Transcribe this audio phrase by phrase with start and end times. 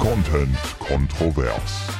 [0.00, 1.90] Content kontrovers.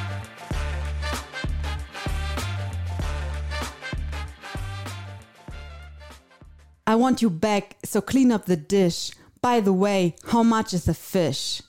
[6.86, 9.10] I want you back, so clean up the dish.
[9.42, 11.62] By the way, how much is a fish?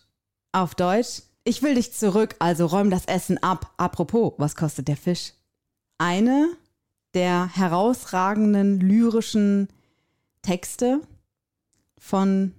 [0.53, 3.73] Auf Deutsch, ich will dich zurück, also räum das Essen ab.
[3.75, 5.33] Apropos, was kostet der Fisch?
[5.97, 6.55] Eine
[7.13, 9.67] der herausragenden lyrischen
[10.43, 11.01] Texte
[11.99, 12.53] von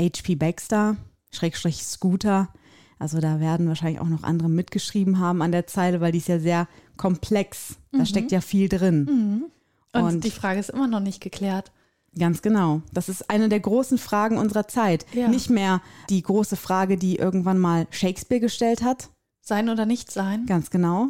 [0.00, 0.34] H.P.
[0.34, 0.96] Baxter,
[1.30, 2.52] Schrägstrich Scooter.
[3.00, 6.28] Also da werden wahrscheinlich auch noch andere mitgeschrieben haben an der Zeile, weil die ist
[6.28, 7.76] ja sehr komplex.
[7.90, 9.48] Da steckt ja viel drin.
[9.92, 11.72] Und, Und- die Frage ist immer noch nicht geklärt.
[12.18, 12.82] Ganz genau.
[12.92, 15.06] Das ist eine der großen Fragen unserer Zeit.
[15.14, 15.28] Ja.
[15.28, 19.08] Nicht mehr die große Frage, die irgendwann mal Shakespeare gestellt hat.
[19.40, 20.44] Sein oder nicht sein?
[20.46, 21.08] Ganz genau.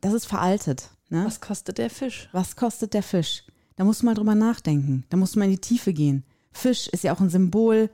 [0.00, 0.90] Das ist veraltet.
[1.08, 1.20] Ne?
[1.24, 1.34] Was?
[1.34, 2.28] Was kostet der Fisch?
[2.56, 3.44] kostet der Fisch?
[3.76, 5.04] Da musst du mal drüber nachdenken.
[5.08, 6.22] Da musst du mal in die Tiefe gehen.
[6.52, 7.90] Fisch ist ja auch ein Symbol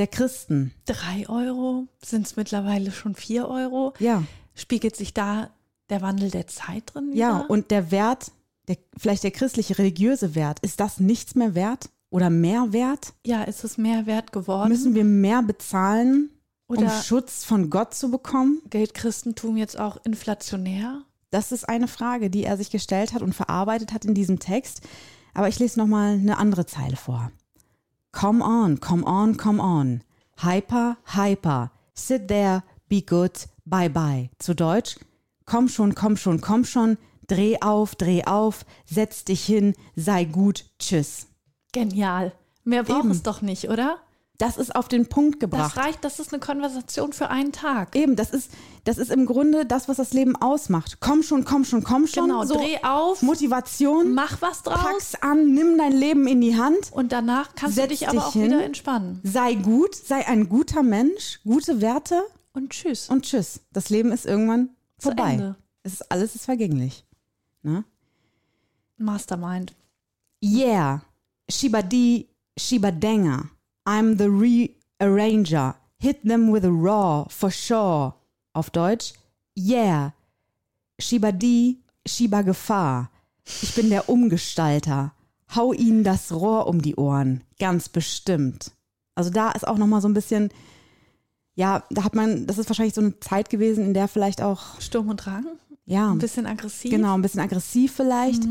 [0.00, 0.72] der Christen.
[0.86, 1.86] Drei Euro?
[2.04, 3.92] Sind es mittlerweile schon vier Euro?
[3.98, 4.24] Ja.
[4.54, 5.50] Spiegelt sich da
[5.90, 7.16] der Wandel der Zeit drin wieder?
[7.16, 8.32] Ja, und der Wert,
[8.66, 13.12] der, vielleicht der christliche religiöse Wert, ist das nichts mehr wert oder mehr wert?
[13.24, 14.70] ja, ist es mehr wert geworden?
[14.70, 16.30] Müssen wir mehr bezahlen,
[16.66, 18.62] um Oder- Schutz von Gott zu bekommen?
[18.70, 21.02] Gilt Christentum jetzt auch inflationär?
[21.30, 24.80] Das ist eine Frage, die er sich gestellt hat und verarbeitet hat in diesem Text.
[25.34, 27.30] Aber ich lese nochmal eine andere Zeile vor.
[28.12, 30.02] Come on, come on, come on.
[30.38, 31.70] Hyper, hyper.
[31.94, 33.32] Sit there, be good,
[33.64, 34.30] bye bye.
[34.38, 34.96] Zu Deutsch,
[35.46, 36.98] komm schon, komm schon, komm schon.
[37.26, 41.28] Dreh auf, dreh auf, setz dich hin, sei gut, tschüss.
[41.72, 42.32] Genial.
[42.64, 43.98] Mehr braucht es doch nicht, oder?
[44.40, 45.76] Das ist auf den Punkt gebracht.
[45.76, 47.94] Das reicht, das ist eine Konversation für einen Tag.
[47.94, 48.50] Eben, das ist,
[48.84, 50.96] das ist im Grunde das, was das Leben ausmacht.
[50.98, 52.28] Komm schon, komm schon, komm schon.
[52.28, 54.14] Genau, so dreh auf, Motivation.
[54.14, 56.90] mach was draus Pack's an, nimm dein Leben in die Hand.
[56.92, 58.44] und danach kannst du Setz dich aber dich auch hin.
[58.44, 59.20] wieder entspannen.
[59.24, 62.22] Sei gut, sei ein guter Mensch, gute Werte
[62.54, 63.10] Und tschüss.
[63.10, 63.60] und tschüss.
[63.74, 65.32] Das Leben ist irgendwann Zu vorbei.
[65.34, 65.56] Ende.
[65.82, 67.04] Es ist, alles ist vergänglich.
[67.62, 67.84] Ne?
[68.96, 69.74] Mastermind.
[70.42, 71.02] Yeah,
[71.50, 72.26] Shibadi,
[72.58, 73.50] Shibadenga.
[73.90, 75.74] I'm the rearranger.
[75.98, 78.14] Hit them with a raw, for sure.
[78.52, 79.14] Auf Deutsch,
[79.56, 80.12] yeah.
[81.00, 83.10] Shibadi, Shiba Gefahr.
[83.62, 85.12] Ich bin der Umgestalter.
[85.56, 87.42] Hau ihnen das Rohr um die Ohren.
[87.58, 88.70] Ganz bestimmt.
[89.16, 90.50] Also da ist auch nochmal so ein bisschen,
[91.56, 94.80] ja, da hat man, das ist wahrscheinlich so eine Zeit gewesen, in der vielleicht auch,
[94.80, 95.46] Sturm und Drang.
[95.84, 96.92] ja, Ein bisschen aggressiv.
[96.92, 98.44] Genau, ein bisschen aggressiv vielleicht,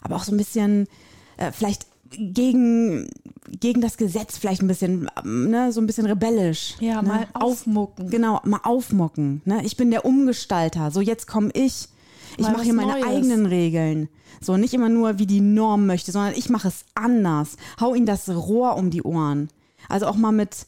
[0.00, 0.88] aber auch so ein bisschen
[1.36, 3.08] äh, vielleicht gegen,
[3.48, 6.76] gegen das Gesetz vielleicht ein bisschen, ne, so ein bisschen rebellisch.
[6.80, 7.08] Ja, ne?
[7.08, 8.10] mal aufmucken.
[8.10, 9.42] Genau, mal aufmocken.
[9.44, 9.64] Ne?
[9.64, 10.90] Ich bin der Umgestalter.
[10.90, 11.88] So, jetzt komme ich.
[12.36, 13.06] Ich mache hier meine Neues.
[13.06, 14.08] eigenen Regeln.
[14.40, 17.56] So, nicht immer nur, wie die Norm möchte, sondern ich mache es anders.
[17.80, 19.48] Hau ihnen das Rohr um die Ohren.
[19.88, 20.66] Also auch mal mit,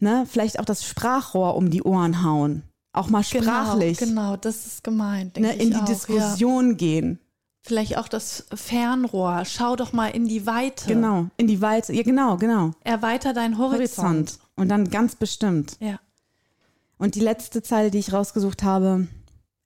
[0.00, 2.62] ne, vielleicht auch das Sprachrohr um die Ohren hauen.
[2.92, 3.98] Auch mal sprachlich.
[3.98, 5.38] Genau, genau, das ist gemeint.
[5.38, 5.84] Ne, in die auch, Ja.
[5.84, 7.18] Diskussion gehen.
[7.66, 9.44] Vielleicht auch das Fernrohr.
[9.46, 10.86] Schau doch mal in die Weite.
[10.86, 11.94] Genau, in die Weite.
[11.94, 12.72] Ja, genau, genau.
[12.84, 14.06] Erweiter deinen Horizont.
[14.06, 14.38] Horizont.
[14.54, 15.78] Und dann ganz bestimmt.
[15.80, 15.98] Ja.
[16.98, 19.08] Und die letzte Zeile, die ich rausgesucht habe.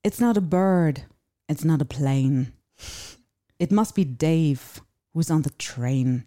[0.05, 1.09] It's not a bird.
[1.49, 2.53] It's not a plane.
[3.59, 4.61] It must be Dave
[5.13, 6.25] who's on the train.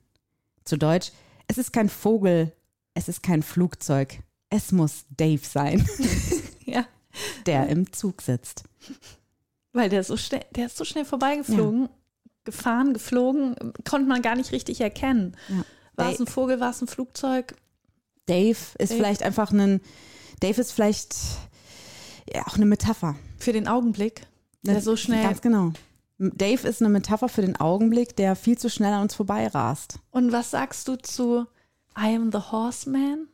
[0.65, 1.13] Zu Deutsch,
[1.47, 2.51] es ist kein Vogel,
[2.93, 4.19] es ist kein Flugzeug.
[4.49, 5.87] Es muss Dave sein,
[6.65, 6.85] ja.
[7.45, 8.65] der im Zug sitzt.
[9.73, 11.89] Weil der so schnell, der ist so schnell vorbeigeflogen,
[12.43, 13.55] gefahren, geflogen,
[13.87, 15.37] konnte man gar nicht richtig erkennen.
[15.49, 15.63] Ja.
[15.95, 17.55] War es ein Vogel, war es ein Flugzeug?
[18.25, 18.95] Dave ist Dave.
[18.95, 19.81] vielleicht einfach ein,
[20.39, 21.15] Dave ist vielleicht
[22.33, 23.15] ja, auch eine Metapher.
[23.37, 24.21] Für den Augenblick,
[24.63, 25.23] der so schnell.
[25.23, 25.73] Ganz genau.
[26.17, 29.99] Dave ist eine Metapher für den Augenblick, der viel zu schnell an uns vorbeirast.
[30.11, 31.47] Und was sagst du zu
[31.97, 33.27] I am the Horseman?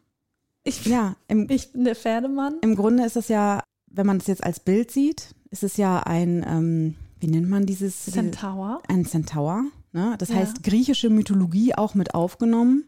[0.63, 2.57] Ich, Ja, im, ich bin der Pferdemann.
[2.61, 5.99] im Grunde ist es ja, wenn man es jetzt als Bild sieht, ist es ja
[6.01, 8.05] ein, ähm, wie nennt man dieses?
[8.05, 8.81] diese- Centaur.
[8.87, 9.63] Ein Centaur.
[9.93, 10.15] Ne?
[10.19, 10.35] Das Ja.
[10.35, 12.83] heißt, griechische Mythologie auch mit aufgenommen,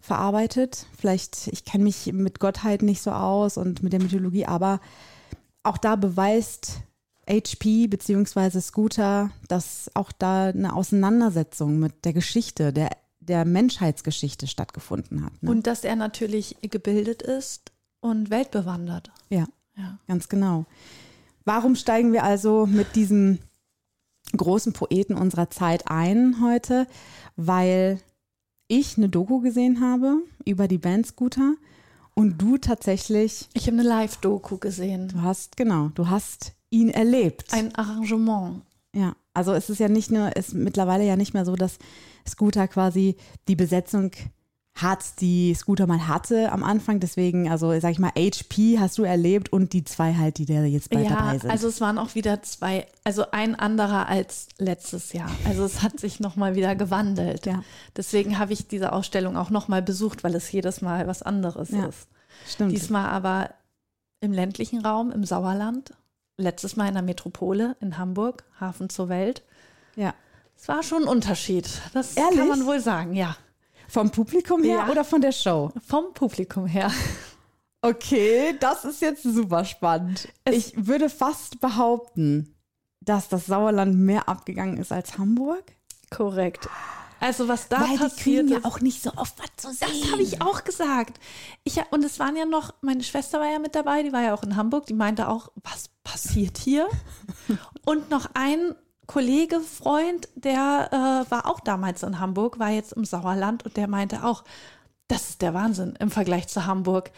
[0.00, 0.86] verarbeitet.
[0.98, 4.80] Vielleicht, ich kenne mich mit Gottheit nicht so aus und mit der Mythologie, aber
[5.62, 6.80] auch da beweist
[7.28, 12.90] HP beziehungsweise Scooter, dass auch da eine Auseinandersetzung mit der Geschichte, der,
[13.20, 15.42] der Menschheitsgeschichte stattgefunden hat.
[15.42, 15.50] Ne?
[15.50, 19.10] Und dass er natürlich gebildet ist und weltbewandert.
[19.30, 19.46] ja.
[19.76, 19.98] Ja.
[20.06, 20.66] Ganz genau.
[21.44, 23.38] Warum steigen wir also mit diesem
[24.36, 26.86] großen Poeten unserer Zeit ein heute?
[27.36, 28.00] Weil
[28.68, 31.54] ich eine Doku gesehen habe über die Band Scooter
[32.14, 35.08] und du tatsächlich, Ich habe eine Live-Doku gesehen.
[35.08, 37.52] du hast, genau, du hast ihn erlebt.
[37.52, 38.62] Ein Arrangement.
[38.94, 41.78] ja, also es ist ja nicht nur, es ist mittlerweile ja nicht mehr so, dass
[42.26, 43.16] Scooter quasi
[43.48, 44.12] die Besetzung
[44.76, 46.98] hart die Scooter mal hatte am Anfang.
[46.98, 50.64] Deswegen, also sag ich mal, HP hast du erlebt und die zwei halt, die da
[50.64, 51.50] jetzt bald ja, dabei sind.
[51.50, 55.30] also es waren auch wieder zwei, also ein anderer als letztes Jahr.
[55.44, 57.46] Also es hat sich nochmal wieder gewandelt.
[57.46, 57.62] Ja.
[57.96, 61.86] Deswegen habe ich diese Ausstellung auch nochmal besucht, weil es jedes Mal was anderes Ja,
[61.86, 62.08] ist.
[62.48, 62.72] Stimmt.
[62.72, 63.50] Diesmal aber
[64.20, 65.92] im ländlichen Raum, im Sauerland.
[66.36, 69.42] Letztes Mal in der Metropole in Hamburg, Hafen zur Welt.
[69.94, 70.14] ja.
[70.56, 71.68] Es war schon ein Unterschied.
[71.94, 72.38] Das Ehrlich?
[72.38, 73.36] kann man wohl sagen, ja.
[73.88, 74.88] Vom Publikum her Ja.
[74.90, 75.70] oder von der Show?
[75.86, 76.90] Vom Publikum her.
[77.82, 80.28] Okay, das ist jetzt super spannend.
[80.50, 82.54] ich würde fast behaupten,
[83.00, 85.64] dass das Sauerland mehr abgegangen ist als Hamburg.
[86.10, 86.68] Korrekt.
[87.20, 89.88] Also was da Weil die passiert kriegen ja auch nicht so oft was zu sehen.
[90.02, 91.18] das habe ich auch gesagt.
[91.62, 94.34] Ich, und es waren ja noch, meine Schwester war ja mit dabei, die war ja
[94.34, 96.86] auch in Hamburg, die meinte auch, was passiert hier?
[97.86, 98.74] und noch ein
[99.06, 103.88] Kollege, Freund, der äh, war auch damals in Hamburg, war jetzt im Sauerland und der
[103.88, 104.44] meinte auch,
[105.08, 107.10] das ist der Wahnsinn im Vergleich zu Hamburg.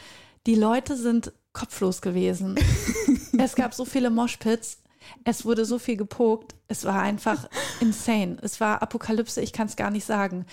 [0.46, 2.56] Die Leute sind kopflos gewesen.
[3.38, 4.78] es gab so viele Moshpits.
[5.24, 6.54] Es wurde so viel gepokt.
[6.68, 7.48] Es war einfach
[7.80, 8.38] insane.
[8.42, 9.40] Es war Apokalypse.
[9.40, 10.46] Ich kann es gar nicht sagen.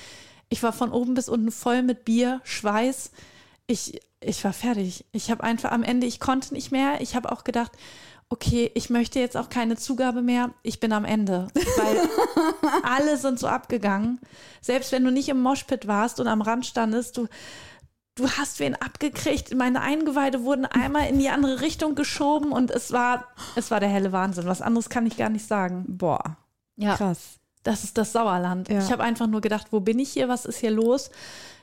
[0.49, 3.11] Ich war von oben bis unten voll mit Bier, Schweiß.
[3.65, 5.05] Ich, ich war fertig.
[5.11, 7.01] Ich habe einfach am Ende, ich konnte nicht mehr.
[7.01, 7.71] Ich habe auch gedacht,
[8.33, 10.49] okay, ich möchte jetzt auch keine Zugabe mehr.
[10.63, 11.49] Ich bin am Ende.
[11.53, 12.01] Weil
[12.83, 14.19] alle sind so abgegangen.
[14.59, 17.27] Selbst wenn du nicht im Moshpit warst und am Rand standest, du,
[18.15, 19.53] du hast wen abgekriegt.
[19.53, 23.25] Meine Eingeweide wurden einmal in die andere Richtung geschoben und es war,
[23.55, 24.47] es war der helle Wahnsinn.
[24.47, 25.85] Was anderes kann ich gar nicht sagen.
[25.87, 26.37] Boah,
[26.75, 27.37] Ja, krass.
[27.61, 28.67] das ist das Sauerland.
[28.67, 28.79] Ja.
[28.79, 30.27] Ich habe einfach nur gedacht, wo bin ich hier?
[30.27, 31.11] Was ist hier los?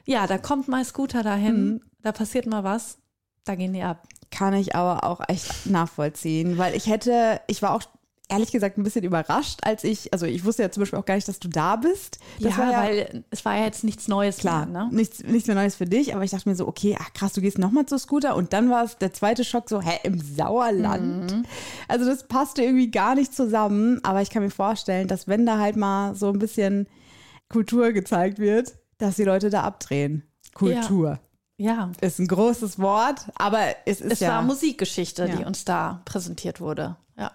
[0.06, 2.98] Ja, da kommt mal Scooter dahin, da passiert mal was,
[3.44, 4.06] da gehen die ab.
[4.30, 7.82] Kann ich aber auch echt nachvollziehen, weil ich hätte, ich war auch
[8.30, 11.16] ehrlich gesagt ein bisschen überrascht, als ich, also ich wusste ja zum Beispiel auch gar
[11.16, 12.18] nicht, dass du da bist.
[12.40, 14.88] Das ja, war ja weil es war ja jetzt nichts Neues klar, mehr, ne?
[14.92, 17.40] nichts, nichts mehr Neues für dich, aber ich dachte mir so, okay, ach krass, du
[17.40, 21.32] gehst nochmal zu Scooter und dann war es der zweite Schock so, hä, im Sauerland?
[21.32, 21.44] Mhm.
[21.88, 25.58] Also das passte irgendwie gar nicht zusammen, aber ich kann mir vorstellen, dass wenn da
[25.58, 26.86] halt mal so ein bisschen
[27.48, 30.22] Kultur gezeigt wird, dass die Leute da abdrehen.
[30.54, 31.20] Kultur Ja.
[32.00, 35.46] Ist ein großes Wort, aber es ist Es ja war Musikgeschichte, die Ja.
[35.46, 36.96] uns da präsentiert wurde.
[37.18, 37.30] Ja.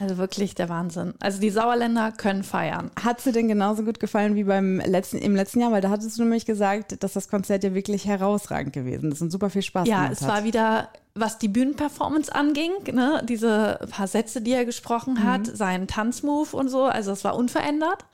[0.00, 1.14] Also wirklich der Wahnsinn.
[1.20, 2.90] Also die Sauerländer können feiern.
[3.02, 5.70] Hat sie denn genauso gut gefallen wie beim letzten, im letzten Jahr?
[5.70, 9.30] Weil da hattest du nämlich gesagt, dass das Konzert ja wirklich herausragend gewesen ist und
[9.30, 10.28] super viel Spaß Ja, gemacht es hat.
[10.28, 15.24] war wieder, was die Bühnenperformance anging, ne, diese paar Sätze, die er gesprochen Mhm.
[15.24, 18.04] hat, seinen Tanzmove und so, also es war unverändert.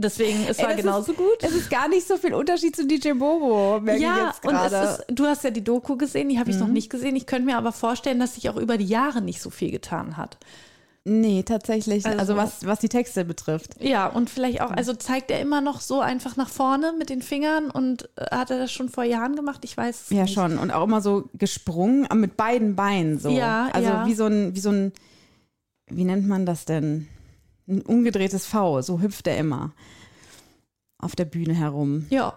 [0.00, 1.38] Deswegen, es Ey, war genauso ist, gut.
[1.42, 4.54] Es ist gar nicht so viel Unterschied zu DJ Bobo, merke Ja, ich jetzt und
[4.54, 4.76] es gerade.
[4.76, 4.92] Mhm.
[4.92, 7.16] ist, du hast ja die Doku gesehen, die habe ich noch nicht gesehen.
[7.16, 10.16] Ich könnte mir aber vorstellen, dass sich auch über die Jahre nicht so viel getan
[10.16, 10.38] hat.
[11.04, 12.04] Nee, tatsächlich.
[12.04, 13.82] Also, Also- was, was die Texte betrifft.
[13.82, 17.22] Ja, und vielleicht auch, also zeigt er immer noch so einfach nach vorne mit den
[17.22, 19.60] Fingern und äh, hat er das schon vor Jahren gemacht?
[19.64, 20.34] Ich weiß es Ja, nicht.
[20.34, 20.58] schon.
[20.58, 23.30] Und auch immer so gesprungen, aber mit beiden Beinen so.
[23.30, 24.06] Ja, also ja.
[24.06, 24.92] wie so ein, wie so ein,
[25.86, 27.08] wie nennt man das denn?
[27.70, 29.72] Ein umgedrehtes V, so hüpft er immer
[30.98, 32.06] auf der Bühne herum.
[32.10, 32.34] Ja,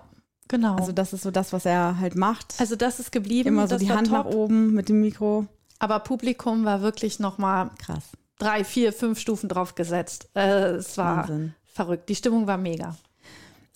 [0.48, 0.76] genau.
[0.76, 2.56] Also das ist so das, was er halt macht.
[2.60, 3.50] Also das ist geblieben.
[3.50, 4.18] immer so die Hand top.
[4.18, 5.48] nach oben mit dem Mikro.
[5.80, 8.04] Aber Publikum war wirklich noch mal Krass.
[8.40, 10.30] drei, vier, fünf Stufen drauf gesetzt.
[10.36, 11.56] Äh, es war Wahnsinn.
[11.66, 12.08] verrückt.
[12.08, 12.96] Die Stimmung war mega.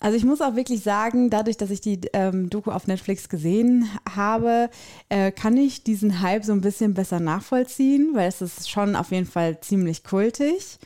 [0.00, 3.88] Also ich muss auch wirklich sagen, dadurch, dass ich die ähm, Doku auf Netflix gesehen
[4.08, 4.70] habe,
[5.08, 9.10] äh, kann ich diesen Hype so ein bisschen besser nachvollziehen, weil es ist schon auf
[9.10, 10.78] jeden Fall ziemlich kultig.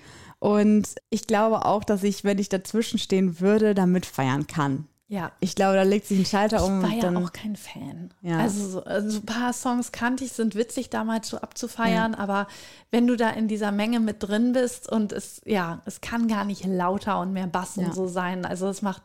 [0.42, 4.88] Und ich glaube auch, dass ich, wenn ich dazwischen stehen würde, da mitfeiern kann.
[5.06, 5.30] Ja.
[5.38, 6.80] Ich glaube, da legt sich ein Schalter um.
[6.80, 8.12] Ich war ja dann, auch kein Fan.
[8.22, 8.38] Ja.
[8.38, 12.49] Also, so, also ein paar Songs kannte ich, sind witzig damals so abzufeiern, aber
[12.90, 16.44] wenn du da in dieser Menge mit drin bist und es, ja, es kann gar
[16.44, 17.84] nicht lauter und mehr Bass Ja.
[17.84, 18.44] und so sein.
[18.44, 19.02] Also es macht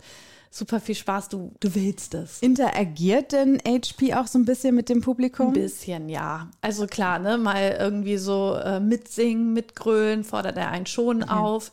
[0.50, 2.40] super viel Spaß, du, du willst es.
[2.42, 5.48] Interagiert denn HP auch so ein bisschen mit dem Publikum?
[5.48, 6.50] Ein bisschen, ja.
[6.62, 11.72] Also klar, ne, mal irgendwie so äh, mitsingen, mitgrölen, fordert er einen schon auf.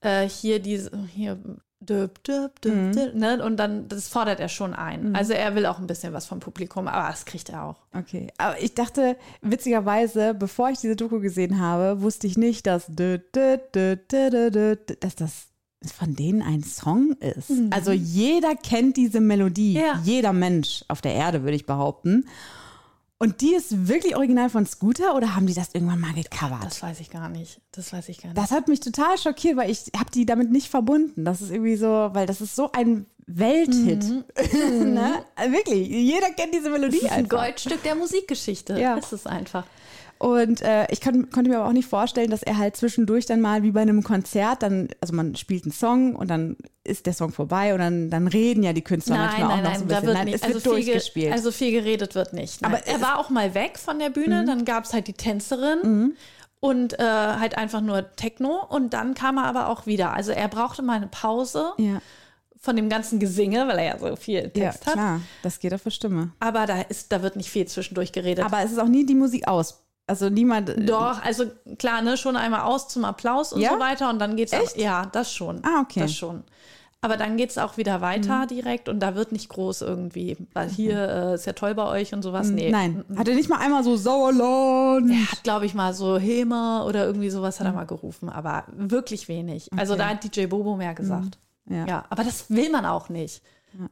[0.00, 1.38] Äh, hier diese, hier,
[1.80, 3.18] döp, döp, döp, Mhm.
[3.18, 3.44] ne?
[3.44, 5.14] Und dann, das fordert er schon ein.
[5.16, 7.76] Also er will auch ein bisschen was vom Publikum, aber das kriegt er auch.
[7.92, 12.86] Okay, aber ich dachte, witzigerweise, bevor ich diese Doku gesehen habe, wusste ich nicht, dass,
[12.88, 15.46] dö, dö, dö, dass das
[15.90, 17.50] von denen ein Song ist.
[17.70, 19.74] Also jeder kennt diese Melodie.
[19.74, 20.00] Ja.
[20.04, 22.26] Jeder Mensch auf der Erde, würde ich behaupten.
[23.18, 26.64] Und die ist wirklich original von Scooter oder haben die das irgendwann mal gecovert?
[26.64, 27.60] Das weiß ich gar nicht.
[27.70, 28.36] Das weiß ich gar nicht.
[28.36, 31.24] Das hat mich total schockiert, weil ich habe die damit nicht verbunden.
[31.24, 34.02] Das ist irgendwie so, weil das ist so ein Welthit.
[34.84, 35.24] ne?
[35.50, 37.44] Wirklich, jeder kennt diese Melodie das ist ein einfach.
[37.44, 38.78] Goldstück der Musikgeschichte.
[38.80, 38.96] Ja.
[38.96, 39.66] Ist es einfach.
[40.22, 43.40] Und äh, ich kann, konnte mir aber auch nicht vorstellen, dass er halt zwischendurch dann
[43.40, 47.12] mal wie bei einem Konzert, dann, also man spielt einen Song und dann ist der
[47.12, 49.78] Song vorbei und dann, dann reden ja die Künstler Nein, manchmal nein, auch noch nein,
[49.78, 50.06] so ein bisschen.
[50.06, 50.34] wird Nein, nicht.
[50.36, 51.32] es wird also, viel, ge- durchgespielt.
[51.32, 52.62] also viel geredet wird nicht.
[52.62, 52.72] Nein.
[52.72, 56.14] Aber er war auch mal weg von der Bühne, dann gab es halt die Tänzerin
[56.60, 60.12] und äh, halt einfach nur Techno und dann kam er aber auch wieder.
[60.12, 62.00] Also er brauchte mal eine Pause ja,
[62.60, 64.92] von dem ganzen Gesinge, weil er ja so viel ja, Text hat.
[64.92, 66.30] klar, das geht auf die Stimme.
[66.38, 68.44] Aber da ist, da wird nicht viel zwischendurch geredet.
[68.44, 69.80] Aber es ist auch nie die Musik aus.
[70.12, 70.74] Also niemand.
[70.86, 71.46] Doch, also
[71.78, 73.72] klar, ne, schon einmal aus zum Applaus und Ja?
[73.72, 74.74] so weiter und dann geht's Echt?
[74.74, 75.62] auch, ja, das schon.
[75.64, 76.00] Ah, okay.
[76.00, 76.02] Mhm.
[76.02, 76.44] Das schon.
[77.00, 81.08] Aber dann geht's auch wieder weiter direkt und da wird nicht groß irgendwie, weil hier
[81.08, 82.50] äh, ist ja toll bei euch und sowas.
[82.50, 82.66] Nee.
[82.66, 82.72] Mhm.
[82.72, 85.10] Nein, hatte nicht mal einmal so Sauerland.
[85.10, 88.64] Er hat, glaube ich, mal so Hilmer oder irgendwie sowas hat er mal gerufen, aber
[88.76, 89.70] wirklich wenig.
[89.74, 91.38] Also da hat DJ Bobo mehr gesagt.
[91.70, 91.86] Ja.
[91.86, 92.04] Ja.
[92.10, 93.42] aber das will man auch nicht.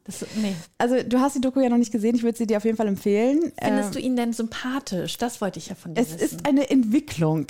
[0.05, 0.55] Das, nee.
[0.79, 2.77] Also du hast die Doku ja noch nicht gesehen, ich würde sie dir auf jeden
[2.77, 3.53] Fall empfehlen.
[3.63, 5.17] Findest Ähm, du ihn denn sympathisch?
[5.19, 6.25] Das wollte ich ja von dir Es wissen.
[6.39, 7.47] ist eine Entwicklung.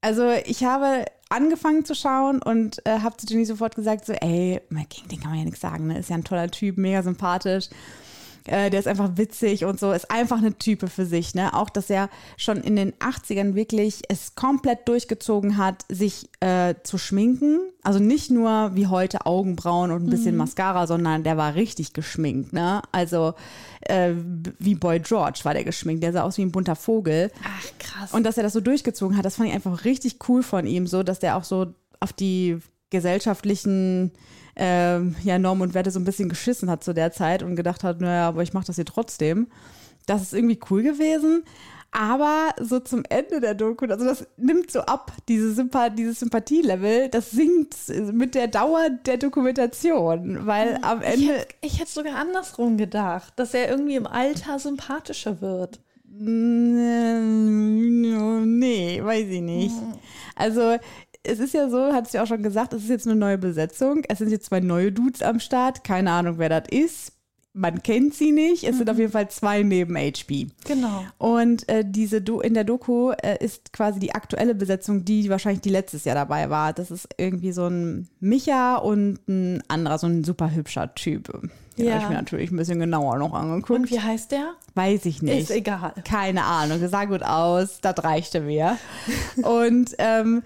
[0.00, 4.60] Also ich habe angefangen zu schauen und äh, habe zu Jenny sofort gesagt, so, ey,
[4.88, 5.98] gegen den kann man ja nichts sagen, ne?
[5.98, 7.68] Ist ja ein toller Typ, mega sympathisch.
[8.48, 11.54] Äh, der ist einfach witzig und so, ist einfach eine Type für sich, ne?
[11.54, 16.98] Auch, dass er schon in den 80ern wirklich es komplett durchgezogen hat, sich äh, zu
[16.98, 17.60] schminken.
[17.82, 22.52] Also nicht nur wie heute Augenbrauen und ein bisschen Mascara, sondern der war richtig geschminkt,
[22.52, 22.82] ne?
[22.92, 23.34] Also
[23.80, 24.12] äh,
[24.58, 27.30] wie Boy George war der geschminkt, der sah aus wie ein bunter Vogel.
[27.44, 28.12] Ach, krass.
[28.12, 30.86] Und dass er das so durchgezogen hat, das fand ich einfach richtig cool von ihm,
[30.86, 32.58] so dass der auch so auf die
[32.90, 34.12] gesellschaftlichen
[34.58, 37.84] ähm, ja, Normen und Werte so ein bisschen geschissen hat zu der Zeit und gedacht
[37.84, 39.46] hat, naja, aber ich mache das hier trotzdem.
[40.06, 41.44] Das ist irgendwie cool gewesen.
[41.90, 47.08] Aber so zum Ende der Doku, also das nimmt so ab, diese Sympa dieses Sympathielevel,
[47.08, 47.74] das sinkt
[48.12, 51.26] mit der Dauer der Dokumentation, weil am ich Ende.
[51.28, 55.80] hätte, ich hätte sogar andersrum gedacht, dass er irgendwie im Alter sympathischer wird.
[56.20, 56.44] Nee,
[59.02, 59.76] weiß ich nicht.
[60.34, 60.76] Also,
[61.22, 63.38] es ist ja so, hat es ja auch schon gesagt, es ist jetzt eine neue
[63.38, 64.02] Besetzung.
[64.08, 65.84] Es sind jetzt zwei neue Dudes am Start.
[65.84, 67.12] Keine Ahnung, wer das ist.
[67.54, 68.62] Man kennt sie nicht.
[68.62, 70.46] Es sind auf jeden Fall zwei neben HB.
[70.64, 71.04] Genau.
[71.16, 75.62] Und äh, diese Do in der Doku äh, ist quasi die aktuelle Besetzung, die wahrscheinlich
[75.62, 76.72] die letztes Jahr dabei war.
[76.72, 81.32] Das ist irgendwie so ein Micha und ein anderer, so ein super hübscher Typ.
[81.76, 81.94] Den Ja.
[81.94, 83.70] habe ich mir natürlich ein bisschen genauer noch angeguckt.
[83.70, 84.52] Und wie heißt der?
[84.74, 85.42] Weiß ich nicht.
[85.42, 85.94] Ist egal.
[86.04, 88.76] Keine Ahnung, sah gut aus, das reichte mir.
[89.42, 90.42] und ähm,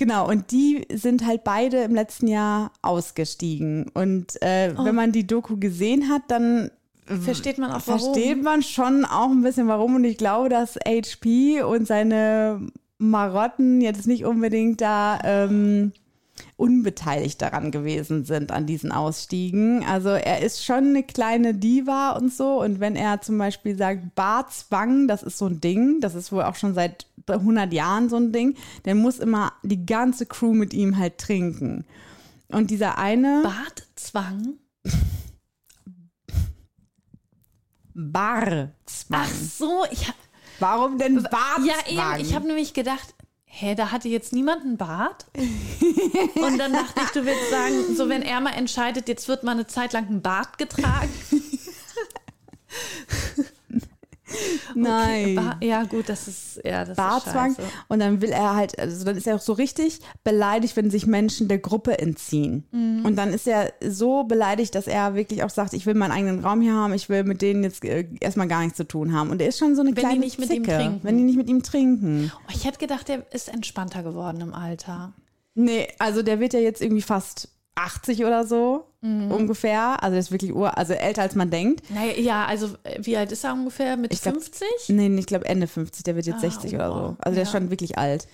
[0.00, 3.88] genau, und die sind halt beide im letzten Jahr ausgestiegen.
[3.94, 4.84] Und äh, Oh.
[4.84, 6.70] wenn man die Doku gesehen hat, dann
[7.06, 8.00] Versteht man auch warum?
[8.00, 9.94] versteht man schon auch ein bisschen warum.
[9.96, 12.66] Und ich glaube, dass HP und seine
[12.98, 15.92] Marotten jetzt nicht unbedingt da ähm,
[16.56, 19.84] unbeteiligt daran gewesen sind an diesen Ausstiegen.
[19.84, 22.60] Also er ist schon eine kleine Diva und so.
[22.62, 26.42] Und wenn er zum Beispiel sagt, Barzwang, das ist so ein Ding, das ist wohl
[26.44, 30.74] auch schon seit 100 Jahren so ein Ding, dann muss immer die ganze Crew mit
[30.74, 31.84] ihm halt trinken.
[32.48, 34.54] Und dieser eine Bartzwang?
[37.94, 39.20] Barzwang.
[39.22, 40.14] Ach so, ich hab,
[40.58, 41.66] Warum denn Barzwang?
[41.66, 45.26] ja eben, ich habe nämlich gedacht, hä, da hatte jetzt niemand einen Bart?
[45.34, 49.52] Und dann dachte ich, du willst sagen, so wenn er mal entscheidet, jetzt wird mal
[49.52, 51.10] eine Zeit lang ein Bart getragen.
[54.74, 55.34] Nein.
[55.34, 57.52] Ba ja gut, das ist, ja, das Barzwang.
[57.52, 57.60] ist.
[57.88, 61.06] Und dann will er halt, also dann ist er auch so richtig beleidigt, wenn sich
[61.06, 62.66] Menschen der Gruppe entziehen.
[62.70, 63.04] Mhm.
[63.04, 66.44] Und dann ist er so beleidigt, dass er wirklich auch sagt, ich will meinen eigenen
[66.44, 69.30] Raum hier haben, ich will mit denen jetzt äh, erstmal gar nichts zu tun haben.
[69.30, 71.00] Und er ist schon so eine Wenn die kleine nicht mit ihm Zicke, trinken.
[71.02, 72.32] Wenn die nicht mit ihm trinken.
[72.46, 75.12] Oh, ich hätte gedacht, der ist entspannter geworden im Alter.
[75.54, 79.30] Nee, also der wird ja jetzt irgendwie fast 80 oder so Mhm.
[79.30, 80.02] ungefähr.
[80.02, 81.88] Also der ist wirklich ur, also älter als man denkt.
[81.90, 83.96] Naja, ja, also äh, wie alt ist er ungefähr?
[83.96, 84.66] Mit Ich glaub, 50?
[84.88, 87.16] Nee, ich glaube Ende 50, der wird jetzt Ah, 60 oder so.
[87.20, 87.58] Also der ist Ja.
[87.60, 88.26] schon wirklich alt.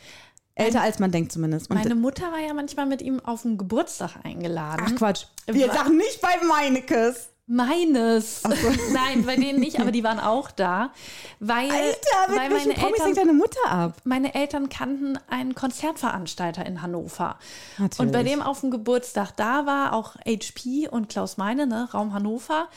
[0.57, 1.71] Älter als man denkt zumindest.
[1.71, 4.87] Und Meine Mutter war ja manchmal mit ihm auf den Geburtstag eingeladen.
[4.89, 5.27] Ach Quatsch.
[5.47, 7.29] Wir Wa- sagen nicht bei Meinekes.
[7.47, 8.43] Meines.
[8.93, 10.91] Nein, bei denen nicht, aber die waren auch da.
[11.39, 13.95] Weil, Alter, mit weil meine Promis Eltern, deine Mutter ab?
[14.05, 17.39] meine Eltern kannten einen Konzertveranstalter in Hannover.
[17.79, 18.01] Natürlich.
[18.01, 22.13] Und bei dem auf dem Geburtstag, da war auch HP und Klaus Meine, ne, Raum
[22.13, 22.69] Hannover.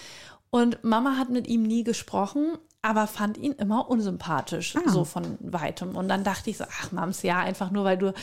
[0.52, 4.90] Und Mama hat mit ihm nie gesprochen, aber fand ihn immer unsympathisch, Ah.
[4.90, 5.96] so von weitem.
[5.96, 8.14] Und dann dachte ich so, ach Mams, ja, einfach nur, weil du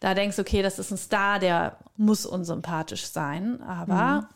[0.00, 3.60] da denkst, okay, das ist ein Star, der muss unsympathisch sein.
[3.62, 4.28] Aber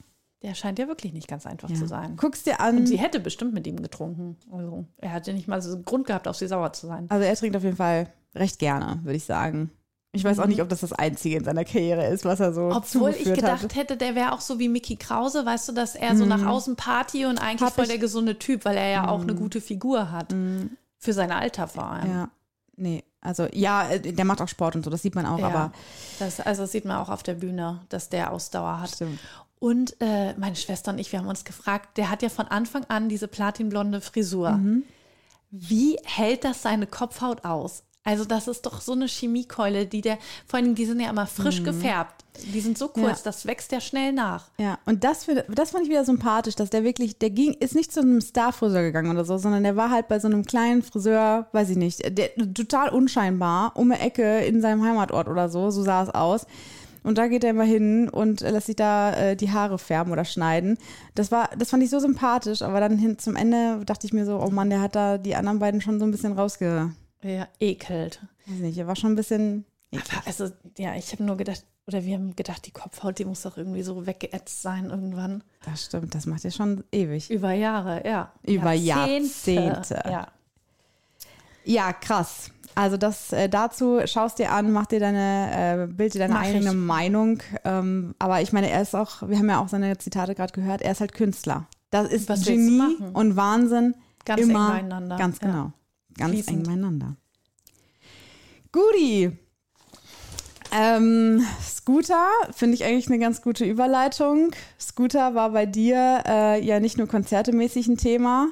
[0.42, 2.16] der scheint ja wirklich nicht ganz einfach zu sein.
[2.16, 2.87] Guck's dir an.
[2.87, 4.37] Sie hätte bestimmt mit ihm getrunken.
[4.50, 7.06] Also, er hatte nicht mal so einen Grund gehabt, auf sie sauer zu sein.
[7.11, 9.70] Also er trinkt auf jeden Fall recht gerne, würde ich sagen.
[10.12, 12.62] Ich weiß auch nicht, ob das das Einzige in seiner Karriere ist, was er so
[12.62, 12.73] Mhm.
[12.73, 13.75] Obwohl ich gedacht hat.
[13.76, 16.75] hätte, der wäre auch so wie Mickey Krause, weißt du, dass er so nach außen
[16.75, 20.11] Party und eigentlich Hab voll der gesunde Typ, weil er ja auch eine gute Figur
[20.11, 20.35] hat.
[20.99, 22.11] Für sein Alter vor allem.
[22.11, 22.28] Ja.
[22.76, 25.47] Nee, also ja, äh, der macht auch Sport und so, das sieht man auch, Ja,
[25.49, 25.73] aber
[26.18, 28.90] das, also das sieht man auch auf der Bühne, dass der Ausdauer hat.
[28.90, 29.20] Stimmt.
[29.61, 32.85] Und äh, meine Schwester und ich, wir haben uns gefragt, der hat ja von Anfang
[32.88, 34.52] an diese platinblonde Frisur.
[34.52, 34.83] Mhm.
[35.50, 37.83] Wie hält das seine Kopfhaut aus?
[38.02, 41.26] Also das ist doch so eine Chemiekeule, die der, vor allem die sind ja immer
[41.26, 42.25] frisch gefärbt.
[42.55, 43.09] Die sind so kurz, Mhm.
[43.09, 43.19] Ja.
[43.25, 44.49] das wächst ja schnell nach.
[44.57, 47.75] Ja, und das, für, das fand ich wieder sympathisch, dass der wirklich, der ging, ist
[47.75, 50.83] nicht zu einem Star-Friseur gegangen oder so, sondern der war halt bei so einem kleinen
[50.83, 55.71] Friseur, weiß ich nicht, der total unscheinbar, um eine Ecke in seinem Heimatort oder so,
[55.71, 56.47] so sah es aus.
[57.02, 60.25] Und da geht er immer hin und lässt sich da äh, die Haare färben oder
[60.25, 60.78] schneiden.
[61.14, 64.26] Das war, das fand ich so sympathisch, aber dann hin zum Ende dachte ich mir
[64.26, 66.92] so, oh Mann, der hat da die anderen beiden schon so ein bisschen rausge,
[67.23, 68.21] Ja, ekelt.
[68.47, 72.04] weiß nicht, er war schon ein bisschen, Aber also, ja, ich habe nur gedacht, oder
[72.04, 75.42] wir haben gedacht, die Kopfhaut, die muss doch irgendwie so weggeätzt sein irgendwann.
[75.64, 77.30] das stimmt, das macht ja schon ewig.
[77.30, 78.33] Über Jahre, ja.
[78.47, 80.02] Über Jahrzehnte.
[80.04, 80.28] Ja.
[81.64, 82.50] Ja, krass.
[82.74, 86.42] Also das äh, dazu schaust dir an, mach dir deine, äh, bild dir deine Mach
[86.42, 86.76] eigene ich.
[86.76, 87.42] Meinung.
[87.64, 90.80] Ähm, aber ich meine, er ist auch, wir haben ja auch seine Zitate gerade gehört,
[90.82, 91.66] er ist halt Künstler.
[91.90, 93.10] Das ist Was willst du Genie machen?
[93.12, 93.94] und Wahnsinn.
[94.24, 95.48] Ganz eng immer beieinander, Ganz ja.
[95.48, 95.72] genau.
[96.16, 96.56] Ganz Fließend.
[96.58, 97.16] eng beieinander.
[98.72, 99.36] Guti.
[100.72, 104.52] Ähm, Scooter finde ich eigentlich eine ganz gute Überleitung.
[104.78, 108.46] Scooter war bei dir äh, ja nicht nur konzertemäßig ein Thema,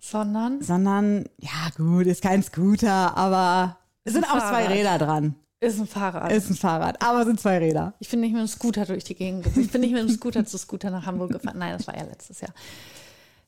[0.00, 4.66] Sondern sondern, ja gut, ist kein Scooter, aber es sind auch zwei.
[4.66, 5.34] Räder dran.
[5.60, 6.32] ist ein Fahrrad.
[6.32, 7.94] Ist ein Fahrrad, aber es sind zwei Räder.
[7.98, 9.62] Ich bin nicht mit dem Scooter durch die Gegend gefahren.
[9.62, 11.58] Ich bin nicht mit dem Scooter zu Scooter nach Hamburg gefahren.
[11.58, 12.54] Nein, das war ja letztes Jahr.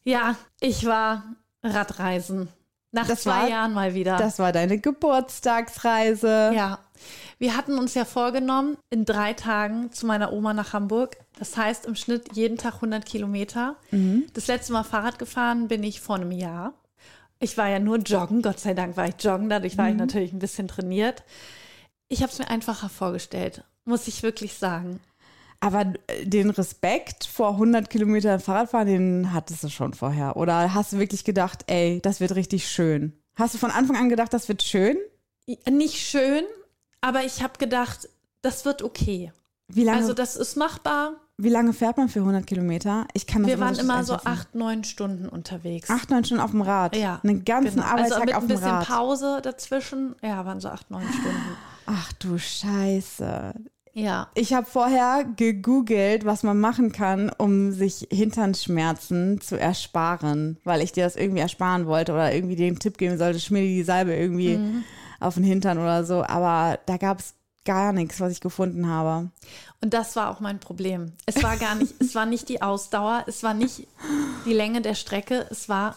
[0.04, 1.24] Ja, ich war
[1.62, 2.48] Radreisen.
[2.94, 4.16] Nach Das zwei war- Jahren mal wieder.
[4.18, 6.52] Das war deine Geburtstagsreise.
[6.54, 6.78] ja.
[7.38, 11.16] Wir hatten uns ja vorgenommen, in drei Tagen zu meiner Oma nach Hamburg.
[11.40, 13.74] Das heißt im Schnitt jeden Tag 100 Kilometer.
[14.34, 16.74] Das letzte Mal Fahrrad gefahren bin ich vor einem Jahr.
[17.40, 18.40] Ich war ja nur joggen.
[18.42, 19.48] Gott sei Dank war ich joggen.
[19.48, 21.24] Dadurch war ich natürlich ein bisschen trainiert.
[22.06, 25.00] Ich habe es mir einfacher vorgestellt, muss ich wirklich sagen.
[25.62, 30.36] Aber äh, den Respekt vor 100 Kilometern Fahrradfahren, den hattest du schon vorher.
[30.36, 33.12] Oder hast du wirklich gedacht, ey, das wird richtig schön?
[33.36, 34.96] Hast du von Anfang an gedacht, das wird schön?
[35.70, 36.42] Nicht schön,
[37.00, 38.08] aber ich habe gedacht,
[38.42, 39.32] das wird okay.
[39.68, 41.12] Wie lange, Also das ist machbar.
[41.38, 43.06] wie lange fährt man für 100 Kilometer?
[43.14, 45.88] Ich kann das Wir waren immer so acht, neun Stunden unterwegs.
[45.90, 46.96] acht, neun Stunden auf dem Rad.
[46.96, 47.86] Ja, Einen ganzen genau.
[47.86, 48.86] Arbeitstag also mit auf ein dem bisschen Rad.
[48.88, 50.14] Pause dazwischen.
[50.22, 51.56] Ja, waren so acht, neun Stunden.
[51.86, 53.54] Ach du Scheiße.
[53.94, 54.28] Ja.
[54.34, 60.92] Ich habe vorher gegoogelt, was man machen kann, um sich Hinternschmerzen zu ersparen, weil ich
[60.92, 64.56] dir das irgendwie ersparen wollte oder irgendwie den Tipp geben sollte, schmier die Salbe irgendwie
[64.56, 64.84] Mhm.
[65.20, 66.22] auf den Hintern oder so.
[66.24, 69.30] Aber da gab es gar nichts, was ich gefunden habe.
[69.80, 71.12] Und das war auch mein Problem.
[71.26, 73.86] Es war gar nicht, es war nicht die Ausdauer, es war nicht
[74.46, 75.96] die Länge der Strecke, es war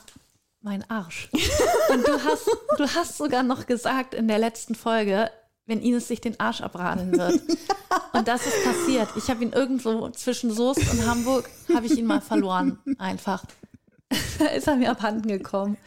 [0.62, 1.29] mein Arsch.
[1.91, 5.29] Und du hast, du hast sogar noch gesagt in der letzten Folge,
[5.65, 7.41] wenn Ines sich den Arsch abradeln wird.
[8.13, 9.10] Und das ist passiert.
[9.17, 12.80] Ich habe ihn irgendwo zwischen Soest und Hamburg, habe ich ihn mal verloren.
[12.97, 13.43] Einfach.
[14.39, 15.78] da ist er mir abhanden gekommen.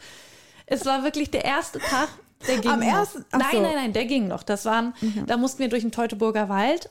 [0.65, 2.09] Es war wirklich der erste Tag,
[2.47, 2.85] der ging Am noch.
[2.87, 3.61] ersten- ach Nein, so.
[3.61, 4.43] nein, nein, der ging noch.
[4.43, 4.93] Das waren,
[5.25, 6.89] da mussten wir durch den Teutoburger Wald.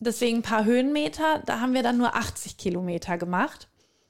[0.00, 1.42] Deswegen ein paar Höhenmeter.
[1.46, 3.68] Da haben wir dann nur 80 Kilometer gemacht.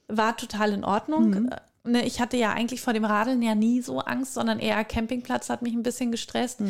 [0.09, 1.49] War total in Ordnung.
[1.51, 1.57] Äh,
[1.87, 5.51] Ne, ich hatte ja eigentlich vor dem Radeln ja nie so Angst, sondern eher Campingplatz
[5.51, 6.61] hat mich ein bisschen gestresst.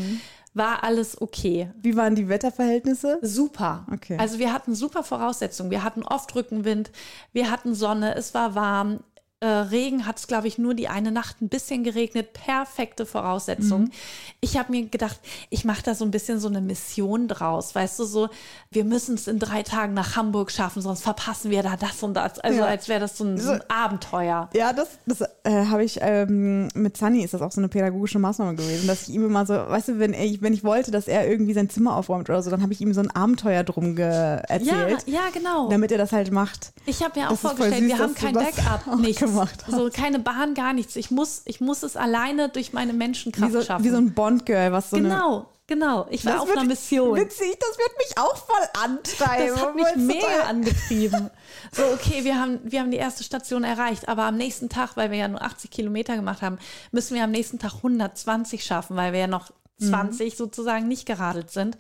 [0.55, 1.71] War alles okay.
[1.83, 3.19] Wie waren die Wetterverhältnisse?
[3.23, 3.87] Super.
[3.93, 4.17] Okay.
[4.19, 5.73] Also wir hatten super Voraussetzungen.
[5.73, 6.93] Wir hatten oft Rückenwind,
[7.33, 9.01] wir hatten Sonne, es war warm.
[9.41, 12.33] Äh, Regen hat es, glaube ich, nur die eine Nacht ein bisschen geregnet.
[12.33, 13.93] Perfekte Voraussetzungen.
[14.41, 15.19] Ich habe mir gedacht,
[15.51, 17.75] ich mache da so ein bisschen so eine Mission draus.
[17.75, 18.29] Weißt du, so,
[18.71, 22.15] wir müssen es in drei Tagen nach Hamburg schaffen, sonst verpassen wir da das und
[22.15, 22.39] das.
[22.39, 22.67] Also Ja.
[22.67, 24.49] als wäre das so ein, so ein Abenteuer.
[24.55, 28.19] Ja, das, das äh, habe ich ähm, mit Sunny ist das auch so eine pädagogische
[28.19, 31.07] Maßnahme gewesen, dass ich ihm immer so, weißt du, wenn ich, wenn ich wollte, dass
[31.07, 33.95] er irgendwie sein Zimmer aufräumt oder so, dann habe ich ihm so ein Abenteuer drum
[33.97, 35.69] ge Ja, erzählt, ja, genau.
[35.69, 36.73] damit er das halt macht.
[36.87, 39.34] Ich habe mir auch Das vorgestellt, süß, wir haben kein Backup, nichts.
[39.35, 39.75] Gemacht hast.
[39.75, 40.97] So keine Bahn, gar nichts.
[40.97, 43.85] Ich muss, ich muss es alleine durch meine Menschenkraft Wie so, schaffen.
[43.85, 46.07] wie so ein Bond-Girl, was so genau, genau.
[46.11, 47.17] Ich war auf wird einer Mission.
[47.19, 49.49] Witzig, das wird mich auch voll antreiben.
[49.55, 51.31] Das hat mich mega angetrieben.
[51.73, 55.11] So, okay, wir haben, wir haben die erste Station erreicht, aber am nächsten Tag, weil
[55.11, 56.59] wir ja nur 80 Kilometer gemacht haben,
[56.93, 59.89] müssen wir am nächsten Tag 120 schaffen, weil wir ja noch Mhm.
[59.89, 61.77] 20 sozusagen nicht geradelt sind.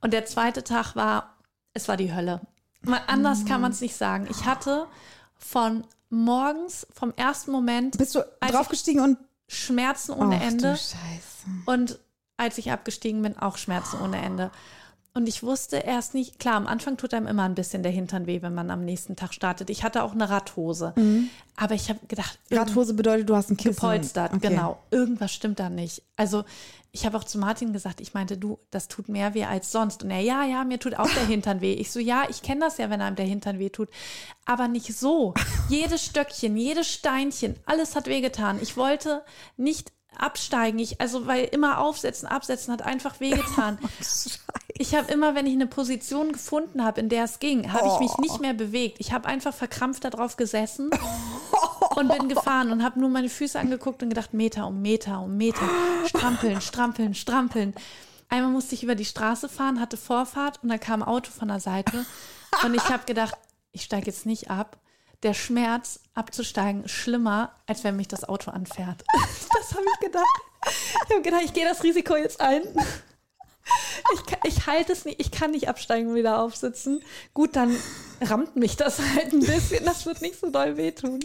[0.00, 1.36] Und der zweite Tag war,
[1.74, 2.40] es war die Hölle.
[2.82, 4.26] Mal anders kann man es nicht sagen.
[4.30, 4.86] Ich hatte
[5.36, 9.18] von morgens, vom ersten Moment Bist du draufgestiegen und.
[9.52, 10.70] Schmerzen ohne Ach, Ende.
[10.72, 10.94] Du Scheiße.
[11.66, 11.98] Und
[12.36, 14.52] als ich abgestiegen bin, auch Schmerzen ohne Ende.
[15.12, 18.28] und ich wusste erst nicht, klar, am Anfang tut einem immer ein bisschen der Hintern
[18.28, 19.68] weh, wenn man am nächsten Tag startet.
[19.68, 20.94] Ich hatte auch eine Radhose.
[21.56, 23.74] Aber ich habe gedacht, Radhose bedeutet, du hast ein Kissen.
[23.74, 24.50] gepolstert, Okay.
[24.50, 24.78] genau.
[24.92, 26.04] Irgendwas stimmt da nicht.
[26.14, 26.44] Also
[26.92, 30.02] ich habe auch zu Martin gesagt, ich meinte, du, das tut mehr weh als sonst.
[30.02, 31.74] Und er, ja, ja, mir tut auch der Hintern weh.
[31.74, 33.88] Ich so, ja, ich kenne das ja, wenn einem der Hintern weh tut.
[34.44, 35.34] Aber nicht so.
[35.68, 38.58] Jedes Stöckchen, jedes Steinchen, alles hat wehgetan.
[38.60, 39.22] Ich wollte
[39.56, 40.78] nicht absteigen.
[40.78, 43.78] Ich, also, weil immer aufsetzen, absetzen hat einfach wehgetan.
[44.74, 48.00] Ich habe immer, wenn ich eine Position gefunden habe, in der es ging, habe ich
[48.00, 48.96] mich nicht mehr bewegt.
[48.98, 50.88] Ich habe einfach verkrampft darauf gesessen
[51.96, 55.36] und bin gefahren und habe nur meine Füße angeguckt und gedacht, Meter um Meter um
[55.36, 55.68] Meter,
[56.06, 57.74] strampeln, strampeln, strampeln.
[58.28, 61.48] Einmal musste ich über die Straße fahren, hatte Vorfahrt und dann kam ein Auto von
[61.48, 62.06] der Seite
[62.64, 63.34] und ich habe gedacht,
[63.72, 64.78] ich steige jetzt nicht ab.
[65.22, 69.04] Der Schmerz abzusteigen ist schlimmer, als wenn mich das Auto anfährt.
[69.52, 70.24] Das habe ich gedacht.
[71.04, 72.62] Ich habe gedacht, ich gehe das Risiko jetzt ein.
[74.14, 77.02] Ich, ich halte es nicht, ich kann nicht absteigen und wieder aufsitzen.
[77.34, 77.76] Gut, dann
[78.20, 79.84] rammt mich das halt ein bisschen.
[79.84, 81.20] Das wird nicht so doll wehtun.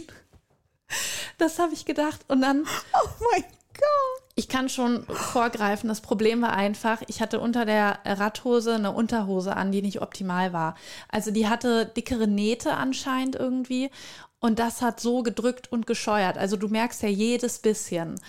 [1.38, 2.20] Das habe ich gedacht.
[2.28, 4.22] Und dann, Oh mein Gott.
[4.34, 5.88] ich kann schon vorgreifen.
[5.88, 10.52] Das Problem war einfach, ich hatte unter der Radhose eine Unterhose an, die nicht optimal
[10.52, 10.76] war.
[11.08, 13.90] Also die hatte dickere Nähte anscheinend irgendwie.
[14.38, 16.38] Und das hat so gedrückt und gescheuert.
[16.38, 18.20] Also du merkst ja jedes bisschen.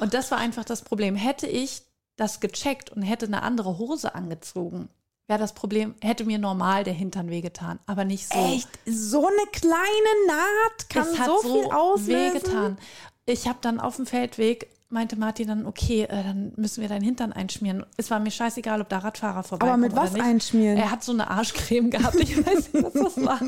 [0.00, 1.16] Und das war einfach das Problem.
[1.16, 1.82] Hätte ich
[2.16, 4.88] das gecheckt und hätte eine andere Hose angezogen,
[5.28, 8.38] wäre das Problem, hätte mir normal der Hintern wehgetan, aber nicht so.
[8.38, 8.68] Echt?
[8.86, 12.34] So eine kleine Naht kann es hat so, so viel auslösen.
[12.34, 12.78] wehgetan.
[13.26, 17.02] Ich habe dann auf dem Feldweg meinte Martin dann, okay, äh, dann müssen wir deinen
[17.02, 17.84] Hintern einschmieren.
[17.96, 20.78] Es war mir scheißegal, ob da Radfahrer vorbeikommen mit was einschmieren?
[20.78, 22.16] Er hat so eine Arschcreme gehabt.
[22.16, 23.40] Ich weiß nicht, was das war.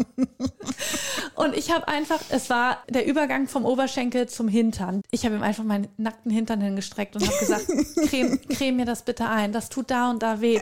[1.36, 5.02] Und ich habe einfach, es war der Übergang vom Oberschenkel zum Hintern.
[5.10, 7.66] Ich habe ihm einfach meinen nackten Hintern hingestreckt und habe gesagt,
[8.08, 9.52] creme, creme mir das bitte ein.
[9.52, 10.60] Das tut da und da weh.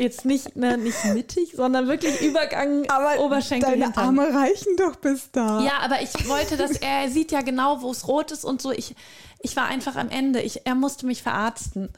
[0.00, 4.04] Jetzt nicht, ne, nicht mittig, sondern wirklich Übergang Aber Oberschenkel deine Hintern.
[4.04, 5.60] Arme reichen doch bis da.
[5.60, 8.62] Ja, aber ich wollte, dass er, er sieht ja genau, wo es rot ist und
[8.62, 8.72] so.
[8.72, 8.94] Ich,
[9.40, 10.40] ich war einfach am Ende.
[10.40, 11.90] Ich, er musste mich verarzten.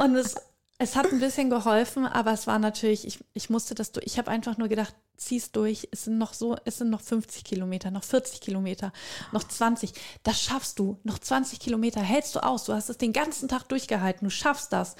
[0.00, 0.36] Und es,
[0.78, 4.06] es hat ein bisschen geholfen, aber es war natürlich, ich, ich musste das durch.
[4.06, 5.88] Ich habe einfach nur gedacht, zieh's durch.
[5.90, 8.92] Es sind noch so, es sind noch 50 Kilometer, noch 40 Kilometer,
[9.32, 9.92] noch 20.
[10.22, 11.00] Das schaffst du.
[11.02, 12.64] Noch 20 Kilometer hältst du aus.
[12.64, 14.28] Du hast es den ganzen Tag durchgehalten.
[14.28, 14.94] Du schaffst das.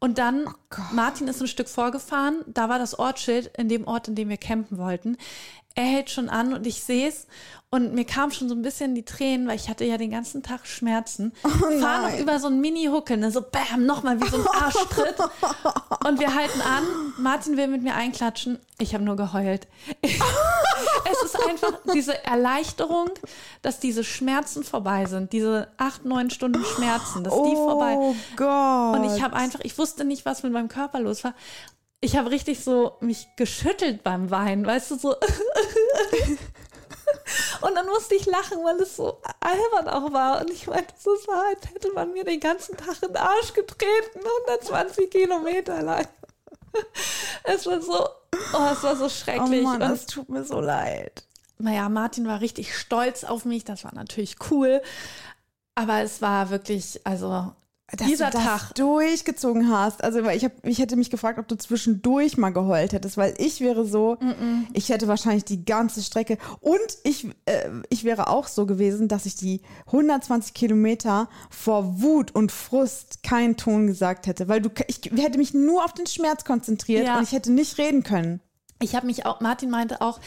[0.00, 0.52] Und dann,
[0.92, 2.42] Martin ist ein Stück vorgefahren.
[2.48, 5.16] Da war das Ortsschild in dem Ort, in dem wir campen wollten.
[5.80, 7.26] Er hält schon an und ich sehe es.
[7.70, 10.42] Und mir kam schon so ein bisschen die Tränen, weil ich hatte ja den ganzen
[10.42, 11.32] Tag Schmerzen.
[11.80, 15.14] Fahr noch über so einen Mini-Huckel, ne, so bam, nochmal wie so ein Arschtritt.
[16.06, 16.84] Und wir halten an.
[17.16, 18.58] Martin will mit mir einklatschen.
[18.78, 19.68] Ich habe nur geheult.
[20.02, 23.08] es ist einfach diese Erleichterung,
[23.62, 25.32] dass diese Schmerzen vorbei sind.
[25.32, 27.94] Diese acht, neun Stunden Schmerzen, dass die vorbei.
[27.96, 28.98] Oh Gott.
[28.98, 31.32] Und ich habe einfach, ich wusste nicht, was mit meinem Körper los war.
[32.00, 35.14] Ich habe richtig so mich geschüttelt beim Weinen, weißt du, so.
[37.60, 40.40] Und dann musste ich lachen, weil es so albern auch war.
[40.40, 43.52] Und ich meinte, so sah, als hätte man mir den ganzen Tag in den Arsch
[43.52, 46.06] getreten, 120 Kilometer lang.
[47.44, 48.08] Es war so,
[48.54, 49.62] oh, es war so oh schrecklich.
[49.64, 51.24] Mann, Und das tut mir so leid.
[51.58, 54.80] naja, Martin war richtig stolz auf mich, das war natürlich cool.
[55.74, 57.52] Aber es war wirklich, also
[57.96, 58.74] Dass dieser du das Tag.
[58.76, 60.02] durchgezogen hast.
[60.04, 63.34] Also weil ich, hab, ich hätte mich gefragt, ob du zwischendurch mal geheult hättest, weil
[63.38, 64.16] ich wäre so,
[64.72, 69.26] ich hätte wahrscheinlich die ganze Strecke und ich, äh, ich wäre auch so gewesen, dass
[69.26, 75.00] ich die 120 Kilometer vor Wut und Frust keinen Ton gesagt hätte, weil du, ich
[75.16, 77.16] hätte mich nur auf den Schmerz konzentriert Ja.
[77.18, 78.40] und ich hätte nicht reden können.
[78.82, 80.20] Ich habe mich auch, Martin meinte auch,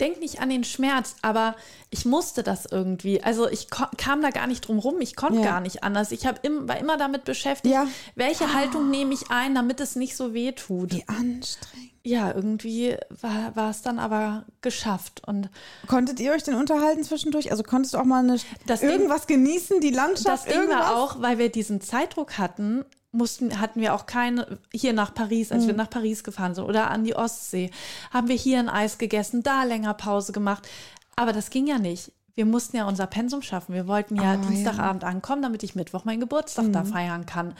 [0.00, 1.54] denk nicht an den Schmerz, aber
[1.90, 3.22] ich musste das irgendwie.
[3.22, 5.44] Also ich kam da gar nicht drum rum, ich konnte Ja.
[5.44, 6.10] gar nicht anders.
[6.10, 7.86] Ich hab im, war immer damit beschäftigt, Ja.
[8.16, 10.92] welche Haltung nehme ich ein, damit es nicht so weh tut.
[10.92, 11.90] Wie anstrengend.
[12.02, 15.22] Ja, irgendwie war, war es dann aber geschafft.
[15.26, 15.50] Und
[15.86, 17.50] Konntet ihr euch denn unterhalten zwischendurch?
[17.50, 20.78] Also konntest du auch mal eine, Das Ding- irgendwas genießen, die das Landschaft, Ding irgendwas?
[20.80, 25.50] war auch, weil wir diesen Zeitdruck hatten, mussten, hatten wir auch keine, hier nach Paris,
[25.52, 27.70] als wir nach Paris gefahren sind oder an die Ostsee,
[28.12, 30.68] haben wir hier ein Eis gegessen, da länger Pause gemacht.
[31.16, 32.12] Aber das ging ja nicht.
[32.36, 33.74] Wir mussten ja unser Pensum schaffen.
[33.74, 37.54] Wir wollten ja Ah, Dienstagabend ankommen, damit ich Mittwoch meinen Geburtstag da feiern kann.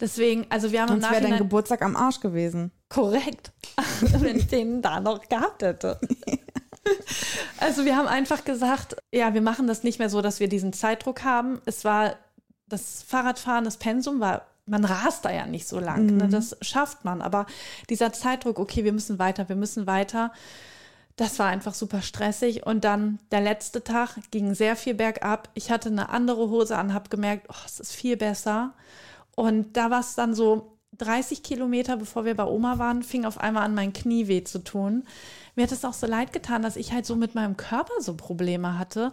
[0.00, 2.70] Deswegen, also wir haben im Sonst wäre dein Nachhinein Geburtstag am Arsch gewesen.
[2.88, 3.52] korrekt,
[4.00, 5.98] wenn ich den da noch gehabt hätte.
[7.58, 10.74] Also wir haben einfach gesagt, ja, wir machen das nicht mehr so, dass wir diesen
[10.74, 11.62] Zeitdruck haben.
[11.64, 12.16] Es war
[12.68, 16.06] das Fahrradfahren, das Pensum war, man rast da ja nicht so lang.
[16.16, 16.28] Ne?
[16.28, 17.22] Das schafft man.
[17.22, 17.46] Aber
[17.90, 20.32] dieser Zeitdruck, okay, wir müssen weiter, wir müssen weiter.
[21.16, 22.66] Das war einfach super stressig.
[22.66, 25.48] Und dann der letzte Tag ging sehr viel bergab.
[25.54, 28.72] Ich hatte eine andere Hose an, habe gemerkt, oh, es ist viel besser.
[29.36, 33.38] Und da war es dann so, 30 Kilometer, bevor wir bei Oma waren, fing auf
[33.38, 35.04] einmal an, mein Knie weh zu tun.
[35.54, 38.14] Mir hat es auch so leid getan, dass ich halt so mit meinem Körper so
[38.14, 39.12] Probleme hatte.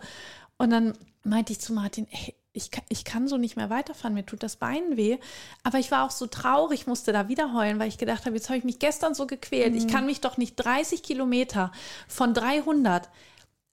[0.57, 4.13] Und dann meinte ich zu Martin, ey, ich kann, ich kann so nicht mehr weiterfahren,
[4.13, 5.17] mir tut das Bein weh.
[5.63, 8.49] Aber ich war auch so traurig, musste da wieder heulen, weil ich gedacht habe, jetzt
[8.49, 9.75] habe ich mich gestern so gequält.
[9.75, 11.71] Ich kann mich doch nicht 30 Kilometer
[12.07, 13.09] von 300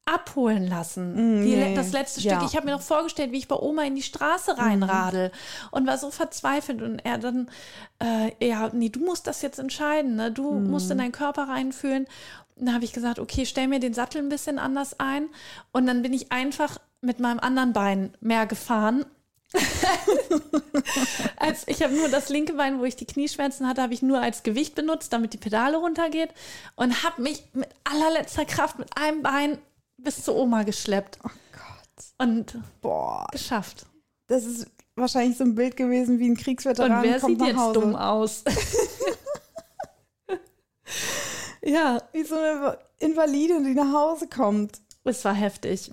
[0.05, 1.43] abholen lassen.
[1.43, 1.75] Die, nee.
[1.75, 2.37] Das letzte Ja.
[2.37, 2.49] Stück.
[2.49, 5.33] Ich habe mir noch vorgestellt, wie ich bei Oma in die Straße reinradel
[5.71, 6.81] und war so verzweifelt.
[6.81, 7.51] Und er dann,
[8.03, 10.17] äh, ja, nee, du musst das jetzt entscheiden.
[10.17, 10.33] Ne?
[10.33, 12.07] Du musst in deinen Körper reinfühlen.
[12.57, 15.29] Und dann habe ich gesagt, okay, stell mir den Sattel ein bisschen anders ein.
[15.73, 19.05] Und dann bin ich einfach mit meinem anderen Bein mehr gefahren.
[21.39, 24.21] als ich habe nur das linke Bein, wo ich die Knieschmerzen hatte, habe ich nur
[24.21, 26.31] als Gewicht benutzt, damit die Pedale runtergeht
[26.77, 29.59] und habe mich mit allerletzter Kraft mit einem Bein
[29.97, 32.29] bis zur Oma geschleppt Oh Gott.
[32.29, 33.87] und Boah, geschafft.
[34.27, 37.47] das ist wahrscheinlich so ein Bild gewesen wie ein Kriegsveteran Und wer kommt sieht nach
[37.47, 37.81] jetzt Hause.
[37.81, 38.45] dumm aus?
[41.63, 44.81] ja, Wie so eine Invalidin, die nach Hause kommt.
[45.05, 45.91] es war heftig.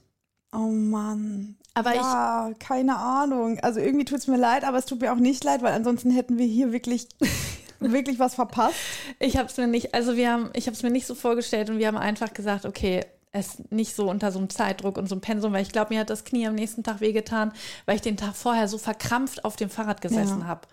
[0.55, 1.57] Oh Mann.
[1.73, 3.59] Aber ich, ja, keine Ahnung.
[3.59, 6.09] Also irgendwie tut es mir leid, aber es tut mir auch nicht leid, weil ansonsten
[6.11, 7.07] hätten wir hier wirklich,
[7.79, 8.75] wirklich was verpasst.
[9.19, 11.69] ich habe es mir nicht, also wir haben, ich habe es mir nicht so vorgestellt
[11.69, 15.15] und wir haben einfach gesagt, okay, es nicht so unter so einem Zeitdruck und so
[15.15, 17.51] einem Pensum, weil ich glaube, mir hat das Knie am nächsten Tag wehgetan,
[17.85, 20.47] weil ich den Tag vorher so verkrampft auf dem Fahrrad gesessen Ja.
[20.47, 20.67] habe.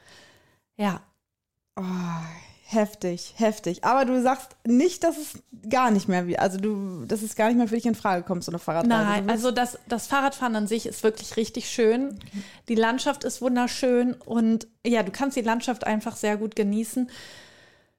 [0.77, 1.01] Ja,
[1.75, 1.83] Oh,
[2.73, 3.85] heftig, heftig.
[3.85, 7.49] Aber du sagst nicht, dass es gar nicht mehr wie, also du, dass es gar
[7.49, 8.89] nicht mehr für dich in Frage kommt, so eine Fahrradreise.
[9.05, 12.19] Nein, also das, das Fahrradfahren an sich ist wirklich richtig schön.
[12.69, 17.11] Die Landschaft ist wunderschön und ja, du kannst die Landschaft einfach sehr gut genießen.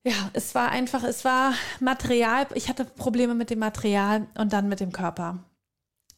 [0.05, 2.45] Ja, es war einfach, es war Material.
[2.55, 5.39] Ich hatte Probleme mit dem Material und dann mit dem Körper.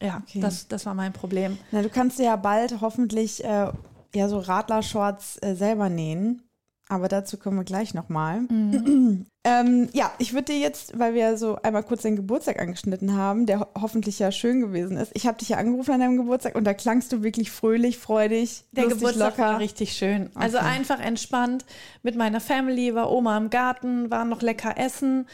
[0.01, 0.39] Ja, Okay.
[0.39, 1.57] das, das war mein Problem.
[1.71, 3.71] Na, du kannst dir ja bald hoffentlich äh,
[4.15, 6.41] ja so Radlershorts äh, selber nähen.
[6.87, 8.41] Aber dazu kommen wir gleich nochmal.
[8.41, 9.25] Mhm.
[9.43, 13.47] ähm, ja, ich würde dir jetzt, weil wir so einmal kurz den Geburtstag angeschnitten haben,
[13.47, 15.11] der ho hoffentlich ja schön gewesen ist.
[15.15, 18.65] Ich habe dich ja angerufen an deinem Geburtstag und da klangst du wirklich fröhlich, freudig,
[18.73, 19.51] Der lustig, Geburtstag locker.
[19.53, 20.29] war richtig schön.
[20.35, 20.67] Also Okay.
[20.67, 21.65] einfach entspannt
[22.03, 25.27] mit meiner Family, war Oma im Garten, war noch lecker essen.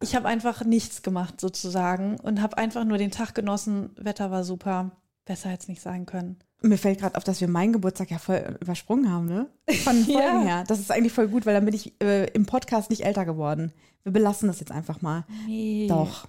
[0.00, 3.90] Ich habe einfach nichts gemacht sozusagen und habe einfach nur den Tag genossen.
[3.96, 4.92] Wetter war super.
[5.24, 6.36] Besser hätte es nicht sein können.
[6.64, 9.46] Mir fällt gerade auf, dass wir meinen Geburtstag ja voll übersprungen haben, ne?
[9.84, 10.40] Von den Folgen Ja.
[10.42, 10.64] her.
[10.66, 13.72] Das ist eigentlich voll gut, weil dann bin ich äh, im Podcast nicht älter geworden.
[14.02, 15.24] Wir belassen das jetzt einfach mal.
[15.46, 15.86] Nee.
[15.88, 16.26] Doch.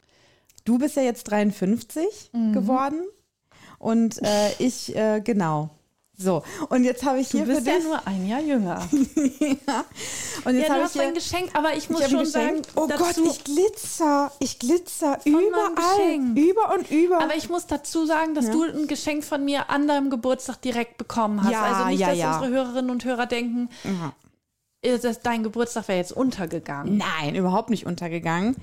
[0.66, 2.54] Du bist ja jetzt 53 Mhm.
[2.54, 3.02] geworden
[3.80, 5.70] und äh, ich, äh, genau.
[6.18, 7.84] So, und jetzt habe ich Du hier bist für ja dich.
[7.86, 8.88] nur ein Jahr jünger.
[8.92, 11.02] und jetzt ja, du ich hast hier.
[11.04, 12.62] ein Geschenk, aber ich muss ich schon sagen.
[12.76, 14.32] Oh Gott, ich glitzer.
[14.40, 16.20] Ich glitzer überall.
[16.36, 17.22] Über und über.
[17.22, 18.52] aber ich muss dazu sagen, dass Ja.
[18.54, 21.52] du ein Geschenk von mir an deinem Geburtstag direkt bekommen hast.
[21.52, 22.36] Ja, also nicht, ja, dass ja.
[22.38, 23.70] unsere Hörerinnen und Hörer denken,
[25.02, 26.98] Dass dein Geburtstag wäre jetzt untergegangen.
[26.98, 28.56] Nein, überhaupt nicht untergegangen.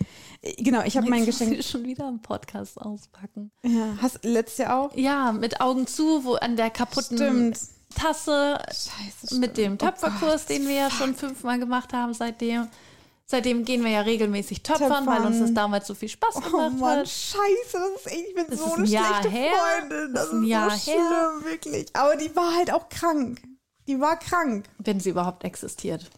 [0.59, 1.57] Genau, ich habe mein Geschenk.
[1.57, 3.51] du schon wieder im Podcast auspacken.
[3.65, 4.97] Ja, hast letztes Jahr auch?
[4.97, 7.61] Ja, mit Augen zu, wo an der kaputten Stimmt.
[7.95, 9.39] Tasse Scheiße.
[9.39, 12.69] mit dem Oh Töpferkurs, Gott, den wir ja schon fünfmal gemacht haben seitdem.
[13.27, 15.55] Seitdem gehen wir ja regelmäßig töpfern, weil uns das Töpfern.
[15.55, 17.09] damals so viel Spaß Oh gemacht Mann, hat.
[17.09, 17.39] scheiße,
[17.73, 19.53] das ist echt, ich bin Das so eine ein Jahr schlechte her.
[19.81, 20.15] Freundin.
[20.15, 21.01] Das Das ist ein Jahr so her.
[21.41, 21.87] schlimm, wirklich.
[21.95, 23.41] Aber die war halt auch krank.
[23.87, 24.67] Die war krank.
[24.79, 26.11] Wenn sie überhaupt existiert.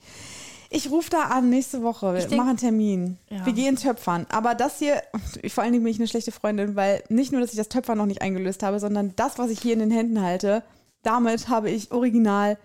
[0.71, 2.15] Ich rufe da an nächste Woche.
[2.15, 3.19] Wir denk- machen einen Termin.
[3.31, 3.47] Ja.
[3.47, 4.27] Wir gehen töpfern.
[4.31, 5.03] Aber das hier,
[5.49, 7.99] vor allen Dingen bin ich eine schlechte Freundin, weil nicht nur, dass ich das Töpfern
[7.99, 10.63] noch nicht eingelöst habe, sondern das, was ich hier in den Händen halte,
[11.03, 12.59] damit habe ich original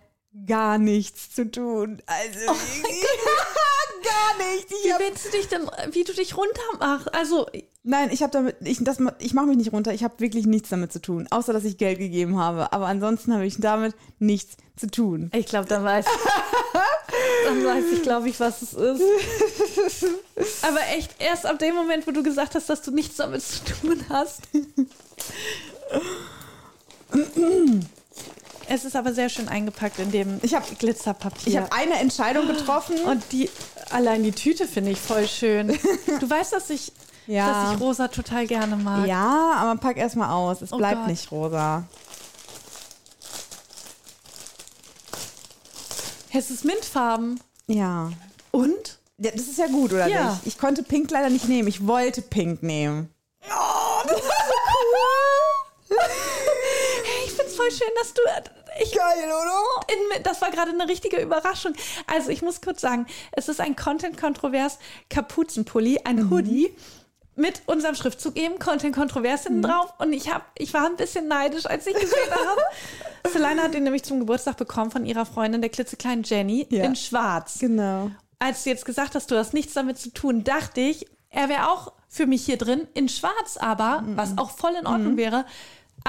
[0.47, 2.01] gar nichts zu tun.
[2.07, 2.39] Also
[4.09, 4.71] gar nichts.
[4.71, 7.13] Ich Wie hab, willst du dich denn, wie du dich runter machst?
[7.13, 7.47] Also,
[7.83, 9.93] nein, ich habe damit, ich, das, ich mache mich nicht runter.
[9.93, 12.73] Ich habe wirklich nichts damit zu tun, außer dass ich Geld gegeben habe.
[12.73, 15.29] Aber ansonsten habe ich damit nichts zu tun.
[15.33, 16.05] ich glaube, dann weiß
[17.45, 19.01] dann weiß ich, glaube ich, was es ist.
[20.61, 23.59] Aber echt, erst ab dem Moment, wo du gesagt hast, dass du nichts damit zu
[23.65, 24.41] tun hast.
[28.71, 31.47] Es ist aber sehr schön eingepackt in dem Ich habe Glitzerpapier.
[31.47, 32.97] ich hab eine Entscheidung getroffen.
[33.03, 33.49] Und die,
[33.89, 35.67] allein die Tüte finde ich voll schön.
[36.19, 36.91] Du weißt, dass ich,
[37.25, 37.63] Ja.
[37.65, 39.07] dass ich rosa total gerne mag.
[39.07, 40.61] Ja, aber pack erstmal aus.
[40.61, 41.07] Es Oh bleibt Gott.
[41.07, 41.83] nicht rosa.
[46.31, 47.39] Es ist Mintfarben.
[47.67, 48.11] Ja.
[48.51, 48.99] Und?
[49.17, 49.31] ja.
[49.31, 50.31] Das ist ja gut, oder Ja.
[50.31, 50.45] nicht?
[50.45, 51.67] Ich konnte Pink leider nicht nehmen.
[51.67, 53.09] Ich wollte Pink nehmen.
[53.49, 54.31] Oh, das ist so
[55.89, 55.97] cool.
[57.03, 58.21] Hey, ich finde es voll schön, dass du.
[58.81, 59.85] Ich, Geil, oder?
[60.17, 61.73] in, das war gerade eine richtige Überraschung.
[62.07, 66.73] Also, ich muss kurz sagen, es ist ein Content-Kontrovers Kapuzenpulli, ein Hoodie
[67.35, 69.47] mit unserem Schriftzug eben, Content Kontrovers Mhm.
[69.53, 69.93] hinten drauf.
[69.99, 72.61] Und ich, hab, ich war ein bisschen neidisch, als ich gesehen habe.
[73.31, 76.83] Selina hat den nämlich zum Geburtstag bekommen von ihrer Freundin, der klitzekleinen Jenny, Ja.
[76.83, 77.59] in schwarz.
[77.59, 78.11] Genau.
[78.39, 81.69] Als du jetzt gesagt hast, du hast nichts damit zu tun, dachte ich, er wäre
[81.71, 84.17] auch für mich hier drin, in schwarz aber, Mhm.
[84.17, 85.45] was auch voll in Ordnung wäre.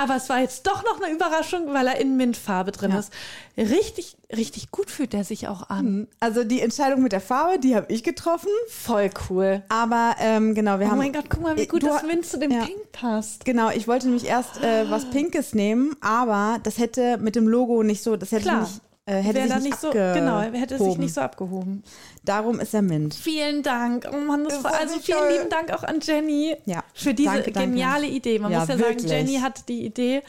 [0.02, 3.00] Aber es war jetzt doch noch eine Überraschung, weil er in Mintfarbe drin Ja.
[3.00, 3.12] ist.
[3.58, 6.08] Richtig, richtig gut fühlt er sich auch an.
[6.20, 8.48] Also die Entscheidung mit der Farbe, die habe ich getroffen.
[8.68, 9.62] Voll cool.
[9.68, 10.98] Aber ähm, genau, wir Oh haben.
[10.98, 12.64] mein Gott, guck mal, wie gut Du- das Mint zu dem ja.
[12.64, 13.44] Pink passt.
[13.44, 17.82] Genau, ich wollte nämlich erst äh, was Pinkes nehmen, aber das hätte mit dem Logo
[17.82, 18.60] nicht so, das hätte Klar.
[18.62, 21.00] nicht, äh, hätte sich nicht, nicht so, genau, er hätte sich abgehoben.
[21.00, 21.82] nicht so abgehoben.
[22.24, 23.14] Darum ist er Mint.
[23.14, 24.06] Vielen Dank.
[24.12, 25.32] Oh Mann, das Das war also so vielen toll.
[25.32, 27.70] lieben Dank auch an Jenny Ja, für diese danke, danke.
[27.70, 28.38] geniale Idee.
[28.38, 29.02] Man Ja, muss ja wirklich.
[29.08, 30.22] sagen, Jenny hat die Idee.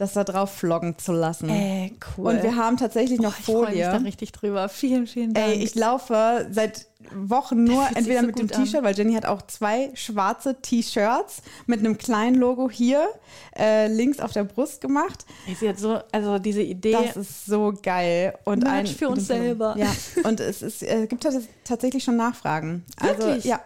[0.00, 1.50] Das da drauf floggen zu lassen.
[1.50, 2.28] Äh, cool.
[2.28, 4.04] Und wir haben tatsächlich noch ich freue mich da Folie.
[4.06, 4.68] richtig drüber.
[4.70, 5.48] Vielen, vielen Dank.
[5.48, 8.48] Ey, ich laufe seit Wochen nur entweder so mit dem.
[8.48, 13.06] T-Shirt, weil Jenny hat auch zwei schwarze T-Shirts mit einem kleinen Logo hier
[13.58, 15.26] äh, links auf der Brust gemacht.
[15.46, 16.92] Ey, sie hat so, also diese Idee.
[16.92, 18.34] Das ist so geil.
[18.44, 19.74] Und Merch ein, für uns selber.
[19.76, 19.92] Ja,
[20.24, 22.84] und es ist, äh, gibt tats- tatsächlich schon Nachfragen.
[22.98, 23.44] Also, Wirklich?
[23.44, 23.60] ja.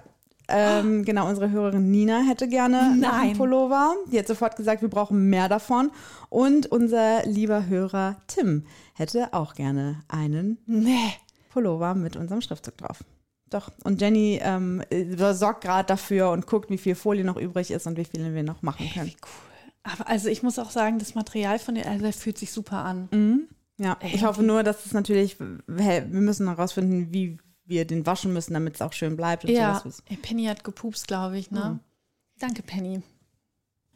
[0.48, 3.36] Ähm, genau, unsere Hörerin Nina hätte gerne noch einen Nein.
[3.36, 3.94] Pullover.
[4.10, 5.90] Die hat sofort gesagt, wir brauchen mehr davon.
[6.28, 11.14] Und unser lieber Hörer Tim hätte auch gerne einen nee.
[11.50, 13.04] Pullover mit unserem Schriftzug drauf.
[13.50, 13.70] Doch.
[13.84, 17.86] Und Jenny ähm, äh, sorgt gerade dafür und guckt, wie viel Folie noch übrig ist
[17.86, 19.08] und wie viele wir noch machen können.
[19.08, 19.54] Wie cool.
[19.84, 23.48] Aber also ich muss auch sagen, das Material von der, also fühlt sich super an.
[23.76, 28.06] Ja, Ey, ich hoffe nur, dass es natürlich, wir wir müssen herausfinden, wie wir den
[28.06, 29.44] waschen müssen, damit es auch schön bleibt.
[29.44, 29.82] Und Ja.
[30.06, 31.80] Ey, Penny hat gepupst, glaube ich, ne?
[32.38, 33.02] Danke, Penny.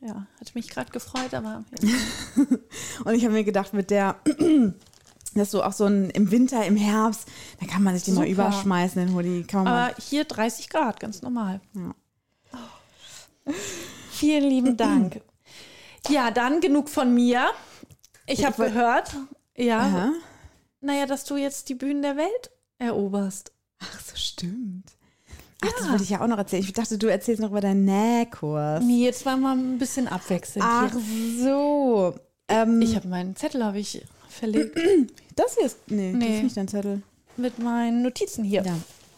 [0.00, 1.64] Ja, hat mich gerade gefreut, aber
[3.04, 4.16] Und ich habe mir gedacht, mit der,
[5.34, 7.26] dass so auch so ein, im Winter, im Herbst,
[7.58, 8.32] da kann man sich den mal Super.
[8.32, 9.42] überschmeißen, den Hoodie.
[9.42, 11.60] Kann man mal, Aber hier 30 Grad, ganz normal.
[11.74, 11.94] Ja.
[12.52, 13.52] Oh.
[14.10, 15.20] Vielen lieben Dank.
[16.08, 17.50] Ja, dann genug von mir.
[18.26, 19.16] Ich habe gehört,
[19.56, 20.12] ja, Aha.
[20.80, 23.52] naja, dass du jetzt die Bühnen der Welt eroberst.
[23.80, 24.86] Ach so, stimmt.
[25.64, 26.62] Ach, das wollte ich ja auch noch erzählen.
[26.62, 28.82] Ich dachte, du erzählst noch über deinen Nähkurs.
[28.84, 31.42] Nee, jetzt wollen wir ein bisschen abwechselnd Ach hier.
[31.44, 32.14] so.
[32.48, 34.78] Ähm, Ich habe meinen Zettel habe ich verlegt
[35.36, 36.36] das hier ist, nee, das Nee.
[36.36, 37.02] ist nicht dein Zettel.
[37.36, 38.62] mit meinen Notizen hier.
[38.62, 38.76] Ja.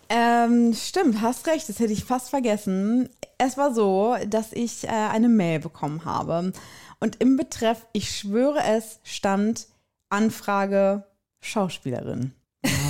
[0.09, 3.09] Ähm, stimmt, hast recht, das hätte ich fast vergessen.
[3.39, 6.53] Es war so, dass ich äh, eine Mail bekommen habe.
[7.01, 9.69] Und im Betreff, ich schwöre es, stand
[10.09, 11.05] Anfrage
[11.41, 12.33] Schauspielerin.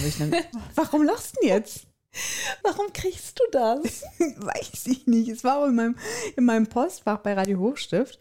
[0.01, 0.35] Habe ich dann,
[0.75, 1.87] Warum lachst du denn jetzt?
[2.63, 4.03] Warum kriegst du das?
[4.19, 5.29] Weiß ich nicht.
[5.29, 5.97] Es war auch in meinem,
[6.37, 8.19] in meinem Postfach bei Radio Hochstift,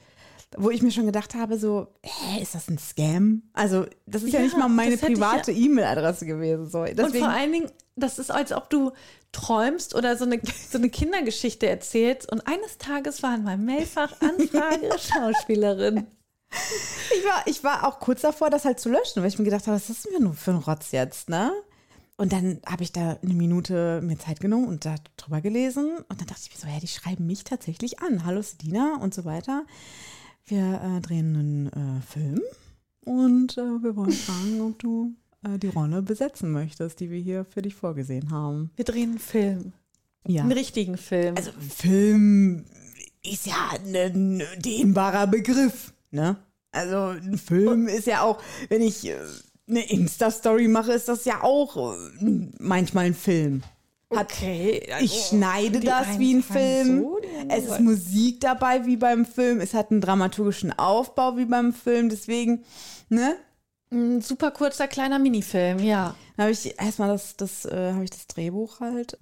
[0.58, 3.44] wo ich mir schon gedacht habe, so, hä, ist das ein Scam?
[3.54, 6.68] Also, das ist ja, Ja, nicht mal meine private E-Mail-Adresse gewesen.
[6.68, 6.82] So.
[6.82, 8.92] Und Deswegen, vor allen Dingen, das ist, als ob du
[9.32, 12.32] träumst oder so eine, so eine Kindergeschichte erzählst.
[12.32, 16.08] Und eines Tages war in meinem Mailfach Anfrage Schauspielerin.
[16.52, 19.68] Ich war, ich war auch kurz davor, das halt zu löschen, weil ich mir gedacht
[19.68, 21.52] habe, was ist denn nur für ein Rotz jetzt, ne?
[22.20, 26.00] Und dann habe ich da eine Minute mir Zeit genommen und da drüber gelesen.
[26.10, 28.26] Und dann dachte ich mir so, ja, die schreiben mich tatsächlich an.
[28.26, 29.66] Hallo Sedina und so weiter.
[30.46, 32.42] Wir äh, drehen einen äh, Film
[33.06, 35.14] und äh, wir wollen fragen, ob du
[35.46, 38.72] äh, die Rolle besetzen möchtest, die wir hier für dich vorgesehen haben.
[38.76, 39.72] Wir drehen einen Film.
[40.28, 40.42] Ja.
[40.42, 41.38] Einen richtigen Film.
[41.38, 42.66] Also Film
[43.24, 46.36] ist ja ein dehnbarer Begriff, ne?
[46.74, 49.16] Also ein Film ist ja auch, wenn ich äh,
[49.70, 51.98] eine Insta-Story mache, ist das ja auch äh,
[52.60, 53.62] manchmal ein Film.
[54.16, 54.82] Hat, okay.
[55.02, 57.02] ich schneide das wie ein Film.
[57.02, 57.80] so, es ist.
[57.80, 59.62] Musik dabei wie beim Film.
[59.62, 62.10] Es hat einen dramaturgischen Aufbau wie beim Film.
[62.10, 62.64] Deswegen,
[63.10, 63.36] ne?
[63.92, 66.16] Ein super kurzer kleiner Minifilm, ja.
[66.36, 69.18] Dann habe ich erstmal das, das, äh, habe ich das Drehbuch halt.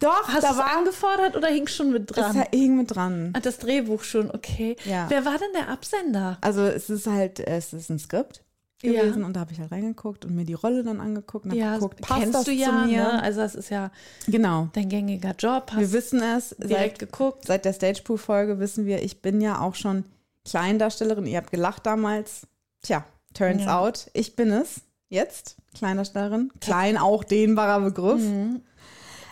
[0.00, 2.44] Doch, Hast du war angefordert oder hing schon mit das dran?
[2.52, 3.30] hing mit dran.
[3.34, 4.76] Ah, das Drehbuch schon, okay.
[4.84, 5.06] Ja.
[5.08, 6.36] Wer war denn der Absender?
[6.42, 8.42] Also es ist halt, es ist ein Skript
[8.84, 9.02] Ja.
[9.02, 11.60] gewesen und da habe ich halt reingeguckt und mir die Rolle dann angeguckt und habe
[11.60, 13.02] Ja, geguckt, passt kennst das du ja, zu mir?
[13.02, 13.22] ne?
[13.22, 13.90] Also das ist ja
[14.26, 14.68] Genau.
[14.72, 15.72] dein gängiger Job.
[15.76, 17.46] Wir wissen es, direkt seit, geguckt.
[17.46, 20.04] seit der Stage-Pool-Folge wissen wir, ich bin ja auch schon
[20.44, 21.26] Kleindarstellerin.
[21.26, 22.46] Ihr habt gelacht damals.
[22.82, 23.80] Tja, turns Ja.
[23.80, 26.52] out, ich bin es jetzt, Kleindarstellerin.
[26.60, 28.20] Klein auch dehnbarer Begriff.
[28.20, 28.60] Mhm.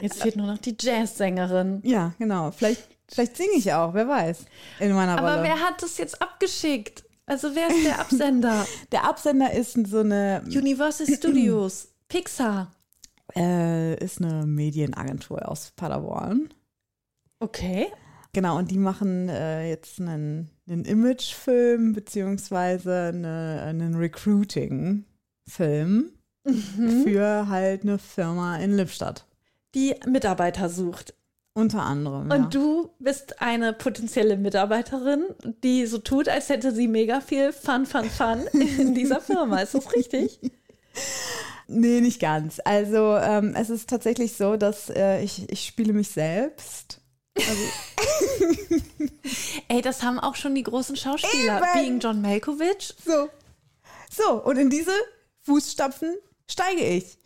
[0.00, 1.80] Jetzt fehlt nur noch die Jazzsängerin.
[1.84, 2.50] Ja, genau.
[2.50, 4.38] Vielleicht, vielleicht singe ich auch, wer weiß,
[4.80, 5.44] in meiner Aber Rolle.
[5.44, 7.04] wer hat das jetzt abgeschickt?
[7.26, 8.66] Also wer ist der Absender?
[8.92, 12.72] der Absender ist so eine, Universal Studios, Pixar.
[13.37, 16.49] äh, ist eine Medienagentur aus Paderborn.
[17.40, 17.86] Okay.
[18.34, 26.12] Genau, und die machen äh, jetzt einen, einen Imagefilm beziehungsweise eine, einen Recruiting-Film
[26.44, 27.05] Mhm.
[27.05, 29.26] für halt eine Firma in Lippstadt.
[29.76, 31.14] Die Mitarbeiter sucht.
[31.55, 32.30] Unter anderem.
[32.30, 32.36] ja.
[32.36, 35.24] Und du bist eine potenzielle Mitarbeiterin,
[35.62, 39.61] die so tut, als hätte sie mega viel Fun, Fun, Fun in dieser Firma.
[39.61, 40.40] Ist das richtig?
[41.68, 42.61] Nee, nicht ganz.
[42.66, 47.00] Also ähm, es ist tatsächlich so, dass äh, ich, ich spiele mich selbst.
[49.68, 51.62] Ey, das haben auch schon die großen Schauspieler.
[51.62, 51.66] Eben.
[51.72, 52.94] Being John Malkovich.
[53.05, 53.30] So.
[54.11, 54.92] So, und in diese
[55.44, 56.14] Fußstapfen
[56.50, 57.16] steige ich.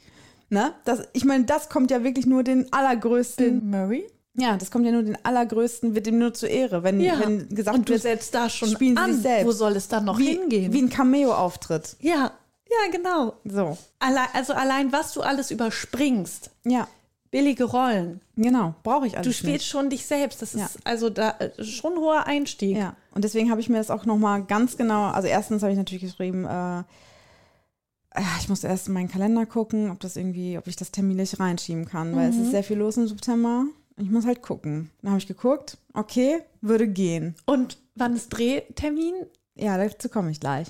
[0.48, 0.74] Ne?
[0.84, 3.68] Das, ich meine, das kommt ja wirklich nur den allergrößten.
[3.68, 4.06] Murray?
[4.38, 7.18] Ja, das kommt ja nur den allergrößten, wird dem nur zur Ehre, wenn, Ja.
[7.20, 9.18] wenn gesagt Und du wird, da schon spielen an.
[9.20, 9.46] selbst.
[9.46, 10.72] Wo soll es dann noch wie, hingehen?
[10.72, 11.96] wie ein Cameo-Auftritt.
[12.00, 12.32] ja,
[12.68, 13.34] ja, genau.
[13.44, 13.78] So.
[14.00, 16.50] Allein, also allein, was du alles überspringst.
[16.64, 16.88] Ja,
[17.30, 18.20] Billige Rollen.
[18.36, 18.74] genau.
[18.82, 19.66] Brauche ich alles Du spielst nicht.
[19.68, 20.42] schon dich selbst.
[20.42, 20.68] Das ist Ja.
[20.84, 22.76] also da äh, schon ein hoher Einstieg.
[22.76, 25.78] Ja, und deswegen habe ich mir das auch nochmal ganz genau, also erstens habe ich
[25.78, 30.66] natürlich geschrieben, äh, äh, ich muss erst in meinen Kalender gucken, ob das irgendwie, ob
[30.66, 32.38] ich das terminlich reinschieben kann, weil Mhm.
[32.40, 33.64] es ist sehr viel los im September.
[33.98, 34.90] Ich muss halt gucken.
[35.00, 37.34] Dann habe ich geguckt, okay, würde gehen.
[37.46, 39.14] Und wann ist Drehtermin?
[39.54, 40.68] Ja, dazu komme ich gleich.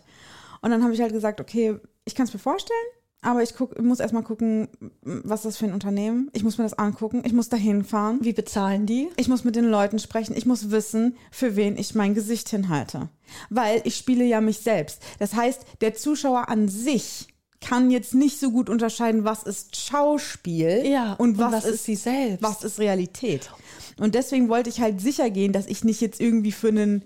[0.62, 2.78] Und dann habe ich halt gesagt, okay, ich kann es mir vorstellen,
[3.22, 4.68] aber ich guck, muss erstmal gucken,
[5.02, 6.30] was ist das für ein Unternehmen.
[6.32, 8.18] Ich muss mir das angucken, ich muss dahin fahren.
[8.20, 9.08] Wie bezahlen die?
[9.16, 10.36] Ich muss mit den Leuten sprechen.
[10.36, 13.08] Ich muss wissen, für wen ich mein Gesicht hinhalte.
[13.50, 15.02] Weil ich spiele ja mich selbst.
[15.18, 17.26] Das heißt, der Zuschauer an sich
[17.66, 21.84] kann jetzt nicht so gut unterscheiden, was ist Schauspiel Ja, und was, was ist, ist
[21.84, 22.42] sie selbst?
[22.42, 23.50] was ist Realität.
[23.98, 27.02] Und deswegen wollte ich halt sicher gehen, dass ich nicht jetzt irgendwie für einen,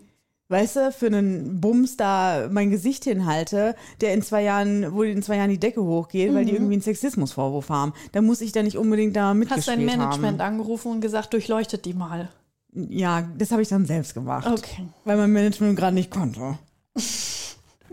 [0.48, 5.22] weißt du, für einen Bums da mein Gesicht hinhalte, der in zwei Jahren, wo in
[5.22, 7.92] zwei Jahren die Decke hochgeht, weil die irgendwie einen Sexismusvorwurf haben.
[8.12, 10.54] Da muss ich da nicht unbedingt da Hast mitgespielt dein Management haben.
[10.54, 12.28] angerufen und gesagt, durchleuchtet die mal.
[12.72, 14.46] Ja, das habe ich dann selbst gemacht.
[14.46, 14.86] Okay.
[15.04, 16.58] Weil mein Management gerade nicht konnte.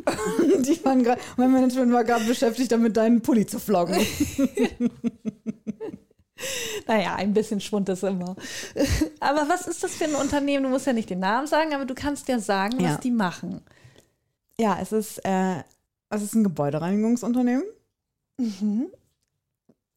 [0.63, 3.97] Die waren grad, mein Management war gerade beschäftigt, damit deinen Pulli zu flocken.
[6.85, 8.35] Naja, ein bisschen Schwund ist immer.
[9.19, 10.63] Aber was ist das für ein Unternehmen?
[10.65, 12.91] Du musst ja nicht den Namen sagen, aber du kannst ja sagen, Ja.
[12.91, 13.61] was die machen.
[14.59, 15.63] Ja, es ist, äh,
[16.11, 17.63] es ist ein Gebäudereinigungsunternehmen.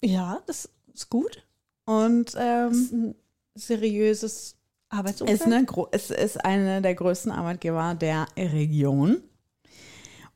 [0.02, 1.44] Ja, das ist gut.
[1.84, 3.14] Und ähm, ist ein
[3.54, 4.56] seriöses
[4.88, 5.40] Arbeitsumfeld.
[5.40, 9.22] ist eine, es ist eine der größten Arbeitgeber der Region.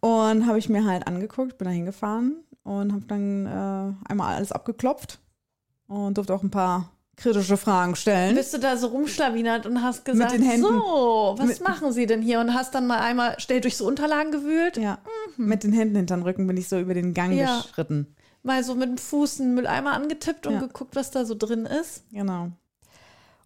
[0.04, 4.52] Und habe ich mir halt angeguckt, bin da hingefahren und habe dann äh, einmal alles
[4.52, 5.18] abgeklopft
[5.86, 8.34] und durfte auch ein paar kritische Fragen stellen.
[8.34, 12.40] Bist du da so rumschlawinert und hast gesagt, so, was Mit- machen sie denn hier?
[12.40, 14.98] Und hast dann mal einmal schnell durch so Unterlagen gewühlt, Ja,
[15.36, 17.38] mit den Händen hinterm Rücken bin ich so über den Gang Mhm.
[17.38, 17.60] Ja.
[17.62, 18.14] geschritten.
[18.42, 20.60] mal so mit dem Fuß einen Mülleimer angetippt und Ja.
[20.60, 22.04] geguckt, was da so drin ist.
[22.12, 22.50] Genau.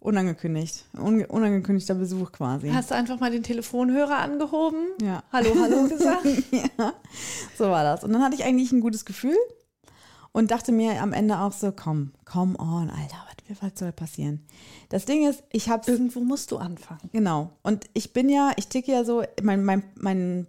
[0.01, 0.85] Unangekündigt.
[0.97, 2.71] Un unangekündigter Besuch quasi.
[2.71, 4.87] Hast du einfach mal den Telefonhörer angehoben?
[5.03, 5.23] ja.
[5.33, 6.25] Hallo, hallo gesagt?
[6.53, 6.93] ja.
[7.57, 8.05] So war das.
[8.05, 9.37] Und dann hatte ich eigentlich ein gutes Gefühl
[10.33, 13.25] und dachte mir am Ende auch so, komm, come on, Alter,
[13.61, 14.45] was, soll passieren?
[14.91, 17.09] Das Ding ist, ich hab's, Irgendwo musst du anfangen.
[17.13, 17.51] genau.
[17.63, 20.47] Und ich bin ja, ich ticke ja so, mein, mein, mein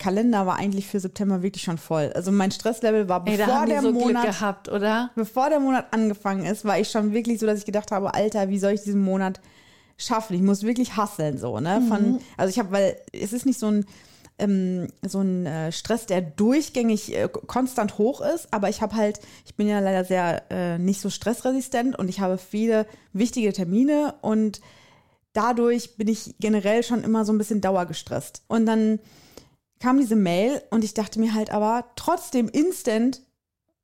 [0.00, 2.10] Kalender war eigentlich für September wirklich schon voll.
[2.14, 5.10] Also mein Stresslevel war, Ey, da bevor haben der so Glück Monat gehabt, oder?
[5.14, 8.48] bevor der Monat angefangen ist, war ich schon wirklich so, dass ich gedacht habe, Alter,
[8.48, 9.40] wie soll ich diesen Monat
[9.98, 10.34] schaffen?
[10.34, 11.82] Ich muss wirklich hasseln, so, ne?
[11.86, 13.86] Von, also ich habe, weil es ist nicht so ein,
[14.38, 19.20] ähm, so ein äh, Stress, der durchgängig äh, konstant hoch ist, aber ich habe halt,
[19.44, 24.14] ich bin ja leider sehr äh, nicht so stressresistent und ich habe viele wichtige Termine
[24.22, 24.62] und
[25.34, 28.42] dadurch bin ich generell schon immer so ein bisschen dauergestresst.
[28.48, 28.98] Und dann
[29.80, 33.22] kam diese Mail und ich dachte mir halt aber trotzdem instant,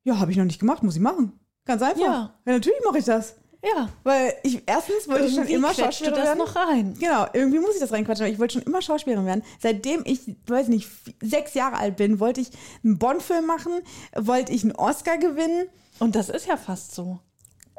[0.05, 1.33] ja, habe ich noch nicht gemacht, muss ich machen.
[1.65, 2.01] Ganz einfach.
[2.01, 2.35] Ja.
[2.45, 3.35] ja natürlich mache ich das.
[3.65, 3.89] Ja.
[4.05, 6.39] Weil ich erstens wollte ich schon Irgendwie immer Schauspielerin werden.
[6.39, 6.95] noch rein.
[7.01, 9.43] Genau, irgendwie muss ich das reinquatschen, aber ich wollte schon immer Schauspielerin werden.
[9.61, 10.89] Seitdem ich, weiß nicht,
[11.21, 12.51] sechs Jahre alt bin, wollte ich
[12.85, 13.73] einen Bond-Film machen,
[14.15, 15.67] wollte ich einen Oscar gewinnen.
[15.99, 17.19] Und das ist ja fast so.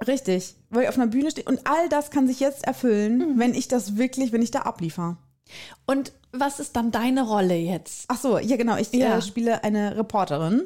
[0.05, 1.47] Richtig, weil ich auf einer Bühne stehe.
[1.47, 5.18] Und all das kann sich jetzt erfüllen, wenn ich das wirklich, wenn ich da abliefer.
[5.86, 8.06] Und was ist dann deine Rolle jetzt?
[8.10, 9.18] Ach so, ja genau, ich Ja.
[9.18, 10.64] äh, spiele eine Reporterin,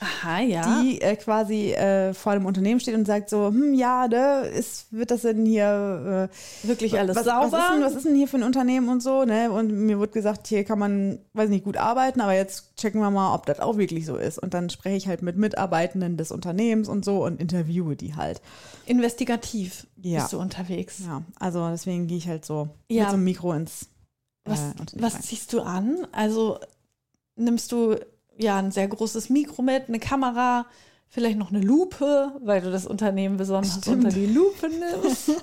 [0.00, 0.80] Aha, ja.
[0.80, 4.92] die äh, quasi äh, vor dem Unternehmen steht und sagt so, hm, ja, ne, ist,
[4.92, 6.28] wird das denn hier
[6.64, 7.50] äh, Wirklich alles was, sauber?
[7.52, 9.50] Was ist, denn, was ist denn hier für ein Unternehmen und so, ne?
[9.50, 13.10] Und mir wird gesagt, hier kann man, weiß nicht, gut arbeiten, aber jetzt checken wir
[13.10, 14.38] mal, ob das auch wirklich so ist.
[14.38, 18.40] Und dann spreche ich halt mit Mitarbeitenden des Unternehmens und so und interviewe die halt.
[18.86, 20.20] Investigativ Ja.
[20.20, 21.00] bist du unterwegs.
[21.06, 23.02] Ja, also deswegen gehe ich halt so Ja.
[23.02, 23.88] mit so einem Mikro ins
[24.50, 26.06] Was, äh, was ziehst du an?
[26.12, 26.58] Also
[27.36, 27.96] nimmst du
[28.36, 30.66] ja ein sehr großes Mikro mit, eine Kamera,
[31.08, 34.04] vielleicht noch eine Lupe, weil du das Unternehmen besonders Stimmt.
[34.04, 35.30] unter die Lupe nimmst.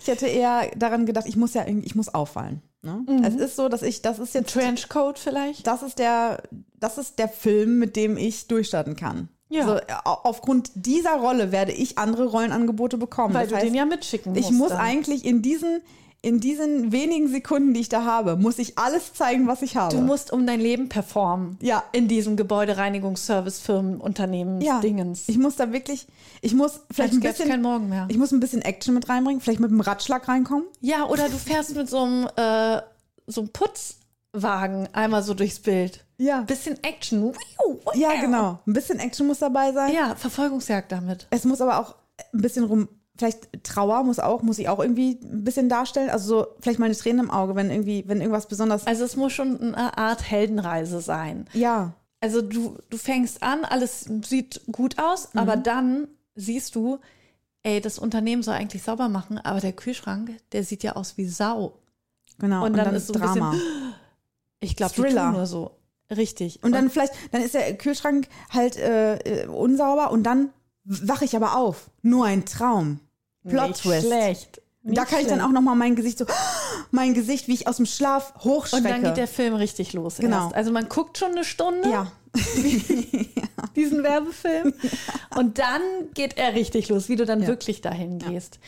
[0.00, 2.62] Ich hätte eher daran gedacht, ich muss ja irgendwie, ich muss auffallen.
[2.80, 3.04] Ne?
[3.06, 3.22] Mhm.
[3.22, 5.66] Es ist so, dass ich, das ist jetzt Trenchcoat vielleicht?
[5.66, 6.42] das ist der,
[6.80, 9.28] das ist der Film, mit dem ich durchstarten kann.
[9.50, 9.66] Ja.
[9.66, 9.74] So,
[10.04, 13.34] au- aufgrund dieser Rolle werde ich andere Rollenangebote bekommen.
[13.34, 14.44] Weil Das du heißt, den ja mitschicken musst.
[14.44, 14.78] ich muss dann.
[14.80, 15.82] eigentlich in diesen,
[16.24, 19.96] in diesen wenigen Sekunden, die ich da habe, muss ich alles zeigen, was ich habe.
[19.96, 21.58] Du musst um dein Leben performen.
[21.60, 21.82] Ja.
[21.90, 25.28] In diesem Gebäudereinigungsservice, Firmen, Unternehmen, ja, Dingens.
[25.28, 26.06] ich muss da wirklich,
[26.40, 28.06] ich muss vielleicht ein bisschen, keinen Morgen mehr.
[28.08, 30.66] ich muss ein bisschen Action mit reinbringen, vielleicht mit einem Ratschlag reinkommen.
[30.80, 32.80] Ja, oder du fährst mit so einem, äh,
[33.26, 36.04] so einem Putzwagen einmal so durchs Bild.
[36.18, 36.42] Ja.
[36.42, 37.32] Bisschen Action.
[37.94, 38.60] Ja, genau.
[38.64, 39.92] Ein bisschen Action muss dabei sein.
[39.92, 41.26] Ja, Verfolgungsjagd damit.
[41.30, 41.96] Es muss aber auch
[42.32, 42.88] ein bisschen rum,
[43.22, 46.10] vielleicht Trauer muss auch, muss ich auch irgendwie ein bisschen darstellen.
[46.10, 48.86] Also so vielleicht mal eine Träne im Auge, wenn irgendwie, wenn irgendwas besonders.
[48.86, 51.46] Also es muss schon eine Art Heldenreise sein.
[51.52, 56.98] Ja, Also du, du fängst an, alles sieht gut aus, aber dann siehst du,
[57.62, 61.26] ey, das Unternehmen soll eigentlich sauber machen, aber der Kühlschrank, der sieht ja aus wie
[61.26, 61.78] Sau.
[62.38, 62.64] genau.
[62.64, 63.54] Und dann ist so ein Drama.
[64.64, 65.32] Ich glaube, Thriller.
[65.32, 65.72] nur so.
[66.08, 66.62] Richtig.
[66.62, 70.50] Und dann vielleicht, dann ist der Kühlschrank halt äh, äh, unsauber und dann
[70.84, 71.90] wache ich aber auf.
[72.02, 73.00] Nur ein Traum.
[73.48, 74.06] Plot Twist.
[74.06, 74.62] schlecht.
[74.84, 75.42] Da Nicht kann ich dann schlecht.
[75.48, 76.26] auch noch mal mein Gesicht so,
[76.90, 78.84] mein Gesicht, wie ich aus dem Schlaf hochschrecke.
[78.84, 80.16] Und dann geht der Film richtig los.
[80.18, 80.44] Genau.
[80.44, 80.54] Erst.
[80.56, 82.10] Also man guckt schon eine Stunde ja,
[83.76, 84.74] diesen Werbefilm
[85.36, 85.82] und dann
[86.14, 87.48] geht er richtig los, wie du dann Ja.
[87.48, 88.58] wirklich dahin gehst.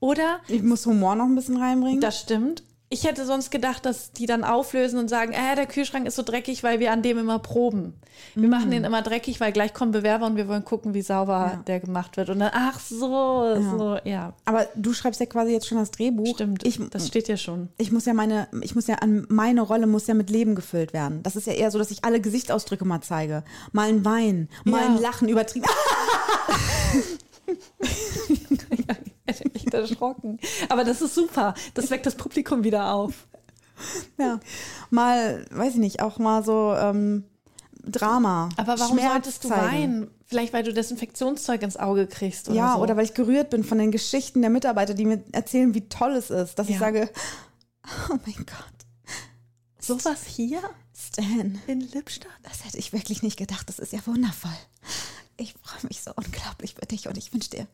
[0.00, 2.00] Oder ich muss Humor noch ein bisschen reinbringen.
[2.00, 2.62] Das stimmt.
[2.94, 6.22] Ich hätte sonst gedacht, dass die dann auflösen und sagen, äh, der Kühlschrank ist so
[6.22, 7.94] dreckig, weil wir an dem immer proben.
[8.36, 11.50] Wir machen den immer dreckig, weil gleich kommen Bewerber und wir wollen gucken, wie sauber
[11.54, 11.60] Ja.
[11.66, 12.30] der gemacht wird.
[12.30, 14.32] Und dann, ach so, so, ja.
[14.44, 16.36] aber du schreibst ja quasi jetzt schon das Drehbuch.
[16.36, 17.68] Stimmt, Ich, das steht ja schon.
[17.78, 20.92] ich muss ja meine, ich muss ja an meine Rolle muss ja mit Leben gefüllt
[20.92, 21.20] werden.
[21.24, 23.42] Das ist ja eher so, dass ich alle Gesichtsausdrücke mal zeige.
[23.72, 24.86] Mal ein Wein, mal Ja.
[24.86, 25.66] ein Lachen übertrieben.
[29.30, 30.38] Ich bin echt erschrocken.
[30.68, 31.54] Aber das ist super.
[31.74, 33.26] Das weckt das Publikum wieder auf.
[34.18, 34.38] Ja.
[34.90, 37.24] Mal, weiß ich nicht, auch mal so ähm,
[37.84, 38.48] Drama.
[38.56, 39.62] Aber warum Schmerz solltest du zeigen.
[39.66, 40.10] weinen?
[40.26, 42.82] Vielleicht, weil du Desinfektionszeug ins Auge kriegst oder Ja, so.
[42.82, 46.12] oder weil ich gerührt bin von den Geschichten der Mitarbeiter, die mir erzählen, wie toll
[46.12, 46.80] es ist, dass ich Ja.
[46.80, 47.10] sage,
[48.10, 49.16] oh mein Gott,
[49.78, 50.60] sowas hier
[50.96, 52.30] Stan, in Lippstadt?
[52.42, 53.68] das hätte ich wirklich nicht gedacht.
[53.68, 54.50] Das ist ja wundervoll.
[55.36, 57.66] Ich freue mich so unglaublich für dich und ich wünsche dir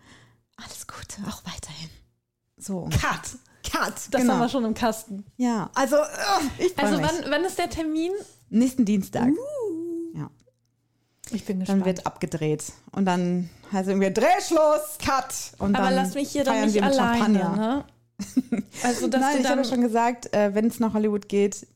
[0.65, 1.91] alles Gute, auch weiterhin.
[2.57, 2.89] So.
[2.91, 3.39] Cut.
[3.65, 3.95] Cut.
[4.11, 4.35] Das genau.
[4.35, 5.25] haben wir schon im Kasten.
[5.37, 6.01] Ja, also äh,
[6.59, 7.07] ich Also mich.
[7.07, 8.13] wann, wann ist der Termin?
[8.49, 9.29] Nächsten Dienstag.
[10.15, 10.29] Ja,
[11.31, 11.85] Ich bin dann gespannt.
[11.87, 15.33] wird abgedreht und dann heißt es irgendwie Drehschluss, Cut.
[15.59, 17.85] Und Aber dann lass mich hier feiern nicht alleine, ne?
[18.83, 21.67] Also, dass Nein, du ich habe dann schon gesagt, äh, wenn es nach Hollywood geht,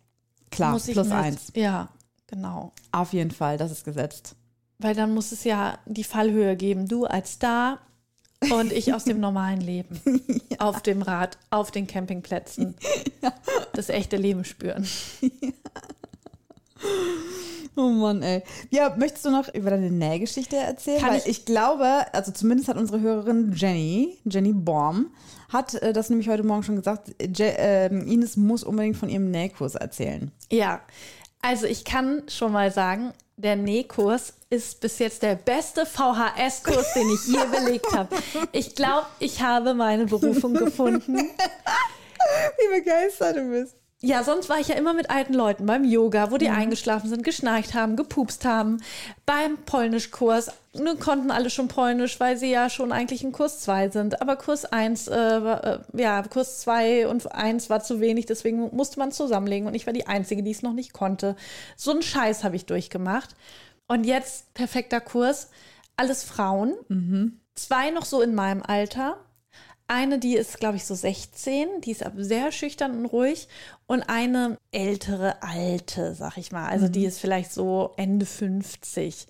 [0.50, 1.12] klar, plus mit.
[1.12, 1.52] eins.
[1.54, 1.88] Ja,
[2.26, 2.72] genau.
[2.92, 4.34] Auf jeden Fall, das ist gesetzt.
[4.78, 6.86] Weil dann muss es ja die Fallhöhe geben.
[6.88, 7.78] Du als Star
[8.52, 10.00] und ich aus dem normalen Leben.
[10.58, 12.74] Auf dem Rad, auf den Campingplätzen.
[13.72, 14.86] Das echte Leben spüren.
[17.76, 18.42] Oh Mann, ey.
[18.70, 21.00] Ja, möchtest du noch über deine Nähgeschichte erzählen?
[21.00, 25.06] Kann Weil ich- ich, glaube, also zumindest hat unsere Hörerin Jenny, Jenny Baum,
[25.48, 29.30] hat äh, das nämlich heute Morgen schon gesagt, Je äh, Ines muss unbedingt von ihrem
[29.30, 30.30] Nähkurs erzählen.
[30.52, 30.80] Ja,
[31.42, 37.08] also ich kann schon mal sagen, der Nähkurs ist bis jetzt der beste VHS-Kurs, den
[37.10, 38.16] ich je belegt habe.
[38.52, 41.16] Ich glaube, ich habe meine Berufung gefunden.
[42.58, 43.76] Wie begeistert du bist.
[44.04, 47.24] Ja, sonst war ich ja immer mit alten Leuten beim Yoga, wo die eingeschlafen sind,
[47.24, 48.82] geschnarcht haben, gepupst haben.
[49.24, 53.88] Beim Polnischkurs nun konnten alle schon Polnisch, weil sie ja schon eigentlich in Kurs 2
[53.88, 54.20] sind.
[54.20, 58.98] Aber Kurs 1, äh, äh, ja, Kurs 2 und 1 war zu wenig, deswegen musste
[58.98, 61.34] man zusammenlegen und ich war die Einzige, die es noch nicht konnte.
[61.74, 63.34] So einen Scheiß habe ich durchgemacht.
[63.88, 65.48] Und jetzt perfekter Kurs,
[65.96, 66.74] alles Frauen.
[67.54, 69.16] Zwei noch so in meinem Alter.
[69.86, 73.48] Eine, die ist, glaube ich, so 16, die ist aber sehr schüchtern und ruhig.
[73.86, 76.68] Und eine ältere, alte, sag ich mal.
[76.68, 79.26] Also die ist vielleicht so Ende 50.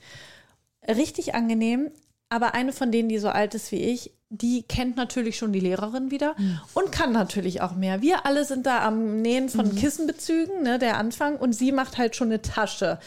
[0.86, 1.90] Richtig angenehm.
[2.28, 5.60] Aber eine von denen, die so alt ist wie ich, die kennt natürlich schon die
[5.60, 6.34] Lehrerin wieder
[6.72, 8.02] und kann natürlich auch mehr.
[8.02, 11.36] Wir alle sind da am Nähen von Kissenbezügen, ne, der Anfang.
[11.36, 12.98] Und sie macht halt schon eine Tasche,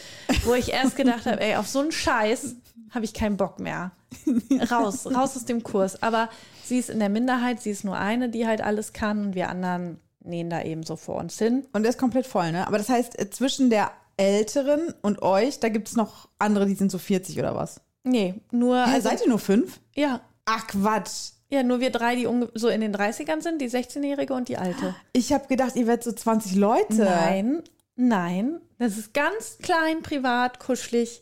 [0.46, 2.56] wo ich erst gedacht habe, ey, auf so einen Scheiß
[2.92, 3.92] habe ich keinen Bock mehr.
[4.72, 6.02] Raus, raus aus dem Kurs.
[6.02, 6.30] Aber
[6.64, 9.50] sie ist in der Minderheit, sie ist nur eine, die halt alles kann und wir
[9.50, 11.66] anderen nähen da eben so vor uns hin.
[11.74, 12.68] Und der ist komplett voll, ne?
[12.68, 16.74] Aber das heißt, äh, zwischen der Älteren und euch, da gibt es noch andere, die
[16.76, 17.82] sind so 40 oder was?
[18.04, 19.80] Nee, nur, Hä, also, seid ihr nur fünf?
[19.96, 21.32] ja, Ach Quatsch.
[21.50, 24.96] ja, nur wir drei, die so in den 30ern sind, die 16-Jährige und die Alte.
[25.14, 26.96] Ich habe gedacht, ihr werdet so 20 Leute.
[27.04, 27.62] Nein,
[27.96, 31.22] nein, das ist ganz klein, privat, kuschelig,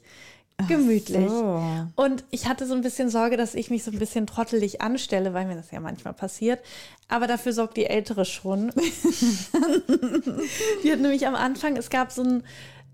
[0.68, 1.30] gemütlich.
[1.30, 1.62] So.
[1.96, 5.34] Und ich hatte so ein bisschen Sorge, dass ich mich so ein bisschen trottelig anstelle,
[5.34, 6.60] weil mir das ja manchmal passiert.
[7.08, 8.72] Aber dafür sorgt die Ältere schon.
[10.84, 12.44] die hat nämlich am Anfang, es gab so ein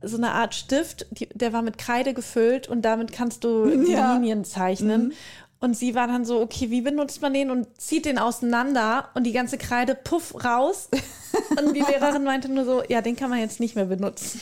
[0.04, 3.92] so eine Art Stift, die, der war mit Kreide gefüllt und damit kannst du die
[3.92, 4.16] Ja.
[4.16, 5.14] Linien zeichnen.
[5.60, 7.52] Und sie war dann so, okay, wie benutzt man den?
[7.52, 10.90] Und zieht den auseinander und die ganze Kreide puff raus.
[11.64, 14.42] Und die Lehrerin meinte nur so, ja, den kann man jetzt nicht mehr benutzen.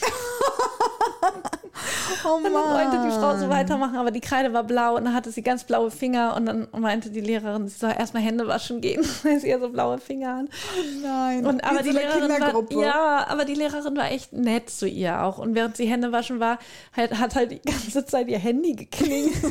[2.24, 5.14] Oh Und dann wollte die Frau so weitermachen, aber die Kreide war blau und dann
[5.14, 8.80] hatte sie ganz blaue Finger und dann meinte die Lehrerin, sie soll erstmal Hände waschen
[8.80, 10.46] gehen, weil sie ja so blaue Finger hat.
[11.02, 11.46] Nein.
[11.46, 15.38] Und aber die Lehrerin war, ja, aber die Lehrerin war echt nett zu ihr auch.
[15.38, 16.58] Und während sie Hände waschen war,
[16.96, 19.34] halt, hat halt die ganze Zeit ihr Handy geklingelt.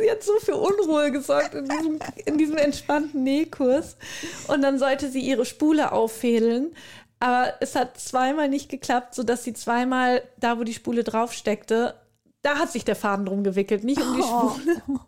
[0.00, 3.96] sie hat so für Unruhe gesorgt in diesem, in diesem entspannten Nähkurs.
[4.48, 6.74] Und dann sollte sie ihre Spule auffädeln.
[7.22, 11.94] Aber es hat zweimal nicht geklappt, sodass sie zweimal da, wo die Spule draufsteckte,
[12.42, 14.82] da hat sich der Faden drum gewickelt, nicht um die Spule,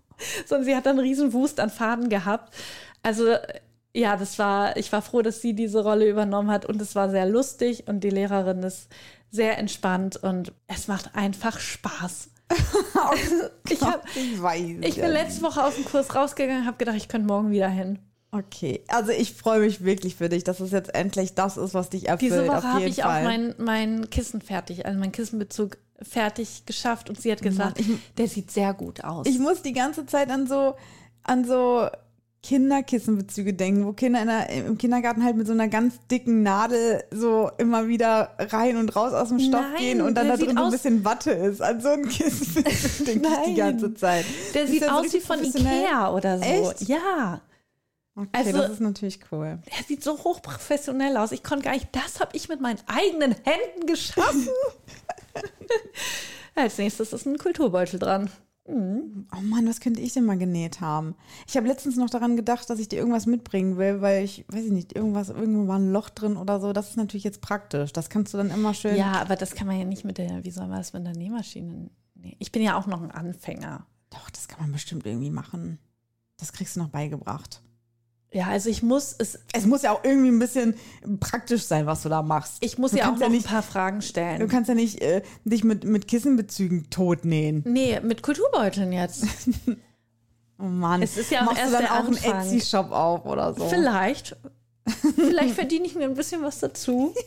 [0.46, 2.54] sondern sie hat dann einen riesen Wust an Faden gehabt.
[3.02, 3.34] Also
[3.92, 7.10] ja, das war, ich war froh, dass sie diese Rolle übernommen hat und es war
[7.10, 8.88] sehr lustig und die Lehrerin ist
[9.32, 12.30] sehr entspannt und es macht einfach Spaß.
[13.68, 17.26] ich, hab, Ich ich bin letzte Woche aus dem Kurs rausgegangen, habe gedacht, ich könnte
[17.26, 17.98] morgen wieder hin.
[18.34, 21.90] Okay, also ich freue mich wirklich für dich, dass es jetzt endlich das ist, was
[21.90, 22.32] dich erfüllt.
[22.32, 23.20] Diese Woche habe ich Fall.
[23.20, 27.80] auch mein, mein Kissen fertig, also mein Kissenbezug fertig geschafft und sie hat gesagt,
[28.18, 29.28] der sieht sehr gut aus.
[29.28, 30.74] Ich muss die ganze Zeit an so,
[31.22, 31.86] an so
[32.42, 37.04] Kinderkissenbezüge denken, wo Kinder in der, im Kindergarten halt mit so einer ganz dicken Nadel
[37.12, 40.56] so immer wieder rein und raus aus dem Stoff Nein, gehen und dann da drin
[40.56, 41.62] so ein bisschen Watte ist.
[41.62, 44.24] An so ein Kissenbezug denke ich die ganze Zeit.
[44.54, 45.38] der sieht aus wie richtig von?
[45.38, 46.44] Ikea oder so.
[46.44, 46.88] Echt?
[46.88, 47.40] Ja.
[48.16, 49.58] Okay, Also- das ist natürlich cool.
[49.66, 51.32] Er sieht so hochprofessionell aus.
[51.32, 54.48] Ich konnte gar nicht, das habe ich mit meinen eigenen Händen geschaffen.
[56.54, 58.30] Als nächstes ist ein Kulturbeutel dran.
[58.66, 61.16] Oh Mann, was könnte ich denn mal genäht haben?
[61.46, 64.64] Ich habe letztens noch daran gedacht, dass ich dir irgendwas mitbringen will, weil ich, weiß
[64.64, 66.72] ich nicht, irgendwas, irgendwo war ein Loch drin oder so.
[66.72, 67.92] Das ist natürlich jetzt praktisch.
[67.92, 68.96] Das kannst du dann immer schön.
[68.96, 71.14] Ja, aber das kann man ja nicht mit der, wie soll man das mit der
[71.14, 71.90] Nähmaschine?
[72.14, 72.36] Nee.
[72.38, 73.86] Ich bin ja auch noch ein Anfänger.
[74.08, 75.78] Doch, das kann man bestimmt irgendwie machen.
[76.38, 77.60] Das kriegst du noch beigebracht.
[78.34, 80.74] Ja, also ich muss es, Es muss ja auch irgendwie ein bisschen
[81.20, 82.56] praktisch sein, was du da machst.
[82.60, 84.48] ich muss du ja auch noch nicht, ein paar Fragen Du stellen.
[84.48, 87.62] kannst ja nicht äh, dich mit, mit Kissenbezügen totnähen.
[87.64, 89.24] Nee, mit Kulturbeuteln jetzt.
[90.56, 91.02] Oh Mann.
[91.02, 92.40] Es ist ja auch Machst erst du dann auch einen Anfang.
[92.42, 93.68] Etsy-Shop auf oder so?
[93.68, 94.36] Vielleicht.
[95.16, 97.12] Vielleicht verdiene ich mir ein bisschen was dazu.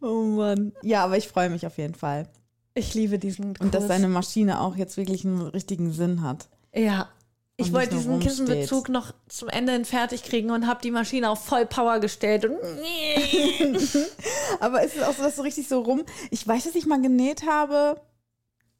[0.00, 0.72] Oh Mann.
[0.82, 2.28] Ja, aber ich freue mich auf jeden Fall.
[2.74, 3.64] Ich liebe diesen Kurs.
[3.64, 6.48] Und dass deine Maschine auch jetzt wirklich einen richtigen Sinn hat.
[6.74, 7.08] Ja.
[7.56, 8.30] Ich wollte diesen rumsteht.
[8.30, 12.44] Kissenbezug noch zum Ende hin fertig kriegen und habe die Maschine auf Vollpower gestellt.
[12.46, 12.56] Und
[14.60, 16.02] Aber ist es auch so, dass so richtig so rum.
[16.30, 18.00] Ich weiß, dass ich mal genäht habe.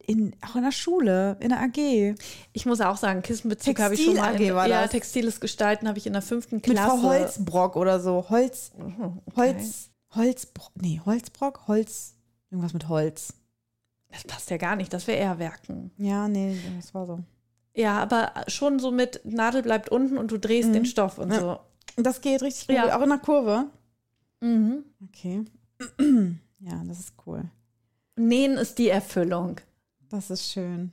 [0.04, 2.16] In, auch in der Schule, in der AG.
[2.52, 4.30] ich muss auch sagen, Kissenbezug habe ich schon mal.
[4.32, 4.90] Textil-AG In, war ja, das.
[4.90, 6.98] textiles Gestalten habe ich in der fünften Mit Klasse.
[6.98, 8.26] Frau Holzbrock oder so.
[8.28, 8.72] Holz.
[8.76, 9.90] Mhm, Holz.
[10.14, 10.72] Holzbrock.
[10.74, 11.68] Nee, Holzbrock?
[11.68, 12.14] Holz.
[12.50, 13.34] Irgendwas mit Holz.
[14.10, 15.92] Das passt ja gar nicht, das wäre eher Werken.
[15.98, 17.20] Ja, nee, das war so.
[17.74, 21.34] Ja, aber schon so mit Nadel bleibt unten und du drehst den Stoff und Mhm.
[21.34, 21.40] Ja.
[21.40, 21.58] so.
[22.02, 22.76] Das geht richtig gut.
[22.76, 22.96] Ja.
[22.96, 23.66] Auch in der Kurve.
[24.40, 24.84] Mhm.
[25.08, 25.44] Okay.
[26.64, 27.42] Ja, das ist cool.
[28.14, 29.56] Nähen ist die Erfüllung.
[30.10, 30.92] Das ist schön.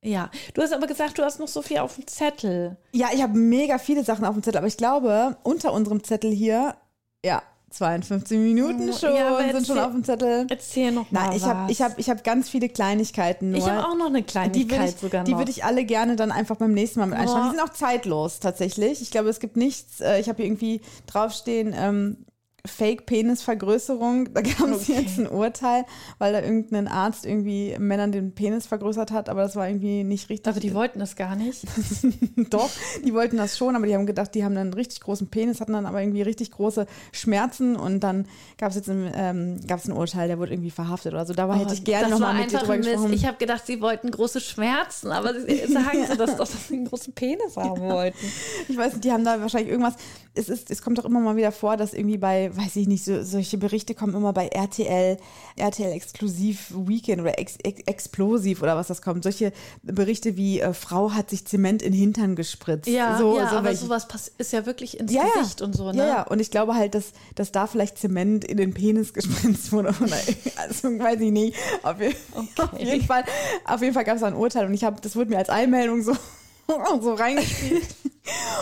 [0.00, 2.76] Ja, du hast aber gesagt, du hast noch so viel auf dem Zettel.
[2.92, 6.30] Ja, ich habe mega viele Sachen auf dem Zettel, aber ich glaube, unter unserem Zettel
[6.30, 6.76] hier,
[7.24, 10.46] ja, 52 Minuten Oh, schon, ja, sind schon auf dem Zettel.
[10.48, 13.58] Erzähl noch mal Nein, ich habe ich hab, ich hab ganz viele Kleinigkeiten nur.
[13.58, 15.38] Ich habe auch noch eine die Kleinigkeit würde ich, sogar die noch.
[15.38, 17.50] würde ich alle gerne dann einfach beim nächsten Mal mit einschlagen.
[17.50, 19.02] Die sind auch zeitlos tatsächlich.
[19.02, 20.00] Ich glaube, es gibt nichts.
[20.00, 22.16] Äh, ich habe hier irgendwie draufstehen, ähm,
[22.66, 24.32] Fake-Penis-Vergrößerung.
[24.34, 25.00] Da gab es Okay.
[25.00, 25.84] jetzt ein Urteil,
[26.18, 30.28] weil da irgendein Arzt irgendwie Männern den Penis vergrößert hat, aber das war irgendwie nicht
[30.28, 30.48] richtig.
[30.50, 31.64] aber die wollten das gar nicht.
[32.50, 32.70] Doch,
[33.04, 35.60] die wollten das schon, aber die haben gedacht, die haben dann einen richtig großen Penis,
[35.60, 38.26] hatten dann aber irgendwie richtig große Schmerzen und dann
[38.58, 41.34] gab es jetzt ein, ähm, gab's ein Urteil, der wurde irgendwie verhaftet oder so.
[41.34, 42.88] Da hätte ich gerne Oh, war nochmal mit dir drüber Mist.
[42.90, 43.12] gesprochen.
[43.12, 46.74] Ich habe gedacht, sie wollten große Schmerzen, aber sie sagen sie das doch, dass sie
[46.74, 48.18] einen großen Penis haben wollten.
[48.68, 49.94] Ich weiß nicht, die haben da wahrscheinlich irgendwas.
[50.38, 53.04] Es, ist, es kommt doch immer mal wieder vor, dass irgendwie bei, weiß ich nicht,
[53.04, 55.18] so, solche Berichte kommen immer bei RTL,
[55.56, 59.24] RTL Exklusiv Weekend oder Ex, Ex, Explosiv oder was das kommt.
[59.24, 62.88] Solche Berichte wie äh, Frau hat sich Zement in den Hintern gespritzt.
[62.88, 64.06] Ja, so, ja so aber sowas
[64.38, 65.40] ist ja wirklich ins ja, ja.
[65.42, 65.98] Gesicht und so, ne?
[65.98, 69.72] Ja, ja, und ich glaube halt, dass, dass da vielleicht Zement in den Penis gespritzt
[69.72, 69.88] wurde.
[70.00, 70.16] Oder,
[70.56, 71.56] also weiß ich nicht.
[71.82, 72.14] Auf, je-
[72.56, 73.24] auf jeden Fall,
[73.64, 75.48] auf jeden Fall gab es da ein Urteil und ich habe, das wurde mir als
[75.50, 76.16] Einmeldung so
[77.00, 77.84] so reingespielt.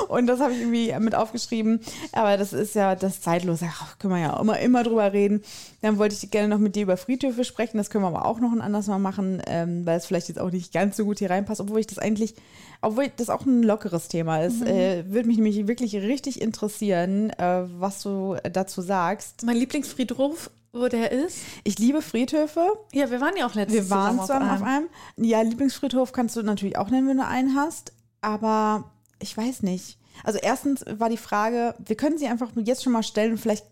[0.09, 1.81] Und das habe ich irgendwie mit aufgeschrieben.
[2.13, 3.69] Aber das ist ja das Zeitlose.
[3.69, 5.43] Ach, können wir ja immer, immer drüber reden.
[5.83, 7.79] Dann wollte ich gerne noch mit dir über Friedhöfe sprechen.
[7.79, 10.39] Das können wir aber auch noch ein anderes Mal machen, ähm, weil es vielleicht jetzt
[10.39, 12.35] auch nicht ganz so gut hier reinpasst, obwohl ich das eigentlich,
[12.81, 14.63] obwohl das auch ein lockeres Thema ist.
[14.63, 19.43] Äh, würde mich nämlich wirklich richtig interessieren, äh, was du dazu sagst.
[19.45, 21.39] Mein Lieblingsfriedhof, wo der ist.
[21.65, 22.73] Ich liebe Friedhöfe.
[22.93, 24.89] Ja, wir waren ja auch letztens Wir waren zusammen auf einem.
[25.17, 25.27] einem.
[25.27, 27.93] Ja, Lieblingsfriedhof kannst du natürlich auch nennen, wenn du einen hast.
[28.21, 28.91] Aber
[29.21, 29.99] ich weiß nicht.
[30.25, 33.67] Also erstens war die Frage, wir können sie einfach jetzt schon mal stellen und vielleicht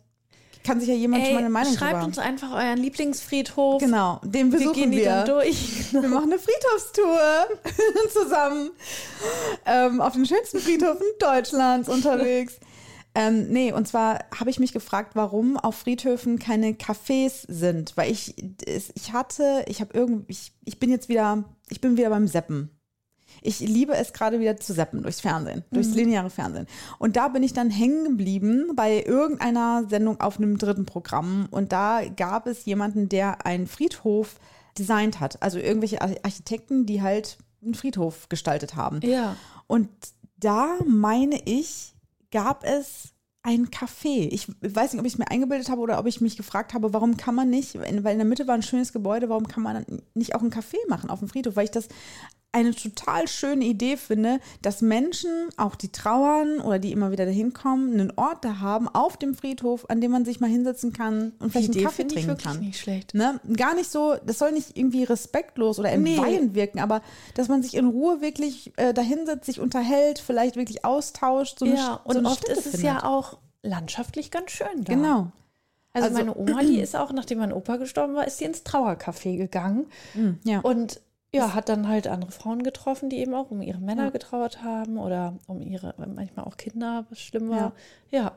[0.64, 3.80] kann sich ja jemand schon mal eine Ey, Meinung schreibt drüber uns einfach euren Lieblingsfriedhof.
[3.82, 5.04] Genau, den Wir besuchen gehen die wir.
[5.04, 5.92] dann durch.
[5.92, 7.20] Wir machen eine Friedhofstour
[8.12, 8.70] zusammen
[9.66, 12.58] ähm, auf den schönsten Friedhöfen Deutschlands unterwegs.
[13.14, 17.96] Ähm, nee, und zwar habe ich mich gefragt, warum auf Friedhöfen keine Cafés sind.
[17.96, 18.34] Weil ich,
[18.66, 22.70] ich hatte, ich habe irgendwie, ich, ich bin jetzt wieder, ich bin wieder beim Seppen.
[23.46, 26.66] Ich liebe es gerade wieder zu seppen durchs Fernsehen, durchs lineare Fernsehen.
[26.98, 31.46] Und da bin ich dann hängen geblieben bei irgendeiner Sendung auf einem dritten Programm.
[31.50, 34.40] Und da gab es jemanden, der einen Friedhof
[34.78, 35.42] designt hat.
[35.42, 39.00] Also irgendwelche Ar- Architekten, die halt einen Friedhof gestaltet haben.
[39.02, 39.36] Ja.
[39.66, 39.88] Und
[40.38, 41.94] da meine ich,
[42.30, 43.10] gab es
[43.42, 44.28] ein Café.
[44.32, 46.94] Ich weiß nicht, ob ich es mir eingebildet habe oder ob ich mich gefragt habe,
[46.94, 49.84] warum kann man nicht, weil in der Mitte war ein schönes Gebäude, warum kann man
[50.14, 51.54] nicht auch ein Café machen auf dem Friedhof?
[51.56, 51.88] Weil ich das
[52.54, 57.52] eine total schöne Idee finde, dass Menschen, auch die trauern oder die immer wieder dahin
[57.52, 61.32] kommen, einen Ort da haben auf dem Friedhof, an dem man sich mal hinsetzen kann
[61.40, 62.60] und vielleicht einen Kaffee trinken wirklich kann.
[62.60, 63.12] nicht schlecht.
[63.14, 63.40] Ne?
[63.56, 66.14] Gar nicht so, das soll nicht irgendwie respektlos oder Nee.
[66.14, 67.02] entweihend wirken, aber
[67.34, 71.58] dass man sich in Ruhe wirklich äh, dahinsetzt, sich unterhält, vielleicht wirklich austauscht.
[71.58, 72.84] So eine, Ja, so und eine oft Stätte ist es findet.
[72.86, 74.94] ja auch landschaftlich ganz schön da.
[74.94, 75.32] Genau.
[75.92, 78.62] Also, Also- meine Oma, die ist auch, nachdem mein Opa gestorben war, ist sie ins
[78.64, 79.86] Trauercafé gegangen
[80.44, 80.60] Ja.
[80.60, 81.00] und
[81.34, 84.10] ja, hat dann halt andere Frauen getroffen, die eben auch um ihre Männer Ja.
[84.10, 87.72] getrauert haben oder um ihre, manchmal auch Kinder, was schlimm war.
[88.10, 88.32] Ja.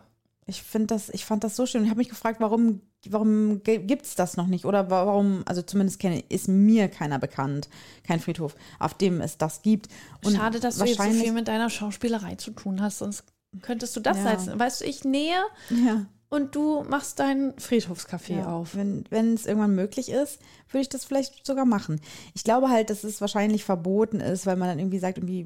[0.50, 1.84] Ich finde das, ich fand das so schön.
[1.84, 2.80] Ich habe mich gefragt, warum,
[3.10, 4.64] warum gibt es das noch nicht?
[4.64, 7.68] Oder wa- warum, also zumindest kenne, ist mir keiner bekannt,
[8.04, 9.90] kein Friedhof, auf dem es das gibt.
[10.24, 13.26] Und Schade, dass du jetzt so viel mit deiner Schauspielerei zu tun hast, sonst
[13.62, 14.40] könntest du das Ja.
[14.40, 14.58] sein.
[14.58, 16.06] Weißt du, ich nähe Ja.
[16.30, 18.76] Und du machst dein Friedhofscafé Ja, auf.
[18.76, 22.02] Wenn, es irgendwann möglich ist, würde ich das vielleicht sogar machen.
[22.34, 25.46] Ich glaube halt, dass es wahrscheinlich verboten ist, weil man dann irgendwie sagt, irgendwie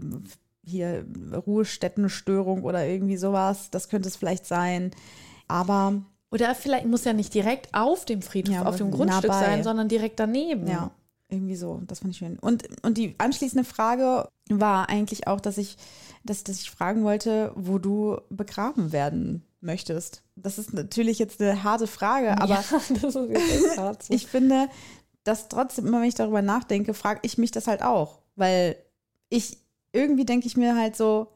[0.64, 1.06] hier
[1.46, 3.70] Ruhestättenstörung oder irgendwie sowas.
[3.72, 4.92] Das könnte es vielleicht sein.
[5.48, 6.02] Aber
[6.32, 9.64] Oder vielleicht muss ja nicht direkt auf dem Friedhof, Ja, auf dem Grundstück nah sein,
[9.64, 10.68] sondern direkt daneben.
[10.68, 10.92] ja,
[11.30, 11.82] irgendwie so.
[11.88, 12.40] Das fand ich schön.
[12.40, 15.78] Und, und die anschließende Frage war eigentlich auch, dass ich,
[16.24, 20.24] dass, dass ich fragen wollte, wo du begraben werden möchtest.
[20.36, 24.14] Das ist natürlich jetzt eine harte Frage, aber ja, hart so.
[24.14, 24.70] ich finde,
[25.24, 28.20] dass trotzdem immer, wenn ich darüber nachdenke, frage ich mich das halt auch.
[28.36, 28.76] Weil
[29.30, 29.58] ich,
[29.94, 31.28] irgendwie denke ich mir halt so,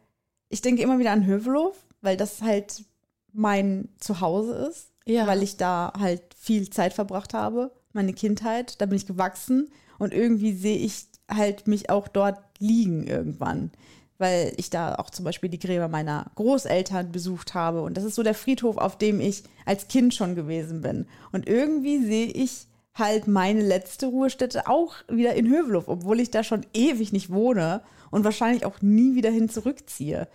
[0.49, 2.83] ich denke immer wieder an Hövelhof, weil das halt
[3.31, 4.91] mein Zuhause ist.
[5.05, 5.27] Ja.
[5.27, 10.13] Weil ich da halt viel Zeit verbracht habe, meine Kindheit, da bin ich gewachsen und
[10.13, 13.71] irgendwie sehe ich halt mich auch dort liegen irgendwann.
[14.17, 17.81] Weil ich da auch zum Beispiel die Gräber meiner Großeltern besucht habe.
[17.81, 21.05] Und das ist so der Friedhof, auf dem ich als Kind schon gewesen bin.
[21.31, 26.43] Und irgendwie sehe ich halt meine letzte Ruhestätte auch wieder in Hövelhof, obwohl ich da
[26.43, 30.29] schon ewig nicht wohne und wahrscheinlich auch nie wieder hin zurückziehe.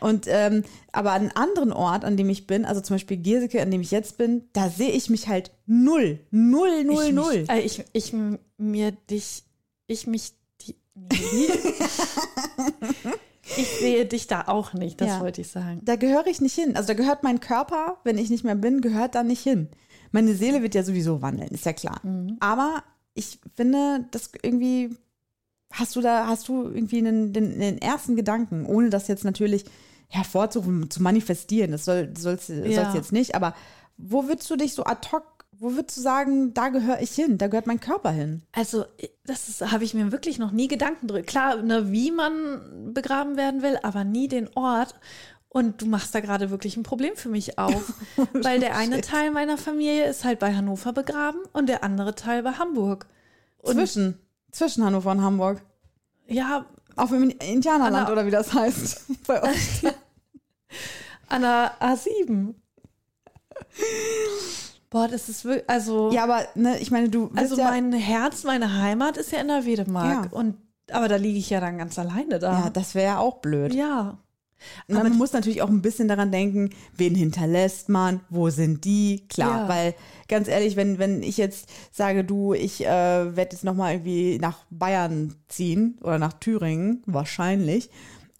[0.00, 3.60] Und ähm, aber an einem anderen Ort, an dem ich bin, also zum Beispiel Gierseke,
[3.60, 7.38] an dem ich jetzt bin, da sehe ich mich halt null, null, null, ich null.
[7.40, 8.12] Mich, äh, ich, ich
[8.56, 9.42] mir dich,
[9.86, 11.48] ich mich, die, nee,
[13.56, 15.20] ich sehe dich da auch nicht, das Ja.
[15.20, 15.80] wollte ich sagen.
[15.84, 16.76] Da gehöre ich nicht hin.
[16.76, 19.68] Also da gehört mein Körper, wenn ich nicht mehr bin, gehört da nicht hin.
[20.12, 22.00] Meine Seele wird ja sowieso wandeln, ist ja klar.
[22.40, 22.82] Aber
[23.14, 24.96] ich finde, das irgendwie
[25.72, 29.64] hast du da, hast du irgendwie einen, den, den ersten Gedanken, ohne das jetzt natürlich
[30.08, 31.72] hervorzurufen, zu manifestieren.
[31.72, 32.84] Das soll, soll's, Ja.
[32.84, 33.34] soll's jetzt nicht.
[33.34, 33.54] Aber
[33.98, 37.36] wo würdest du dich so ad hoc, wo würdest du sagen, da gehöre ich hin,
[37.38, 38.42] da gehört mein Körper hin?
[38.52, 38.84] Also,
[39.26, 41.22] das habe ich mir wirklich noch nie Gedanken drüber.
[41.22, 44.94] Klar, ne, wie man begraben werden will, aber nie den Ort.
[45.50, 47.94] Und du machst da gerade wirklich ein Problem für mich auf.
[48.34, 52.42] weil der eine Teil meiner Familie ist halt bei Hannover begraben und der andere Teil
[52.42, 53.06] bei Hamburg.
[53.58, 54.18] Und Zwischen,
[54.52, 55.62] zwischen Hannover und Hamburg.
[56.28, 59.06] ja, Auf im Indianerland Anna- oder wie das heißt.
[59.26, 59.82] Bei euch.
[61.28, 62.54] an der A7.
[64.90, 68.44] Boah, das ist wirklich, also, Ja, aber ne, ich meine, du also ja, mein Herz,
[68.44, 70.32] meine Heimat ist ja in der Wedemark.
[70.32, 70.38] Ja.
[70.38, 70.56] Und,
[70.90, 72.64] aber da liege ich ja dann ganz alleine da.
[72.64, 73.74] ja, das wäre ja auch blöd.
[73.74, 74.18] ja.
[74.88, 79.24] Na, man muss natürlich auch ein bisschen daran denken, wen hinterlässt man, wo sind die?
[79.28, 79.68] Klar, Ja.
[79.68, 79.94] weil
[80.26, 82.88] ganz ehrlich, wenn, wenn ich jetzt sage, du, ich äh,
[83.36, 87.88] werde jetzt nochmal irgendwie nach Bayern ziehen oder nach Thüringen, wahrscheinlich,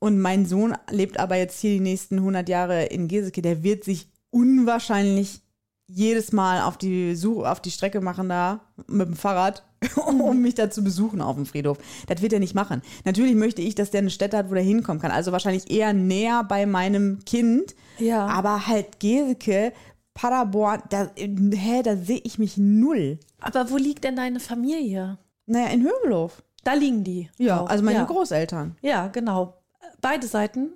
[0.01, 3.85] und mein Sohn lebt aber jetzt hier die nächsten 100 Jahre in Geseke, der wird
[3.85, 5.43] sich unwahrscheinlich
[5.89, 9.65] jedes Mal auf die Suche, auf die Strecke machen da mit dem Fahrrad,
[10.07, 11.79] um mich da zu besuchen auf dem Friedhof.
[12.07, 12.83] Das wird er nicht machen.
[13.05, 15.11] Natürlich möchte ich, dass der eine Stätte hat, wo der hinkommen kann.
[15.11, 17.75] Also wahrscheinlich eher näher bei meinem Kind.
[17.99, 18.27] Ja.
[18.27, 19.73] Aber halt Geseke,
[20.15, 23.19] Paderborn, da, hä, da sehe ich mich null.
[23.41, 25.19] Aber wo liegt denn deine Familie?
[25.47, 26.43] Naja, in Hövelhof.
[26.65, 27.31] Da liegen die.
[27.39, 27.71] Ja, auch.
[27.71, 28.05] also meine ja.
[28.05, 28.77] Großeltern.
[28.83, 29.55] Ja, genau.
[30.01, 30.71] Beide Seiten.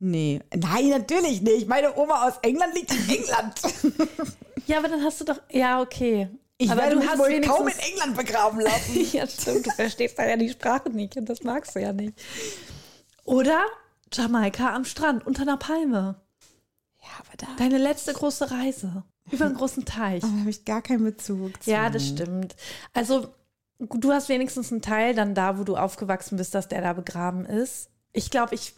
[0.00, 0.40] Nee.
[0.54, 1.66] Nein, natürlich nicht.
[1.68, 3.60] Meine Oma aus England liegt in England.
[4.66, 5.40] Ja, aber dann hast du doch.
[5.50, 6.28] Ja, okay.
[6.58, 7.56] Ich aber werde du mich hast wohl wenigstens.
[7.56, 9.06] kaum in England begraben lassen.
[9.12, 9.66] ja, stimmt.
[9.66, 12.14] Du verstehst da ja die Sprache nicht und das magst du ja nicht.
[13.24, 13.64] Oder
[14.12, 16.16] Jamaika am Strand unter einer Palme.
[17.00, 19.04] ja, aber da, Deine letzte große Reise.
[19.30, 20.20] Über einen großen Teich.
[20.22, 21.70] da habe ich gar keinen Bezug zu.
[21.70, 22.56] Ja, das stimmt.
[22.92, 23.28] Also,
[23.78, 27.46] du hast wenigstens einen Teil dann da, wo du aufgewachsen bist, dass der da begraben
[27.46, 27.90] ist.
[28.12, 28.74] Ich glaube, ich.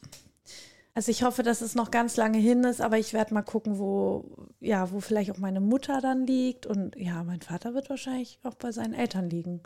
[1.01, 3.79] Also ich hoffe, dass es noch ganz lange hin ist, aber ich werde mal gucken,
[3.79, 4.27] wo,
[4.61, 6.67] ja, wo vielleicht auch meine Mutter dann liegt.
[6.67, 9.63] Und ja, mein Vater wird wahrscheinlich auch bei seinen Eltern liegen.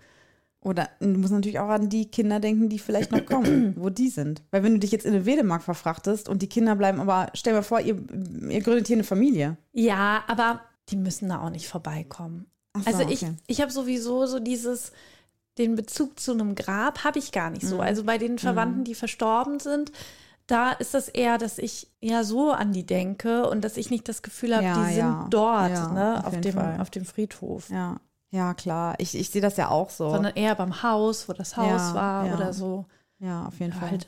[0.60, 4.10] Oder du musst natürlich auch an die Kinder denken, die vielleicht noch kommen, wo die
[4.10, 4.42] sind.
[4.52, 7.52] Weil wenn du dich jetzt in eine Wedemark verfrachtest und die Kinder bleiben, aber stell
[7.52, 7.96] dir vor, ihr,
[8.48, 9.56] ihr gründet hier eine Familie.
[9.72, 12.46] Ja, aber die müssen da auch nicht vorbeikommen.
[12.76, 13.34] So, also ich, okay.
[13.48, 14.92] ich habe sowieso so dieses,
[15.58, 17.80] den Bezug zu einem Grab habe ich gar nicht so.
[17.80, 19.90] Also bei den Verwandten, die verstorben sind,
[20.46, 24.08] da ist das eher, dass ich ja so an die denke und dass ich nicht
[24.08, 25.26] das Gefühl habe, Ja, die sind ja.
[25.30, 26.80] dort, Ja, ne, auf auf, dem, Fall.
[26.80, 27.70] auf dem Friedhof.
[27.70, 27.96] Ja,
[28.30, 28.94] ja klar.
[28.98, 30.10] Ich, ich sehe das ja auch so.
[30.10, 32.84] Sondern eher beim Haus, wo das Haus war oder so.
[33.18, 33.90] ja, auf jeden Fall.
[33.90, 34.06] Halt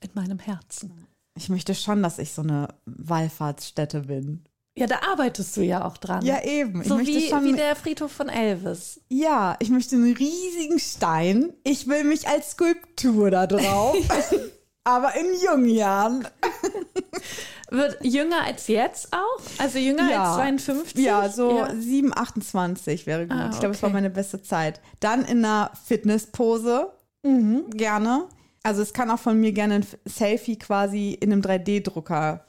[0.00, 1.06] in meinem Herzen.
[1.38, 4.44] Ich möchte schon, dass ich so eine Wallfahrtsstätte bin.
[4.78, 6.24] Ja, da arbeitest du ja auch dran.
[6.24, 6.82] Ja, eben.
[6.84, 9.00] So wie, schon, wie der Friedhof von Elvis.
[9.08, 11.52] ja, ich möchte einen riesigen Stein.
[11.64, 13.96] Ich will mich als Skulptur da drauf.
[14.86, 16.28] Aber in jungen Jahren.
[17.70, 19.40] Wird jünger als jetzt auch?
[19.58, 20.24] Also jünger Ja.
[20.26, 21.04] als 52?
[21.04, 21.74] Ja, so Ja.
[21.74, 23.36] 7, 28 wäre gut.
[23.36, 23.94] Ah, Ich glaube, es war okay.
[23.94, 24.80] meine beste Zeit.
[25.00, 26.92] Dann in einer Fitnesspose.
[27.24, 27.68] Mhm.
[27.70, 28.26] Gerne.
[28.62, 32.44] Also es kann auch von mir gerne ein Selfie quasi in einem 3D-Drucker.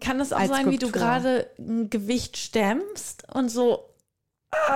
[0.00, 1.00] Kann es auch sein, wie du Skulptur.
[1.00, 3.84] gerade ein Gewicht stemmst und so,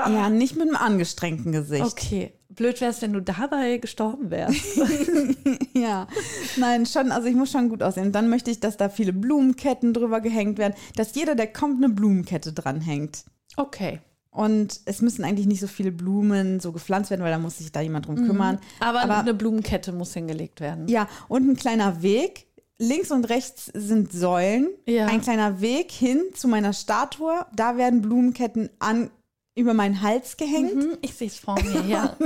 [0.09, 1.85] Ja, nicht mit einem angestrengten Gesicht.
[1.85, 4.61] okay, blöd wär's, wenn du dabei gestorben wärst.
[5.75, 6.09] Ja,
[6.57, 8.11] nein, schon, also ich muss schon gut aussehen.
[8.11, 11.93] Dann möchte ich, dass da viele Blumenketten drüber gehängt werden, dass jeder, der kommt, eine
[11.93, 13.25] Blumenkette dranhängt.
[13.59, 14.01] Okay.
[14.31, 17.73] Und es müssen eigentlich nicht so viele Blumen so gepflanzt werden, weil da muss sich
[17.73, 18.57] da jemand drum kümmern.
[18.57, 18.61] Mhm.
[18.81, 20.89] Aber, Aber- eine Blumenkette muss hingelegt werden.
[20.89, 22.47] Ja, und ein kleiner Weg.
[22.79, 24.69] Links und rechts sind Säulen.
[24.87, 25.07] Ja.
[25.07, 27.45] Ein kleiner Weg hin zu meiner Statue.
[27.55, 29.11] Da werden Blumenketten an,
[29.57, 30.75] über meinen Hals gehängt.
[30.77, 32.17] Mhm, ich sehe es vor mir, ja.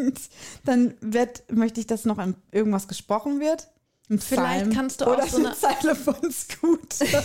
[0.64, 3.68] Dann wird, möchte ich, dass noch an irgendwas gesprochen wird.
[4.08, 7.06] Ein Vielleicht Psalm kannst du auch oder so eine Zeile von Scooter.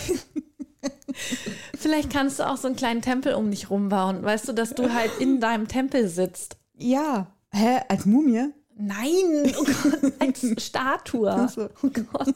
[1.78, 4.22] Vielleicht kannst du auch so einen kleinen Tempel um dich rumbauen.
[4.22, 6.56] Weißt du, dass du halt in deinem Tempel sitzt.
[6.76, 7.28] ja.
[7.54, 7.80] Hä?
[7.88, 8.48] Als Mumie?
[8.78, 11.48] Nein, oh Gott, als Statue.
[11.54, 11.68] so.
[11.82, 12.34] Oh Gott.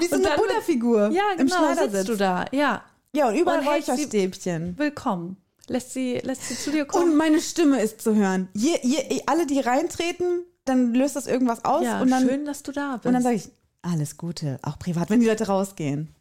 [0.00, 1.92] Wie so Und eine Buddha-Figur Ja, im genau, Schneidersitz.
[1.92, 2.44] sitzt du da.
[2.50, 2.82] Ja,
[3.14, 4.76] Ja, und überall Räucherstäbchen.
[4.78, 5.36] willkommen.
[5.72, 7.12] Lässt sie, lässt sie zu dir kommen.
[7.12, 8.50] Und meine Stimme ist zu hören.
[8.52, 11.82] Je, je, alle, die reintreten, dann löst das irgendwas aus.
[11.82, 13.06] ja, und dann, schön, dass du da bist.
[13.06, 13.48] und dann sage ich,
[13.80, 16.14] alles Gute, auch privat, wenn die Leute rausgehen.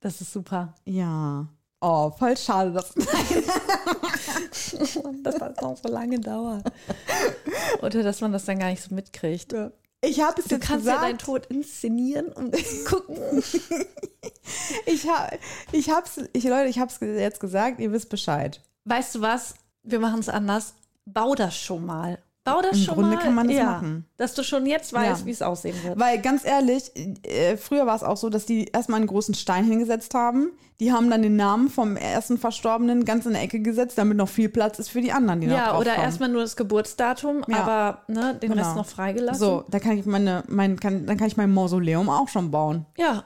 [0.00, 0.74] das ist super.
[0.86, 1.46] Ja.
[1.82, 2.94] Oh, voll schade, dass.
[5.22, 6.64] das auch so lange dauert.
[7.82, 9.54] Oder dass man das dann gar nicht so mitkriegt.
[10.02, 11.02] Ich habe es Du jetzt kannst ja gesagt.
[11.02, 13.42] deinen Tod inszenieren und gucken.
[14.86, 15.38] ich habe,
[15.72, 17.80] ich hab's, ich, Leute, ich habe es jetzt gesagt.
[17.80, 18.62] Ihr wisst Bescheid.
[18.84, 19.54] Weißt du was?
[19.82, 20.74] Wir machen es anders.
[21.06, 22.18] Bau das schon mal.
[22.44, 23.22] Bau das Im schon Grunde mal.
[23.22, 24.04] kann man das ja, machen.
[24.18, 25.26] Dass du schon jetzt weißt, Ja.
[25.26, 25.98] wie es aussehen wird.
[25.98, 26.92] Weil ganz ehrlich,
[27.26, 30.50] äh, früher war es auch so, dass die erstmal einen großen Stein hingesetzt haben.
[30.80, 34.28] Die haben dann den Namen vom ersten Verstorbenen ganz in der Ecke gesetzt, damit noch
[34.28, 37.56] viel Platz ist für die anderen, die ja, oder erstmal nur das Geburtsdatum, Ja.
[37.62, 38.62] aber ne, den Genau.
[38.62, 39.38] Rest noch freigelassen.
[39.40, 42.84] So, da kann ich meine, mein, kann, dann kann ich mein Mausoleum auch schon bauen.
[42.98, 43.24] Ja,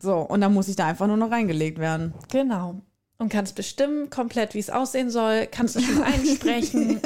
[0.00, 2.14] So, und dann muss ich da einfach nur noch reingelegt werden.
[2.32, 2.80] genau.
[3.18, 5.46] Und kannst bestimmen komplett, wie es aussehen soll.
[5.46, 7.00] Kannst du schon einsprechen.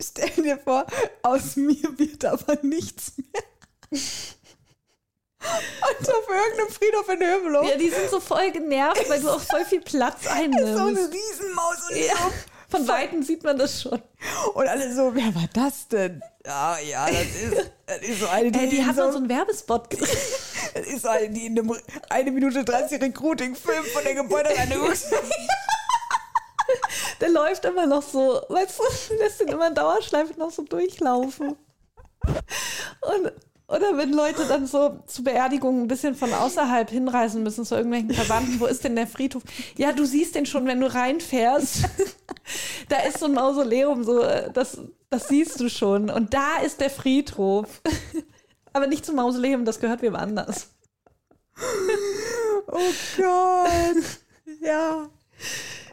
[0.00, 0.86] Stell dir vor,
[1.22, 4.00] aus mir wird aber nichts mehr.
[5.40, 9.40] Und auf irgendeinem Friedhof in Hövelow ja, die sind so voll genervt, weil du auch
[9.40, 11.12] voll viel Platz ist so eine einnimmst.
[11.12, 12.30] Riesenmaus und Ja,
[12.74, 14.02] von Weitem sieht man das schon.
[14.54, 16.22] Und alle so, wer war das denn?
[16.44, 19.28] Ja, ja, das ist, das ist so eine, die, Ey, die hat so, so einen
[19.28, 20.08] Werbespot gedreht.
[20.74, 21.76] das ist so eine, die in einem
[22.08, 24.92] eine Minute 30 Recruiting-Film von der Gebäudereinigung.
[27.20, 31.56] Der läuft immer noch so, weißt du, lässt ihn immer in Dauerschleife noch so durchlaufen.
[33.00, 33.32] Und,
[33.74, 38.12] Oder wenn Leute dann so zu Beerdigungen ein bisschen von außerhalb hinreisen müssen zu irgendwelchen
[38.12, 39.42] Verwandten, wo ist denn der Friedhof?
[39.76, 41.84] Ja, du siehst den schon, wenn du reinfährst.
[42.88, 44.78] da ist so ein Mausoleum, so äh, das,
[45.10, 46.08] das siehst du schon.
[46.08, 47.80] Und da ist der Friedhof.
[48.72, 50.70] Aber nicht zum Mausoleum, das gehört wem anders.
[52.66, 52.78] Oh
[53.18, 54.02] Gott.
[54.62, 55.06] ja.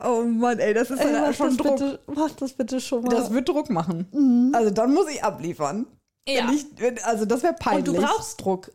[0.04, 1.78] Oh Mann, ey, das ist Ey, ja mach, schon das Druck.
[1.78, 3.10] bitte, mach das bitte schon mal.
[3.14, 4.52] Das wird Druck machen.
[4.56, 5.86] Also dann muss ich abliefern.
[6.28, 6.48] Ja.
[6.48, 7.88] Wenn ich, wenn, also das wäre peinlich.
[7.90, 8.72] Und du brauchst Druck.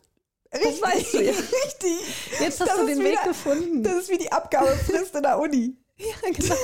[0.53, 1.31] Richtig, weißt du ja.
[1.31, 1.91] richtig.
[2.39, 3.83] Jetzt hast Das du den Weg wieder- gefunden.
[3.83, 5.75] Das ist wie die Abgabefrist in der Uni.
[5.97, 6.55] ja, genau.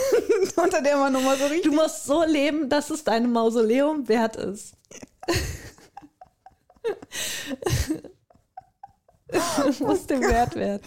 [0.64, 1.64] Unter der man nochmal so richtig.
[1.64, 4.74] Du musst so leben, dass es deinem Mausoleum wert ist.
[9.80, 10.82] muss dem wert werden.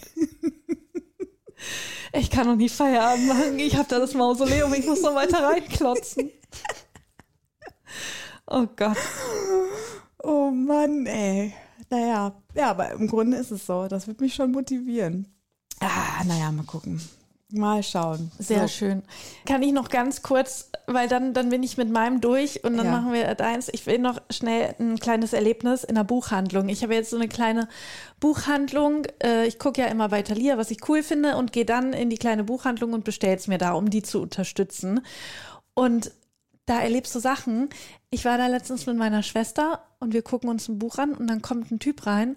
[2.13, 3.59] Ich kann noch nie Feierabend machen.
[3.59, 4.73] Ich habe da das Mausoleum.
[4.75, 6.31] Ich muss noch weiter reinklotzen.
[8.47, 8.97] Oh Gott.
[10.23, 11.53] Oh Mann, ey.
[11.91, 13.87] Naja, ja, aber im Grunde ist es so.
[13.89, 15.27] Das wird mich schon motivieren.
[15.81, 17.01] Ah, naja, mal gucken.
[17.53, 18.33] Mal schauen.
[18.41, 18.69] Sehr so.
[18.69, 19.03] schön.
[19.47, 22.87] Kann ich noch ganz kurz, weil dann, dann bin ich mit meinem durch und dann
[22.87, 22.93] Ja.
[22.93, 23.69] machen wir deins.
[23.73, 26.69] Ich will noch schnell ein kleines Erlebnis in der Buchhandlung.
[26.69, 27.69] Ich habe jetzt so eine kleine
[28.19, 29.05] Buchhandlung.
[29.23, 32.11] Äh, Ich gucke ja immer bei Thalia, was ich cool finde und gehe dann in
[32.11, 35.01] die kleine Buchhandlung und bestelle es mir da, um die zu unterstützen.
[35.75, 36.11] Und
[36.67, 37.69] da erlebst du Sachen.
[38.11, 41.27] Ich war da letztens mit meiner Schwester und wir gucken uns ein Buch an und
[41.29, 42.37] dann kommt ein Typ rein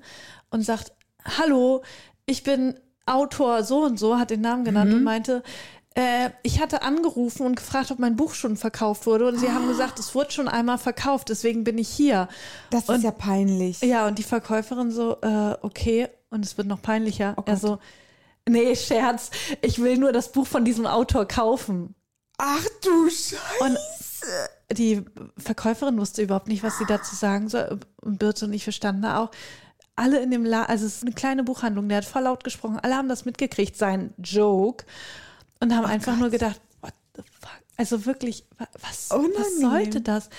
[0.51, 0.93] und sagt,
[1.37, 1.81] hallo,
[2.25, 5.41] ich bin Autor so und so, hat den Namen genannt und meinte,
[5.95, 9.67] äh, ich hatte angerufen und gefragt, ob mein Buch schon verkauft wurde und sie haben
[9.67, 12.27] gesagt, es wurde schon einmal verkauft, deswegen bin ich hier.
[12.69, 13.81] Das ist Und- ja peinlich.
[13.81, 17.33] Ja, und die Verkäuferin so, äh, okay, und es wird noch peinlicher.
[17.37, 17.61] Oh er Gott.
[17.61, 17.79] so,
[18.47, 21.95] nee, Scherz, ich will nur das Buch von diesem Autor kaufen.
[22.37, 23.37] Ach du Scheiße.
[23.61, 23.77] Und
[24.71, 25.03] die
[25.37, 27.79] Verkäuferin wusste überhaupt nicht, was sie dazu sagen soll.
[28.01, 29.31] Und Birte und ich verstanden da auch.
[29.95, 32.79] Alle in dem Laden, also es ist eine kleine Buchhandlung, der hat voll laut gesprochen.
[32.79, 34.85] Alle haben das mitgekriegt, sein Joke.
[35.59, 37.49] Und haben einfach nur gedacht, what the fuck?
[37.75, 40.29] Also wirklich, wa- was, was sollte das?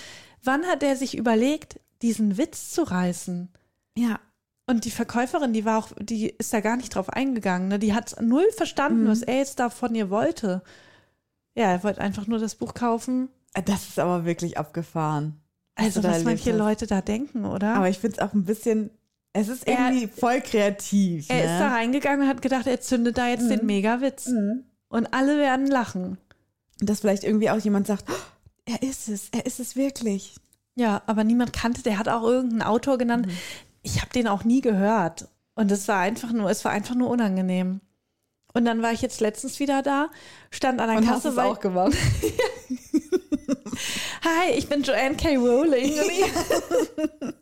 [0.43, 3.49] Wann hat er sich überlegt, diesen Witz zu reißen?
[3.95, 4.19] Ja.
[4.65, 7.67] Und die Verkäuferin, die war auch, die ist da gar nicht drauf eingegangen.
[7.67, 7.77] Ne?
[7.77, 10.63] Die hat null verstanden, was er jetzt da von ihr wollte.
[11.55, 13.29] Ja, er wollte einfach nur das Buch kaufen.
[13.65, 15.41] Das ist aber wirklich abgefahren.
[15.75, 16.57] Also, was manche hast.
[16.59, 17.75] Leute da denken, oder?
[17.75, 18.91] Aber ich finde es auch ein bisschen,
[19.33, 21.25] es ist Er- irgendwie voll kreativ.
[21.29, 21.41] er ne?
[21.43, 24.27] ist da reingegangen und hat gedacht, er zündet da jetzt den Megawitz.
[24.27, 24.65] Mhm.
[24.89, 26.17] Und alle werden lachen.
[26.79, 28.13] Dass vielleicht irgendwie auch jemand sagt, "Oh,
[28.65, 30.35] er ist es, er ist es wirklich.
[30.75, 33.27] Ja, aber niemand kannte, der hat auch irgendeinen Autor genannt.
[33.27, 33.31] Mhm.
[33.83, 35.27] Ich habe den auch nie gehört.
[35.55, 37.81] Und es war einfach nur, es war einfach nur unangenehm.
[38.53, 40.09] Und dann war ich jetzt letztens wieder da,
[40.49, 41.93] stand an der Und hast Kasse, es weil, auch gemacht.
[44.23, 45.35] hi, ich bin Joanne K.
[45.37, 45.99] Rowling.
[45.99, 47.33] Und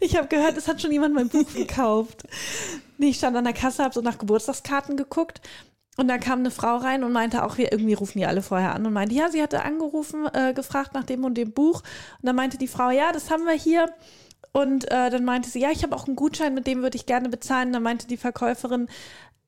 [0.00, 2.22] ich habe gehört, es hat schon jemand mein Buch gekauft.
[2.98, 5.40] Ich stand an der Kasse, habe so nach Geburtstagskarten geguckt.
[5.96, 8.74] Und da kam eine Frau rein und meinte auch, wir irgendwie rufen die alle vorher
[8.74, 11.82] an und meinte, ja, sie hatte angerufen, äh, gefragt nach dem und dem Buch.
[12.20, 13.92] Und dann meinte die Frau, ja, das haben wir hier.
[14.52, 17.06] Und äh, dann meinte sie, ja, ich habe auch einen Gutschein, mit dem würde ich
[17.06, 17.72] gerne bezahlen.
[17.72, 18.88] Dann meinte die Verkäuferin,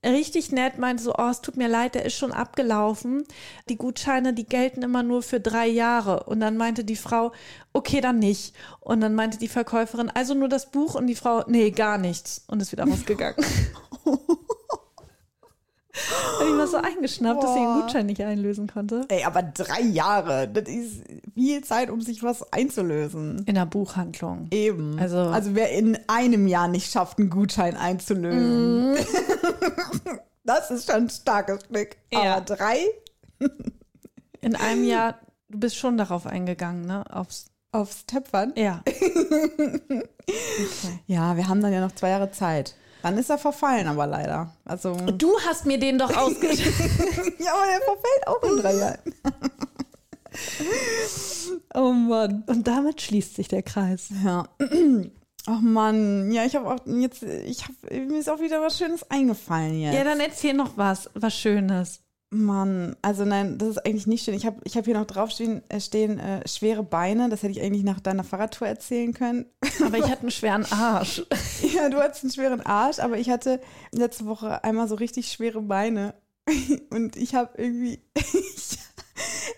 [0.05, 3.25] richtig nett, meinte so, oh, es tut mir leid, der ist schon abgelaufen.
[3.69, 6.25] Die Gutscheine, die gelten immer nur für drei Jahre.
[6.25, 7.33] Und dann meinte die Frau,
[7.73, 8.55] okay, dann nicht.
[8.81, 12.45] Und dann meinte die Verkäuferin, also nur das Buch und die Frau, nee, gar nichts.
[12.47, 13.45] Und ist wieder rausgegangen.
[16.41, 17.81] und ich war so eingeschnappt, dass sie den Boah.
[17.83, 19.05] Gutschein nicht einlösen konnte.
[19.09, 21.03] Ey, aber drei Jahre, das ist
[21.35, 23.43] viel Zeit, um sich was einzulösen.
[23.47, 24.47] In der Buchhandlung.
[24.53, 24.99] Eben.
[24.99, 28.97] Also- also wer in einem Jahr nicht schafft, einen Gutschein einzulösen.
[30.45, 31.97] das ist schon ein starkes Stück.
[32.13, 32.37] Ja.
[32.37, 32.79] Aber drei
[34.41, 35.19] In einem Jahr,
[35.49, 37.05] du bist schon darauf eingegangen, ne?
[37.11, 38.53] Aufs, aufs Töpfern.
[38.57, 38.83] ja.
[41.07, 42.77] Ja, wir haben dann ja noch zwei Jahre Zeit.
[43.03, 44.55] Dann ist er verfallen, aber leider.
[44.65, 44.95] Also.
[44.95, 47.35] Du hast mir den doch ausgeschrieben.
[47.39, 48.99] ja, aber der verfällt auch in drei Jahren.
[51.75, 52.45] oh Mann.
[52.47, 54.09] Und damit schließt sich der Kreis.
[54.25, 54.49] Ja.
[55.47, 59.11] Ach Mann, ja, ich habe auch jetzt, ich habe mir ist auch wieder was Schönes
[59.11, 59.95] eingefallen jetzt.
[59.95, 62.01] Ja, dann erzähl noch was, was Schönes.
[62.33, 64.35] Mann, also nein, das ist eigentlich nicht schön.
[64.35, 67.29] Ich habe ich hab hier noch draufstehen äh, stehen, äh, schwere Beine.
[67.29, 69.47] Das hätte ich eigentlich nach deiner Fahrradtour erzählen können.
[69.85, 71.27] Aber ich hatte einen schweren Arsch.
[71.75, 73.61] ja, du hattest einen schweren Arsch, aber ich hatte
[73.91, 76.15] letzte Woche einmal so richtig schwere Beine.
[76.91, 78.79] Und ich habe irgendwie, ich,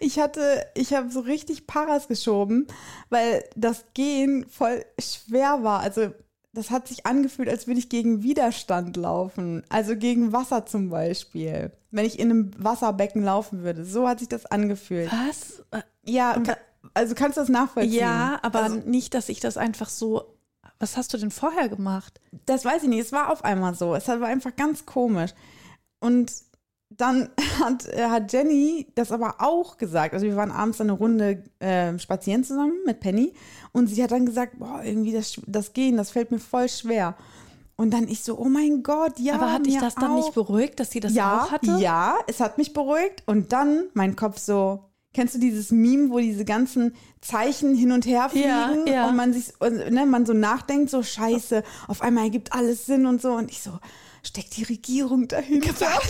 [0.00, 2.66] ich hatte, ich habe so richtig Paras geschoben,
[3.10, 5.80] weil das Gehen voll schwer war.
[5.80, 6.12] Also
[6.52, 9.62] das hat sich angefühlt, als würde ich gegen Widerstand laufen.
[9.70, 11.72] Also gegen Wasser zum Beispiel.
[11.90, 13.84] Wenn ich in einem Wasserbecken laufen würde.
[13.84, 15.10] So hat sich das angefühlt.
[15.12, 15.62] Was?
[16.04, 16.56] Ja, ka-
[16.94, 17.94] also kannst du das nachvollziehen?
[18.00, 20.24] Ja, aber Also, nicht, dass ich das einfach so
[20.78, 22.20] Was hast du denn vorher gemacht?
[22.46, 23.00] Das weiß ich nicht.
[23.00, 23.94] Es war auf einmal so.
[23.94, 25.30] Es war einfach ganz komisch.
[26.00, 26.32] Und
[26.96, 27.28] dann
[27.60, 30.14] hat, äh, hat Jenny das aber auch gesagt.
[30.14, 33.32] Also wir waren abends eine Runde äh, spazieren zusammen mit Penny
[33.72, 37.14] und sie hat dann gesagt, boah, irgendwie das, das Gehen, das fällt mir voll schwer.
[37.76, 39.34] Und dann ich so, oh mein Gott, ja.
[39.34, 40.16] Aber hat dich das dann auch.
[40.16, 41.78] nicht beruhigt, dass sie das ja, auch hatte?
[41.78, 43.22] Ja, es hat mich beruhigt.
[43.26, 44.84] Und dann mein Kopf so,
[45.14, 49.08] kennst du dieses Meme, wo diese ganzen Zeichen hin und her fliegen Ja, ja.
[49.08, 53.20] und man sich, ne, man so nachdenkt, so scheiße, auf einmal ergibt alles Sinn und
[53.20, 53.32] so.
[53.32, 53.72] Und ich so,
[54.22, 55.86] steckt die Regierung dahinter?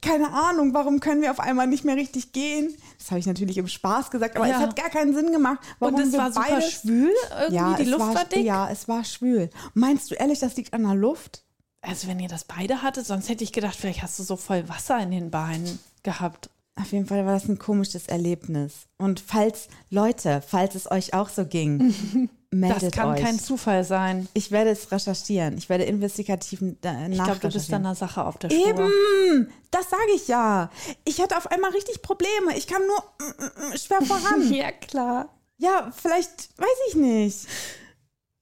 [0.00, 2.74] Keine Ahnung, warum können wir auf einmal nicht mehr richtig gehen?
[2.98, 4.54] Das habe ich natürlich im Spaß gesagt, aber Ja.
[4.56, 5.58] es hat gar keinen Sinn gemacht.
[5.80, 8.44] Warum Und es war super beide- schwül irgendwie, Ja, die es Luft war, war dick?
[8.44, 9.50] Ja, es war schwül.
[9.74, 11.42] Meinst du ehrlich, das liegt an der Luft?
[11.82, 14.68] Also wenn ihr das beide hattet, sonst hätte ich gedacht, vielleicht hast du so voll
[14.68, 16.48] Wasser in den Beinen gehabt.
[16.76, 18.86] Auf jeden Fall war das ein komisches Erlebnis.
[18.98, 21.92] Und falls, Leute, falls es euch auch so ging,
[22.50, 23.20] meldet Das kann euch.
[23.22, 24.26] kein Zufall sein.
[24.34, 25.58] ich werde es recherchieren.
[25.58, 27.82] Ich werde investigativ äh, Ich glaube, du bist nachrecherchieren.
[27.82, 28.66] deiner Sache auf der Spur.
[28.68, 30.70] Eben, das sage ich ja.
[31.04, 32.56] Ich hatte auf einmal richtig Probleme.
[32.56, 34.52] Ich kam nur mm, mm, mm, schwer voran.
[34.52, 35.28] Ja, klar.
[35.58, 37.46] ja, vielleicht, weiß ich nicht.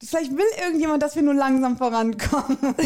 [0.04, 2.58] Vielleicht will irgendjemand, dass wir nur langsam vorankommen.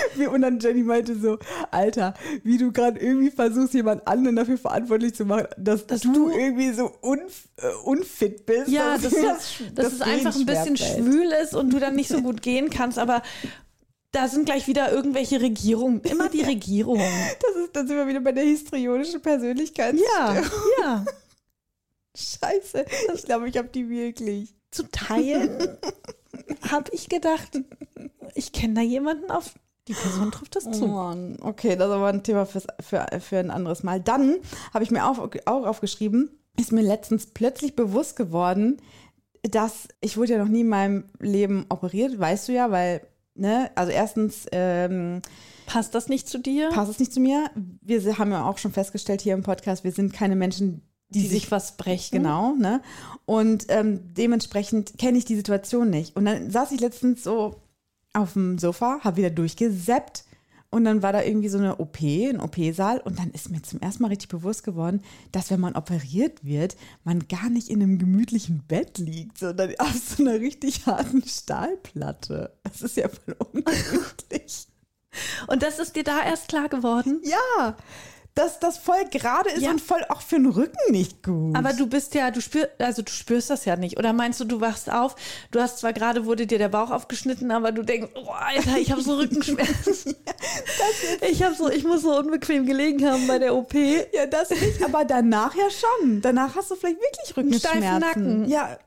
[0.32, 1.38] Und dann Jenny meinte so,
[1.70, 6.12] Alter, wie du gerade irgendwie versuchst, jemand anderen dafür verantwortlich zu machen, dass, Dass du,
[6.12, 8.68] du- irgendwie so unf äh, unfit bist.
[8.68, 12.08] Ja, dass dir du, dass es einfach ein bisschen schwül ist und du dann nicht
[12.08, 13.22] so gut gehen kannst, aber
[14.12, 16.00] da sind gleich wieder irgendwelche Regierungen.
[16.00, 16.96] Immer die Regierung.
[16.98, 19.94] Das ist, dann sind wir wieder bei der histrionischen Persönlichkeit.
[20.16, 20.42] Ja,
[20.80, 21.04] ja.
[22.16, 22.84] Scheiße.
[23.14, 24.54] Ich glaube, ich habe die wirklich.
[24.70, 25.76] Zu teilen
[26.70, 27.60] habe ich gedacht,
[28.34, 29.54] ich kenne da jemanden auf.
[29.88, 30.86] Die Person trifft das Oh zu.
[30.88, 34.00] Mann, okay, das ist aber ein Thema fürs, für, für ein anderes Mal.
[34.00, 34.36] Dann
[34.74, 38.78] habe ich mir auch, auch aufgeschrieben, ist mir letztens plötzlich bewusst geworden,
[39.42, 43.70] dass ich wurde ja noch nie in meinem Leben operiert, weißt du ja, weil, ne,
[43.74, 45.22] also erstens ähm,
[45.66, 46.70] Passt das nicht zu dir?
[46.70, 47.50] passt es nicht zu mir.
[47.80, 51.28] Wir haben ja auch schon festgestellt hier im Podcast, wir sind keine Menschen, die, die
[51.28, 52.22] sich was brechen.
[52.22, 52.82] Genau, ne?
[53.24, 56.16] Und ähm, dementsprechend kenne ich die Situation nicht.
[56.16, 57.60] Und dann saß ich letztens so
[58.16, 60.24] auf dem Sofa, habe wieder durchgeseppt
[60.70, 63.80] und dann war da irgendwie so eine OP, ein OP-Saal und dann ist mir zum
[63.80, 65.02] ersten Mal richtig bewusst geworden,
[65.32, 69.94] dass wenn man operiert wird, man gar nicht in einem gemütlichen Bett liegt, sondern auf
[69.94, 72.52] so einer richtig harten Stahlplatte.
[72.62, 74.66] Das ist ja voll ungemütlich.
[75.46, 77.22] Und das ist dir da erst klar geworden?
[77.24, 77.76] ja,
[78.36, 79.70] dass das voll gerade ist Ja.
[79.70, 81.56] und voll auch für den Rücken nicht gut.
[81.56, 83.98] Aber du bist ja, du spürst, also du spürst das ja nicht.
[83.98, 85.16] Oder meinst du, du wachst auf,
[85.50, 88.92] du hast zwar gerade wurde dir der Bauch aufgeschnitten, aber du denkst, oh Alter, ich
[88.92, 90.14] habe so Rückenschmerzen.
[91.30, 93.74] ich habe so, ich muss so unbequem gelegen haben bei der OP.
[93.74, 96.20] Ja, das nicht, aber danach ja schon.
[96.20, 97.80] Danach hast du vielleicht wirklich Rückenschmerzen.
[97.82, 98.48] steifen Nacken.
[98.48, 98.78] Ja,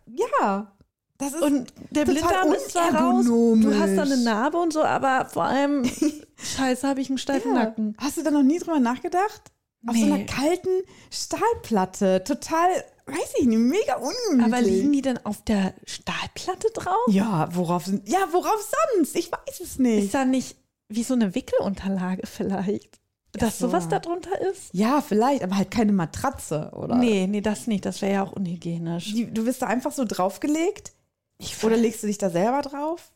[0.41, 0.71] ja.
[1.19, 4.81] Das ist Und der Blinddarm ist zwar raus, du hast da eine Narbe und so,
[4.81, 5.83] aber vor allem,
[6.37, 7.63] scheiße, habe ich einen steifen ja.
[7.65, 7.95] Nacken.
[7.99, 9.51] Hast du da noch nie drüber nachgedacht?
[9.85, 10.13] Auf so Nee.
[10.13, 10.69] einer kalten
[11.11, 12.23] Stahlplatte.
[12.23, 12.69] Total,
[13.05, 14.45] weiß ich nicht, mega ungemütlich.
[14.53, 16.95] Aber liegen die denn auf der Stahlplatte drauf?
[17.09, 18.07] Ja, worauf sind.
[18.07, 18.65] Ja, worauf
[18.95, 19.15] sonst?
[19.15, 20.05] Ich weiß es nicht.
[20.05, 20.55] Ist da nicht
[20.87, 22.97] wie so eine Wickelunterlage vielleicht?
[23.33, 23.67] Dass so.
[23.67, 24.73] sowas da drunter ist?
[24.73, 26.95] ja, vielleicht, aber halt keine Matratze, oder?
[26.95, 27.85] Nee, nee, das nicht.
[27.85, 29.13] Das wäre ja auch unhygienisch.
[29.13, 30.93] Die, du bist da einfach so draufgelegt?
[31.39, 33.11] Ich Oder legst du dich da selber drauf?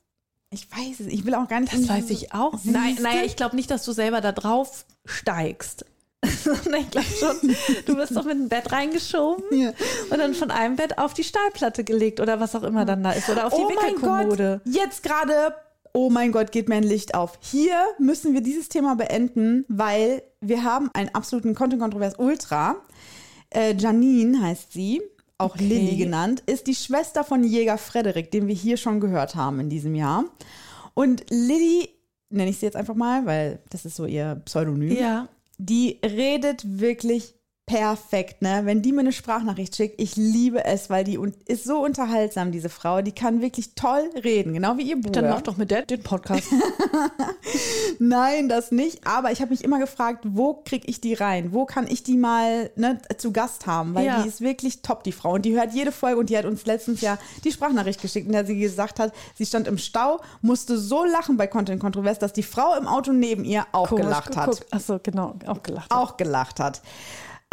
[0.50, 1.08] Ich weiß es.
[1.08, 1.74] Ich will auch gar nicht.
[1.74, 2.54] Das weiß ich auch.
[2.64, 5.86] Nein, naja, ich glaube nicht, dass du selber da drauf steigst.
[6.70, 7.56] Nein, ich glaube schon.
[7.86, 9.74] Du wirst doch mit dem Bett reingeschoben Ja.
[10.10, 13.12] und dann von einem Bett auf die Stahlplatte gelegt oder was auch immer dann da
[13.12, 13.30] ist.
[13.30, 14.62] Oder auf die oh mein Wickelkommode.
[14.64, 15.56] Gott, jetzt gerade,
[15.92, 17.38] oh mein Gott, geht mir ein Licht auf.
[17.42, 22.78] Hier müssen wir dieses Thema beenden, weil wir haben einen absoluten Content Kontrovers Ultra.
[23.50, 25.02] Äh, Janine heißt sie,
[25.44, 25.68] auch Okay.
[25.68, 29.70] Lilly genannt, ist die Schwester von Jäger Frederik, den wir hier schon gehört haben in
[29.70, 30.26] diesem Jahr.
[30.94, 31.90] Und Lilly,
[32.30, 35.28] nenne ich sie jetzt einfach mal, weil das ist so ihr Pseudonym Ja.
[35.58, 37.36] die redet wirklich
[37.66, 38.62] perfekt, ne?
[38.66, 42.70] Wenn die mir eine Sprachnachricht schickt, ich liebe es, weil die ist so unterhaltsam, diese
[42.70, 43.02] Frau.
[43.02, 45.22] Die kann wirklich toll reden, genau wie ihr Bruder.
[45.22, 46.48] Dann mach doch mit der den Podcast.
[48.00, 49.06] Nein, das nicht.
[49.08, 51.54] Aber ich habe mich immer gefragt, wo kriege ich die rein?
[51.54, 53.96] Wo kann ich die mal ne, zu Gast haben?
[53.96, 54.22] Weil Ja.
[54.22, 55.34] die ist wirklich top, die Frau.
[55.34, 58.34] Und die hört jede Folge und die hat uns letztens ja die Sprachnachricht geschickt, in
[58.34, 62.34] der sie gesagt hat, sie stand im Stau, musste so lachen bei Content Kontrovers, dass
[62.34, 64.50] die Frau im Auto neben ihr auch Komisch gelacht hat.
[64.52, 64.74] geguckt.
[64.74, 65.90] Achso, genau, auch gelacht.
[65.92, 65.98] hat.
[65.98, 66.82] auch gelacht hat.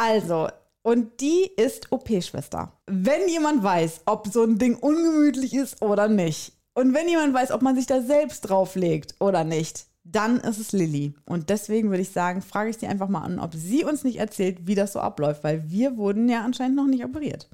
[0.02, 0.48] Also,
[0.81, 2.72] und die ist OP-Schwester.
[2.86, 7.51] Wenn jemand weiß, ob so ein Ding ungemütlich ist oder nicht, und wenn jemand weiß,
[7.51, 11.12] ob man sich da selbst drauflegt oder nicht, dann ist es Lilly.
[11.27, 14.16] Und deswegen würde ich sagen, frage ich sie einfach mal an, ob sie uns nicht
[14.16, 17.51] erzählt, wie das so abläuft, weil wir wurden ja anscheinend noch nicht operiert.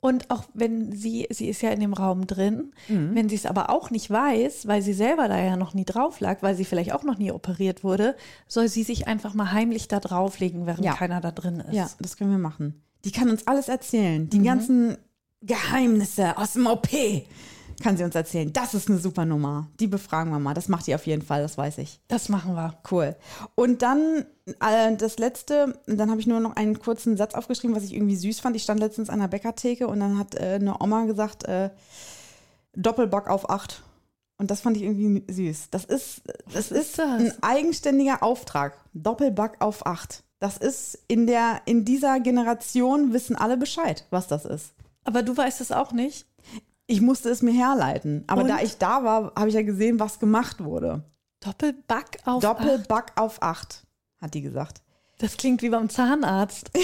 [0.00, 3.14] Und auch wenn sie, sie ist ja in dem Raum drin, Mhm.
[3.14, 6.20] wenn sie es aber auch nicht weiß, weil sie selber da ja noch nie drauf
[6.20, 8.14] lag, weil sie vielleicht auch noch nie operiert wurde,
[8.46, 10.94] soll sie sich einfach mal heimlich da drauflegen, während Ja.
[10.94, 11.74] keiner da drin ist.
[11.74, 12.82] Ja, das können wir machen.
[13.04, 14.28] Die kann uns alles erzählen.
[14.30, 14.96] Die ganzen
[15.42, 16.88] Geheimnisse aus dem OP
[17.82, 18.52] kann sie uns erzählen.
[18.52, 19.68] Das ist eine super Nummer.
[19.80, 20.54] Die befragen wir mal.
[20.54, 22.00] Das macht die auf jeden Fall, das weiß ich.
[22.08, 22.78] Das machen wir.
[22.90, 23.16] Cool.
[23.54, 24.26] Und dann
[24.60, 28.16] äh, das letzte, dann habe ich nur noch einen kurzen Satz aufgeschrieben, was ich irgendwie
[28.16, 28.56] süß fand.
[28.56, 31.70] Ich stand letztens an der Bäckertheke und dann hat äh, eine Oma gesagt, äh,
[32.74, 33.82] Doppelbock auf acht.
[34.38, 35.70] Und das fand ich irgendwie süß.
[35.70, 36.22] Das ist,
[36.52, 37.20] das ist ist das?
[37.20, 38.78] ein eigenständiger Auftrag.
[38.92, 40.22] Doppelback auf acht.
[40.38, 44.74] Das ist in der, in dieser Generation wissen alle Bescheid, was das ist.
[45.04, 46.26] Aber du weißt es auch nicht.
[46.86, 48.24] Ich musste es mir herleiten.
[48.28, 48.48] Aber Und?
[48.48, 51.02] da ich da war, habe ich ja gesehen, was gemacht wurde.
[51.40, 52.42] Doppelback auf.
[52.42, 53.84] Doppelback auf acht,
[54.20, 54.82] hat die gesagt.
[55.18, 56.70] Das klingt wie beim Zahnarzt.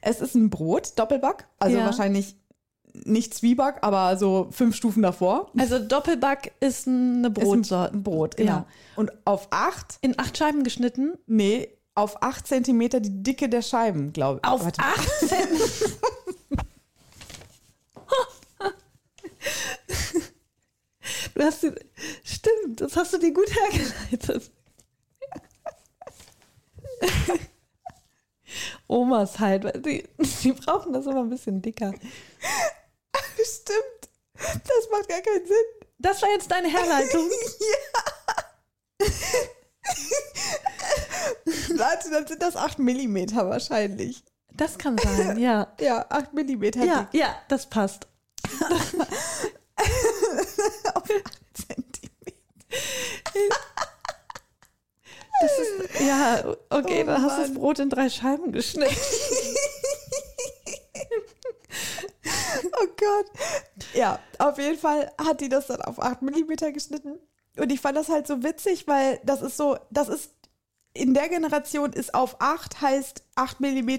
[0.00, 1.48] Es ist ein Brot, Doppelback.
[1.58, 1.84] Also Ja.
[1.84, 2.36] wahrscheinlich
[3.04, 5.50] nicht Zwieback, aber so fünf Stufen davor.
[5.58, 7.92] Also Doppelback ist eine Brotsorte.
[7.92, 8.52] ein Brot, genau.
[8.52, 8.66] Ja.
[8.94, 11.14] Und auf acht, In acht Scheiben geschnitten.
[11.26, 14.48] nee, auf acht Zentimeter die Dicke der Scheiben, glaube ich.
[14.48, 14.80] Auf Warte.
[14.80, 15.38] 18.
[21.36, 21.70] Du hast die,
[22.24, 24.50] stimmt, das hast du dir gut hergeleitet.
[28.86, 30.08] Omas halt, weil die,
[30.42, 31.92] die brauchen das immer ein bisschen dicker.
[33.44, 34.08] Stimmt.
[34.34, 35.56] Das macht gar keinen Sinn.
[35.98, 37.28] Das war jetzt deine Herleitung.
[41.76, 44.24] Warte, dann sind das acht Millimeter wahrscheinlich.
[44.54, 45.70] Das kann sein, ja.
[45.80, 47.20] Ja, acht Millimeter Ja, dick.
[47.20, 48.06] ja, das passt.
[51.54, 52.36] Zentimeter.
[55.40, 57.54] Das ist, ja, okay, Oh dann hast du das.
[57.54, 58.96] Brot in drei Scheiben geschnitten.
[62.80, 63.26] Oh Gott.
[63.94, 67.18] Ja, auf jeden Fall hat die das dann auf 8 mm geschnitten.
[67.56, 70.32] Und ich fand das halt so witzig, weil das ist so, das ist
[70.92, 73.98] in der Generation ist auf 8 heißt 8 mm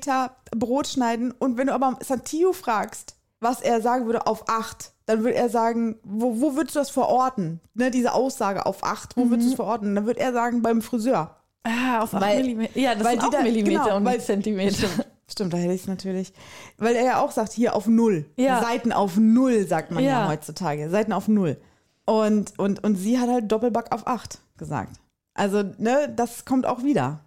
[0.56, 1.32] Brot schneiden.
[1.32, 5.50] Und wenn du aber Santio fragst, was er sagen würde auf 8, dann würde er
[5.50, 7.60] sagen, wo, wo würdest du das verorten?
[7.74, 9.96] Ne, diese Aussage auf 8, wo würdest du es verorten?
[9.96, 11.36] Dann würde er sagen, beim Friseur.
[11.64, 12.80] Ah, auf 8 Weil- Millimeter.
[12.80, 14.88] Ja, das weil sind auch da- Millimeter genau, und weil- Zentimeter.
[15.30, 16.32] Stimmt, da hätte ich es natürlich.
[16.78, 18.26] Weil er ja auch sagt, hier auf Null.
[18.38, 18.62] Ja.
[18.64, 20.22] Seiten auf Null, sagt man ja.
[20.22, 20.28] Ja.
[20.30, 20.90] heutzutage.
[20.90, 21.58] Seiten auf Null.
[22.06, 24.96] Und, und, und sie hat halt Doppelback auf acht gesagt.
[25.34, 27.20] Also, ne, das kommt auch wieder.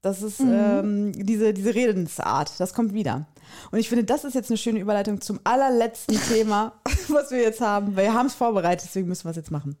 [0.00, 3.26] Das ist ähm, diese, diese Redensart, das kommt wieder.
[3.70, 6.74] Und ich finde, das ist jetzt eine schöne Überleitung zum allerletzten Thema,
[7.08, 7.96] was wir jetzt haben.
[7.96, 9.76] Weil wir haben es vorbereitet, deswegen müssen wir es jetzt machen.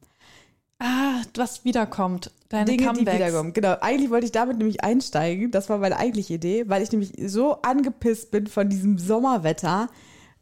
[0.80, 2.30] Ah, was wiederkommt.
[2.48, 3.10] Deine Dinge, Comebacks.
[3.10, 3.52] die wiederkommen.
[3.52, 3.76] Genau.
[3.80, 5.50] Eigentlich wollte ich damit nämlich einsteigen.
[5.50, 9.88] Das war meine eigentliche Idee, weil ich nämlich so angepisst bin von diesem Sommerwetter.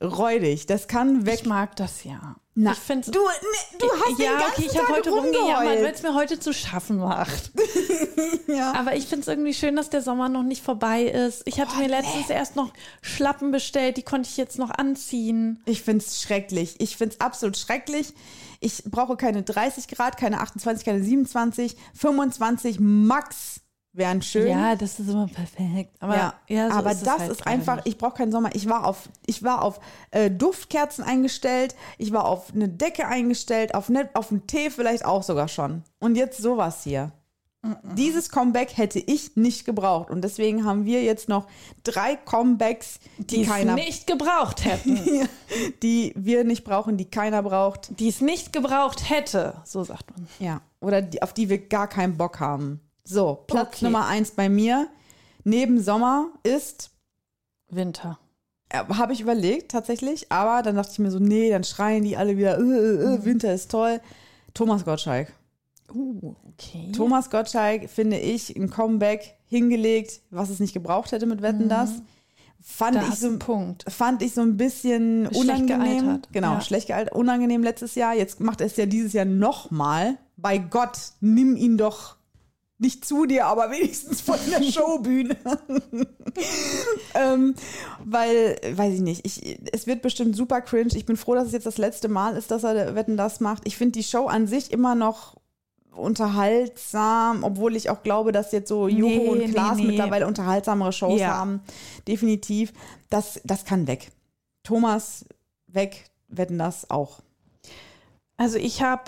[0.03, 0.67] Räudig.
[0.67, 1.41] Das kann weg.
[1.41, 2.37] Ich mag das ja.
[2.59, 5.83] Na, ich finde du, ne, du hast ja, den ganzen okay, ich habe heute rumgejammert,
[5.83, 7.53] weil es mir heute zu schaffen macht.
[8.49, 8.73] Ja.
[8.75, 11.43] Aber ich finde es irgendwie schön, dass der Sommer noch nicht vorbei ist.
[11.47, 12.73] Ich hatte mir letztens erst noch
[13.03, 15.61] Schlappen bestellt, die konnte ich jetzt noch anziehen.
[15.67, 16.77] Ich finde es schrecklich.
[16.79, 18.15] Ich finde es absolut schrecklich.
[18.61, 21.77] Ich brauche keine 30 Grad, keine 28, keine 27.
[21.95, 23.61] 25 max
[23.97, 24.49] wären schön.
[24.49, 25.97] Ja, das ist immer perfekt.
[26.01, 28.51] Aber, ja, ja, so aber ist das halt ist einfach, ich brauche keinen Sommer.
[28.55, 33.75] Ich war auf, ich war auf äh, Duftkerzen eingestellt, ich war auf eine Decke eingestellt,
[33.75, 35.83] auf, ne, auf einen Tee vielleicht auch sogar schon.
[35.99, 37.13] Und jetzt sowas hier.
[37.97, 40.11] Dieses Comeback hätte ich nicht gebraucht.
[40.11, 41.47] Und deswegen haben wir jetzt noch
[41.83, 45.29] drei Comebacks, die, die es keiner, nicht gebraucht hätten.
[45.83, 47.99] die wir nicht brauchen, die keiner braucht.
[47.99, 50.29] die es nicht gebraucht hätte, so sagt man.
[50.39, 50.61] Ja.
[50.81, 52.81] Oder die, auf die wir gar keinen Bock haben.
[53.09, 53.85] So, Platz Okay.
[53.87, 54.89] Nummer eins bei mir,
[55.45, 56.91] neben Sommer, ist
[57.69, 58.19] Winter.
[58.73, 60.31] Habe ich überlegt, tatsächlich.
[60.33, 63.25] Aber dann dachte ich mir so, nee, dann schreien die alle wieder, äh, äh, äh,
[63.25, 64.01] Winter ist toll.
[64.55, 65.33] Thomas Gottschalk.
[65.95, 66.91] Uh, okay.
[66.93, 71.91] Thomas Gottschalk, finde ich, ein Comeback hingelegt, was es nicht gebraucht hätte mit Wetten, das.
[72.61, 73.85] Fand da ich so Punkt.
[73.89, 76.01] fand ich so ein bisschen Schlecht unangenehm.
[76.01, 76.29] gealtert.
[76.33, 76.61] Genau, Ja.
[76.61, 78.15] schlecht gealtert, unangenehm letztes Jahr.
[78.15, 80.19] Jetzt macht er es ja dieses Jahr nochmal.
[80.37, 82.16] Bei Gott, nimm ihn doch
[82.79, 85.37] nicht zu dir, aber wenigstens von der Showbühne.
[87.15, 87.55] ähm,
[88.05, 90.95] weil, weiß ich nicht, ich, es wird bestimmt super cringe.
[90.95, 93.63] Ich bin froh, dass es jetzt das letzte Mal ist, dass er Wetten das macht.
[93.67, 95.37] Ich finde die Show an sich immer noch
[95.93, 99.87] unterhaltsam, obwohl ich auch glaube, dass jetzt so Joko Nee, und nee, Klaas nee.
[99.87, 101.29] mittlerweile unterhaltsamere Shows Ja.
[101.29, 101.61] haben.
[102.07, 102.73] Definitiv.
[103.09, 104.11] Das, das kann weg.
[104.63, 105.25] Thomas
[105.69, 107.21] weg, wetten das auch.
[108.37, 109.05] Also ich habe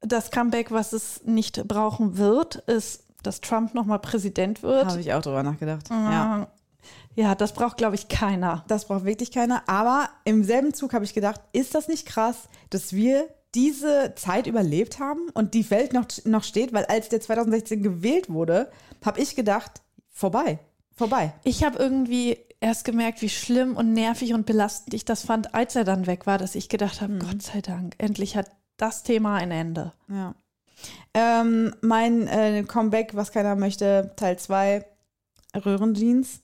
[0.00, 4.86] das Comeback, was es nicht brauchen wird, ist, dass Trump nochmal Präsident wird.
[4.86, 5.90] Habe ich auch drüber nachgedacht.
[5.90, 6.10] Ja.
[6.10, 6.48] Ja.
[7.16, 8.64] Ja, das braucht, glaube ich, keiner.
[8.68, 9.68] Das braucht wirklich keiner.
[9.68, 14.46] Aber im selben Zug habe ich gedacht, ist das nicht krass, dass wir diese Zeit
[14.46, 16.72] überlebt haben und die Welt noch, noch steht?
[16.72, 18.70] Weil als der 2016 gewählt wurde,
[19.04, 20.60] habe ich gedacht, vorbei,
[20.94, 21.32] vorbei.
[21.42, 25.74] Ich habe irgendwie erst gemerkt, wie schlimm und nervig und belastend ich das fand, als
[25.74, 29.34] er dann weg war, dass ich gedacht habe, Gott sei Dank, endlich hat das Thema
[29.36, 29.92] ein Ende.
[30.08, 30.34] Ja.
[31.12, 34.84] Ähm, mein äh, Comeback, was keiner möchte, Teil 2,
[35.64, 36.40] Röhrenjeans.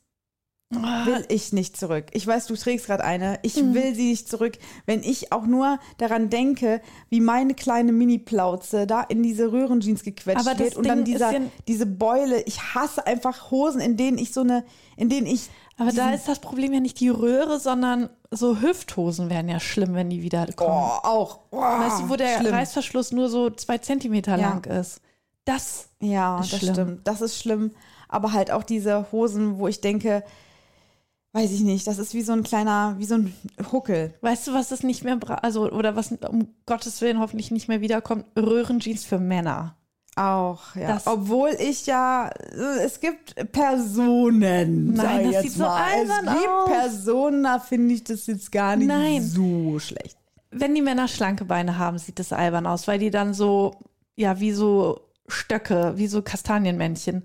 [0.71, 2.07] Will ich nicht zurück.
[2.15, 3.39] Ich weiß, du trägst gerade eine.
[3.43, 4.55] Ich will sie nicht zurück.
[4.87, 6.81] Wenn ich auch nur daran denke,
[7.11, 11.33] wie meine kleine Mini-Plauze da in diese Röhrenjeans gequetscht wird und dann Ding ist dieser,
[11.33, 12.43] ja- diese Beule.
[12.43, 14.65] Ich hasse einfach Hosen, in denen ich so eine,
[14.97, 15.49] in denen ich.
[15.77, 19.95] Aber da ist das Problem ja nicht die Röhre, sondern so Hüfthosen wären ja schlimm,
[19.95, 20.71] wenn die wieder kommen.
[20.71, 21.41] Oh, auch.
[21.51, 22.55] Oh, weißt du, wo der schlimm.
[22.55, 24.51] Reißverschluss nur so zwei Zentimeter Ja.
[24.51, 25.01] lang ist?
[25.45, 26.75] Das, Ja, Ist das schlimm.
[26.75, 27.07] stimmt.
[27.09, 27.73] Das ist schlimm.
[28.09, 30.23] Aber halt auch diese Hosen, wo ich denke,
[31.33, 33.35] weiß ich nicht, das ist wie so ein kleiner, wie so ein
[33.73, 34.15] Huckel.
[34.21, 37.81] weißt du, was es nicht mehr also oder was um Gottes Willen hoffentlich nicht mehr
[37.81, 38.27] wiederkommt?
[38.39, 39.75] Röhrenjeans für Männer.
[40.17, 40.89] Auch, ja.
[40.95, 42.31] Das- Obwohl ich ja,
[42.85, 44.93] es gibt Personen.
[44.95, 45.83] Nein, das sieht so mal.
[45.93, 46.69] albern Es gibt aus.
[46.69, 49.23] Personen, da finde ich das jetzt gar nicht Nein.
[49.23, 50.17] so schlecht.
[50.51, 53.75] Wenn die Männer schlanke Beine haben, sieht das albern aus, weil die dann so,
[54.15, 57.25] ja, wie so Stöcke, wie so Kastanienmännchen.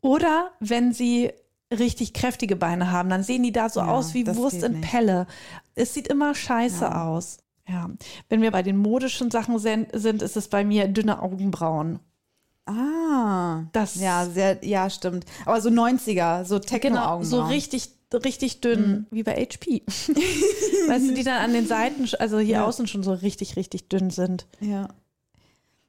[0.00, 1.30] Oder wenn sie
[1.72, 4.90] richtig kräftige Beine haben, dann sehen die da so Ja, aus wie Wurst in nicht.
[4.90, 5.26] Pelle.
[5.76, 7.38] Es sieht immer scheiße aus.
[7.68, 7.88] Ja.
[8.28, 12.00] Wenn wir bei den modischen Sachen sind, ist es bei mir dünne Augenbrauen.
[12.66, 13.64] Ah.
[13.72, 15.24] Das- ja, sehr, ja, stimmt.
[15.44, 17.24] Aber so 90er, so Genau, Techno-Augenbrauen.
[17.24, 19.06] so richtig, richtig dünn, Mhm.
[19.10, 19.82] wie bei HP.
[20.88, 22.64] weißt du, die dann an den Seiten, also hier Ja.
[22.66, 24.46] außen schon so richtig, richtig dünn sind.
[24.60, 24.88] Ja.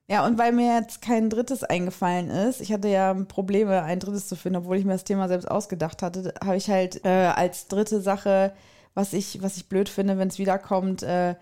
[0.08, 4.28] Ja, und weil mir jetzt kein drittes eingefallen ist, ich hatte ja Probleme, ein drittes
[4.28, 7.68] zu finden, obwohl ich mir das Thema selbst ausgedacht hatte, habe ich halt äh, als
[7.70, 8.54] dritte Sache,
[8.94, 11.36] was ich, was ich blöd finde, wenn es wiederkommt, äh,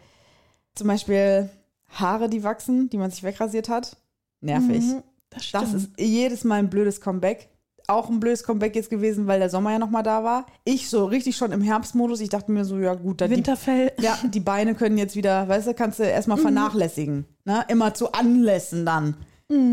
[0.76, 1.50] zum Beispiel
[1.90, 3.98] Haare, die wachsen, die man sich wegrasiert hat.
[4.40, 4.82] Nervig.
[4.82, 5.04] Mhm,
[5.34, 5.52] das.
[5.52, 7.50] Das ist jedes Mal ein blödes Comeback.
[7.88, 10.46] Auch ein blödes Comeback jetzt gewesen, weil der Sommer ja nochmal da war.
[10.64, 12.22] Ich so richtig schon im Herbstmodus.
[12.22, 13.92] Ich dachte mir so, ja gut, dann die Winterfell.
[14.00, 17.26] ja, die Beine können jetzt wieder, weißt du, kannst du erstmal vernachlässigen.
[17.44, 17.66] Ne?
[17.68, 19.18] Immer zu Anlässen dann.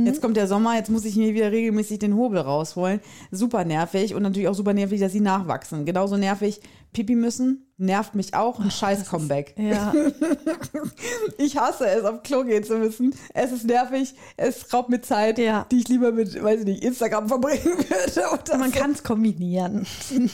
[0.07, 3.01] Jetzt kommt der Sommer, jetzt muss ich mir wieder regelmäßig den Hobel rausholen.
[3.31, 5.85] Super nervig und natürlich auch super nervig, dass sie nachwachsen.
[5.85, 6.61] Genauso nervig,
[6.93, 8.59] Pipi müssen, nervt mich auch.
[8.61, 9.55] Ein scheiß Comeback.
[9.59, 9.93] Ja,
[11.39, 13.15] Ich hasse es, auf Klo gehen zu müssen.
[13.35, 15.67] Es ist nervig, es raubt mir Zeit, Ja.
[15.71, 18.59] die ich lieber mit, weiß ich nicht, Instagram verbringen würde.
[18.59, 19.87] Man kann es kombinieren.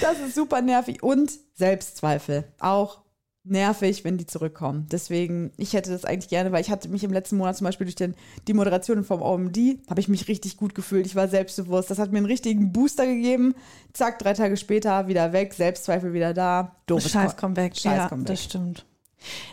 [0.00, 2.44] Das ist super nervig und Selbstzweifel.
[2.58, 3.02] Auch
[3.44, 4.86] nervig, wenn die zurückkommen.
[4.90, 7.86] Deswegen, ich hätte das eigentlich gerne, weil ich hatte mich im letzten Monat zum Beispiel
[7.86, 8.14] durch den,
[8.46, 11.06] die Moderation vom OMD, habe ich mich richtig gut gefühlt.
[11.06, 11.90] Ich war selbstbewusst.
[11.90, 13.54] Das hat mir einen richtigen Booster gegeben.
[13.92, 16.76] Zack, drei Tage später wieder weg, Selbstzweifel wieder da.
[16.86, 17.76] Doofes Scheiß Comeback.
[17.76, 18.26] Scheiß ja, Comeback.
[18.28, 18.84] das stimmt.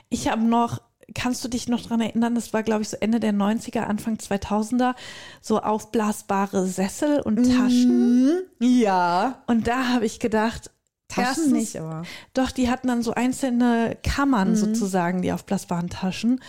[0.10, 0.82] Ich habe noch,
[1.14, 4.16] kannst du dich noch dran erinnern, das war, glaube ich, so Ende der 90er, Anfang
[4.16, 4.96] 2000er,
[5.42, 8.26] so aufblasbare Sessel und Taschen.
[8.26, 8.40] Mhm.
[8.60, 9.44] Ja.
[9.48, 10.72] Und da habe ich gedacht,
[11.08, 12.04] Taschen erstens, nicht, aber.
[12.34, 16.42] Doch, die hatten dann so einzelne Kammern sozusagen, die aufblasbaren Taschen.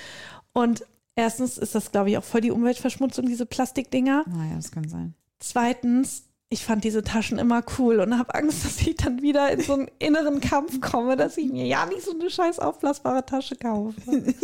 [0.53, 4.25] Und erstens ist das, glaube ich, auch voll die Umweltverschmutzung, diese Plastikdinger.
[4.27, 5.15] Naja, das kann sein.
[5.39, 9.61] Zweitens, ich fand diese Taschen immer cool und habe Angst, dass ich dann wieder in
[9.61, 13.57] so einen inneren Kampf komme, dass ich mir ja nicht so eine scheiß aufblasbare Tasche
[13.57, 13.95] kaufe.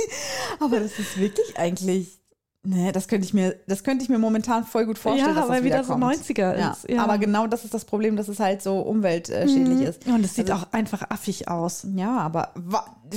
[0.60, 2.20] Aber das ist wirklich eigentlich.
[2.66, 5.34] Ne, das könnte ich mir, das könnte ich mir momentan voll gut vorstellen.
[5.34, 6.04] Ja, dass weil das wieder so kommt.
[6.04, 6.70] 90er ja.
[6.70, 7.04] ist, ja.
[7.04, 10.06] Aber genau das ist das Problem, dass es halt so umweltschädlich ist.
[10.06, 11.86] Und es sieht Also- auch einfach affig aus.
[11.94, 12.54] Ja, aber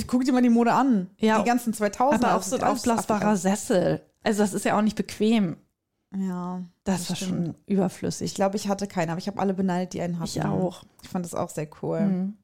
[0.06, 1.08] guck dir mal die Mode an.
[1.16, 1.38] Ja.
[1.38, 2.26] Die ganzen 2000er.
[2.26, 4.02] Aber auch das so ein aufblasbarer Sessel.
[4.22, 5.56] Also das ist ja auch nicht bequem.
[6.14, 6.62] Ja.
[6.84, 7.30] Das, war stimmt.
[7.46, 8.26] schon überflüssig.
[8.26, 10.28] Ich glaube, ich hatte keinen, aber ich habe alle beneidet, die einen hatten.
[10.28, 10.82] Ich auch.
[11.02, 12.00] Ich fand das auch sehr cool.
[12.00, 12.36] Mhm.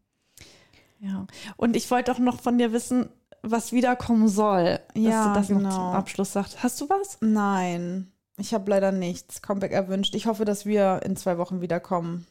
[1.01, 1.27] Ja.
[1.57, 3.09] Und ich wollte auch noch von dir wissen,
[3.51, 4.81] was wiederkommen soll.
[4.95, 5.71] Ja, dass du das noch genau.
[5.71, 6.63] zum Abschluss sagst.
[6.63, 7.19] Hast du was?
[7.21, 9.43] Nein, ich habe leider nichts.
[9.43, 10.15] Comeback erwünscht.
[10.15, 12.27] Ich hoffe, dass wir in zwei Wochen wiederkommen.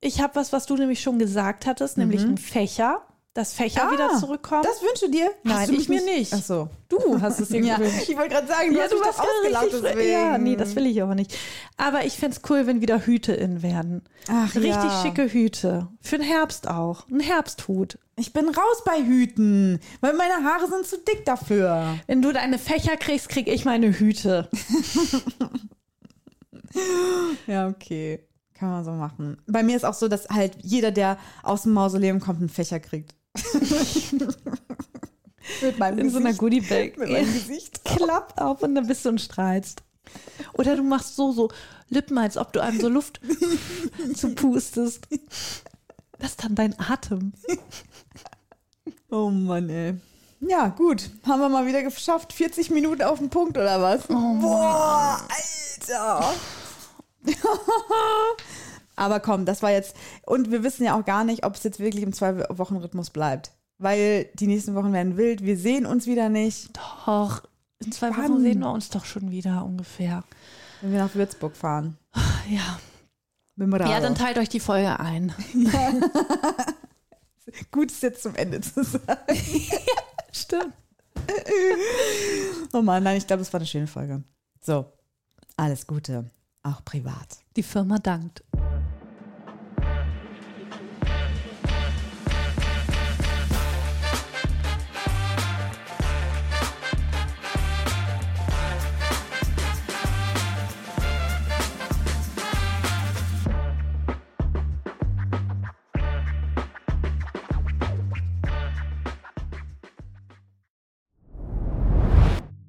[0.00, 3.02] Ich habe was, was du nämlich schon gesagt hattest, nämlich ein Fächer.
[3.34, 4.62] Dass Fächer Ah, wieder zurückkommen.
[4.62, 5.30] Das wünschst du dir?
[5.42, 6.34] Nein, du ich mir nicht.
[6.34, 6.68] Ach so.
[6.90, 8.06] du hast es dir Ja, gewünscht.
[8.10, 10.12] ich wollte gerade sagen, du hast mich doch ausgelacht deswegen.
[10.12, 11.34] Ja, nee, das will ich aber nicht.
[11.78, 14.02] Aber ich fände es cool, wenn wieder Hüte in werden.
[14.28, 15.02] Ach Richtig ja.
[15.02, 15.88] schicke Hüte.
[16.02, 17.08] Für den Herbst auch.
[17.08, 17.98] Ein Herbsthut.
[18.16, 21.98] Ich bin raus bei Hüten, weil meine Haare sind zu dick dafür.
[22.06, 24.50] Wenn du deine Fächer kriegst, krieg ich meine Hüte.
[27.46, 28.26] Ja, okay.
[28.54, 29.38] Kann man so machen.
[29.46, 32.80] Bei mir ist auch so, dass halt jeder, der aus dem Mausoleum kommt, einen Fächer
[32.80, 33.14] kriegt.
[35.62, 36.34] Mit meinem In so einer.
[36.34, 36.98] Goodie-Bag.
[36.98, 37.84] Mit meinem Gesicht.
[37.84, 39.82] Klappt auf und dann bist du und strahlst.
[40.54, 41.50] Oder du machst so, so
[41.88, 43.20] Lippen, als ob du einem so Luft
[44.14, 45.06] zupustest.
[46.18, 47.32] Das ist dann dein Atem.
[49.10, 49.94] Oh Mann, ey.
[50.40, 51.10] Ja, gut.
[51.24, 52.32] Haben wir mal wieder geschafft.
[52.32, 54.06] 40 Minuten auf den Punkt oder was?
[54.08, 56.34] Boah, Alter.
[59.02, 59.96] Aber komm, das war jetzt.
[60.24, 63.50] Und wir wissen ja auch gar nicht, ob es jetzt wirklich im Zwei-Wochen-Rhythmus bleibt.
[63.78, 65.44] Weil die nächsten Wochen werden wild.
[65.44, 66.70] Wir sehen uns wieder nicht.
[66.76, 67.42] Doch,
[67.84, 68.34] in zwei Wann?
[68.34, 70.22] Wochen sehen wir uns doch schon wieder ungefähr.
[70.80, 71.98] Wenn wir nach Würzburg fahren.
[72.48, 72.78] Ja.
[73.56, 75.34] Ja, dann teilt euch die Folge ein.
[77.70, 79.36] Gut, es jetzt zum Ende zu sagen.
[80.32, 80.72] Stimmt.
[82.72, 84.22] Oh Mann, nein, ich glaube, das war eine schöne Folge.
[84.60, 84.86] So,
[85.56, 86.30] alles Gute,
[86.62, 87.38] auch privat.
[87.56, 88.42] Die Firma dankt.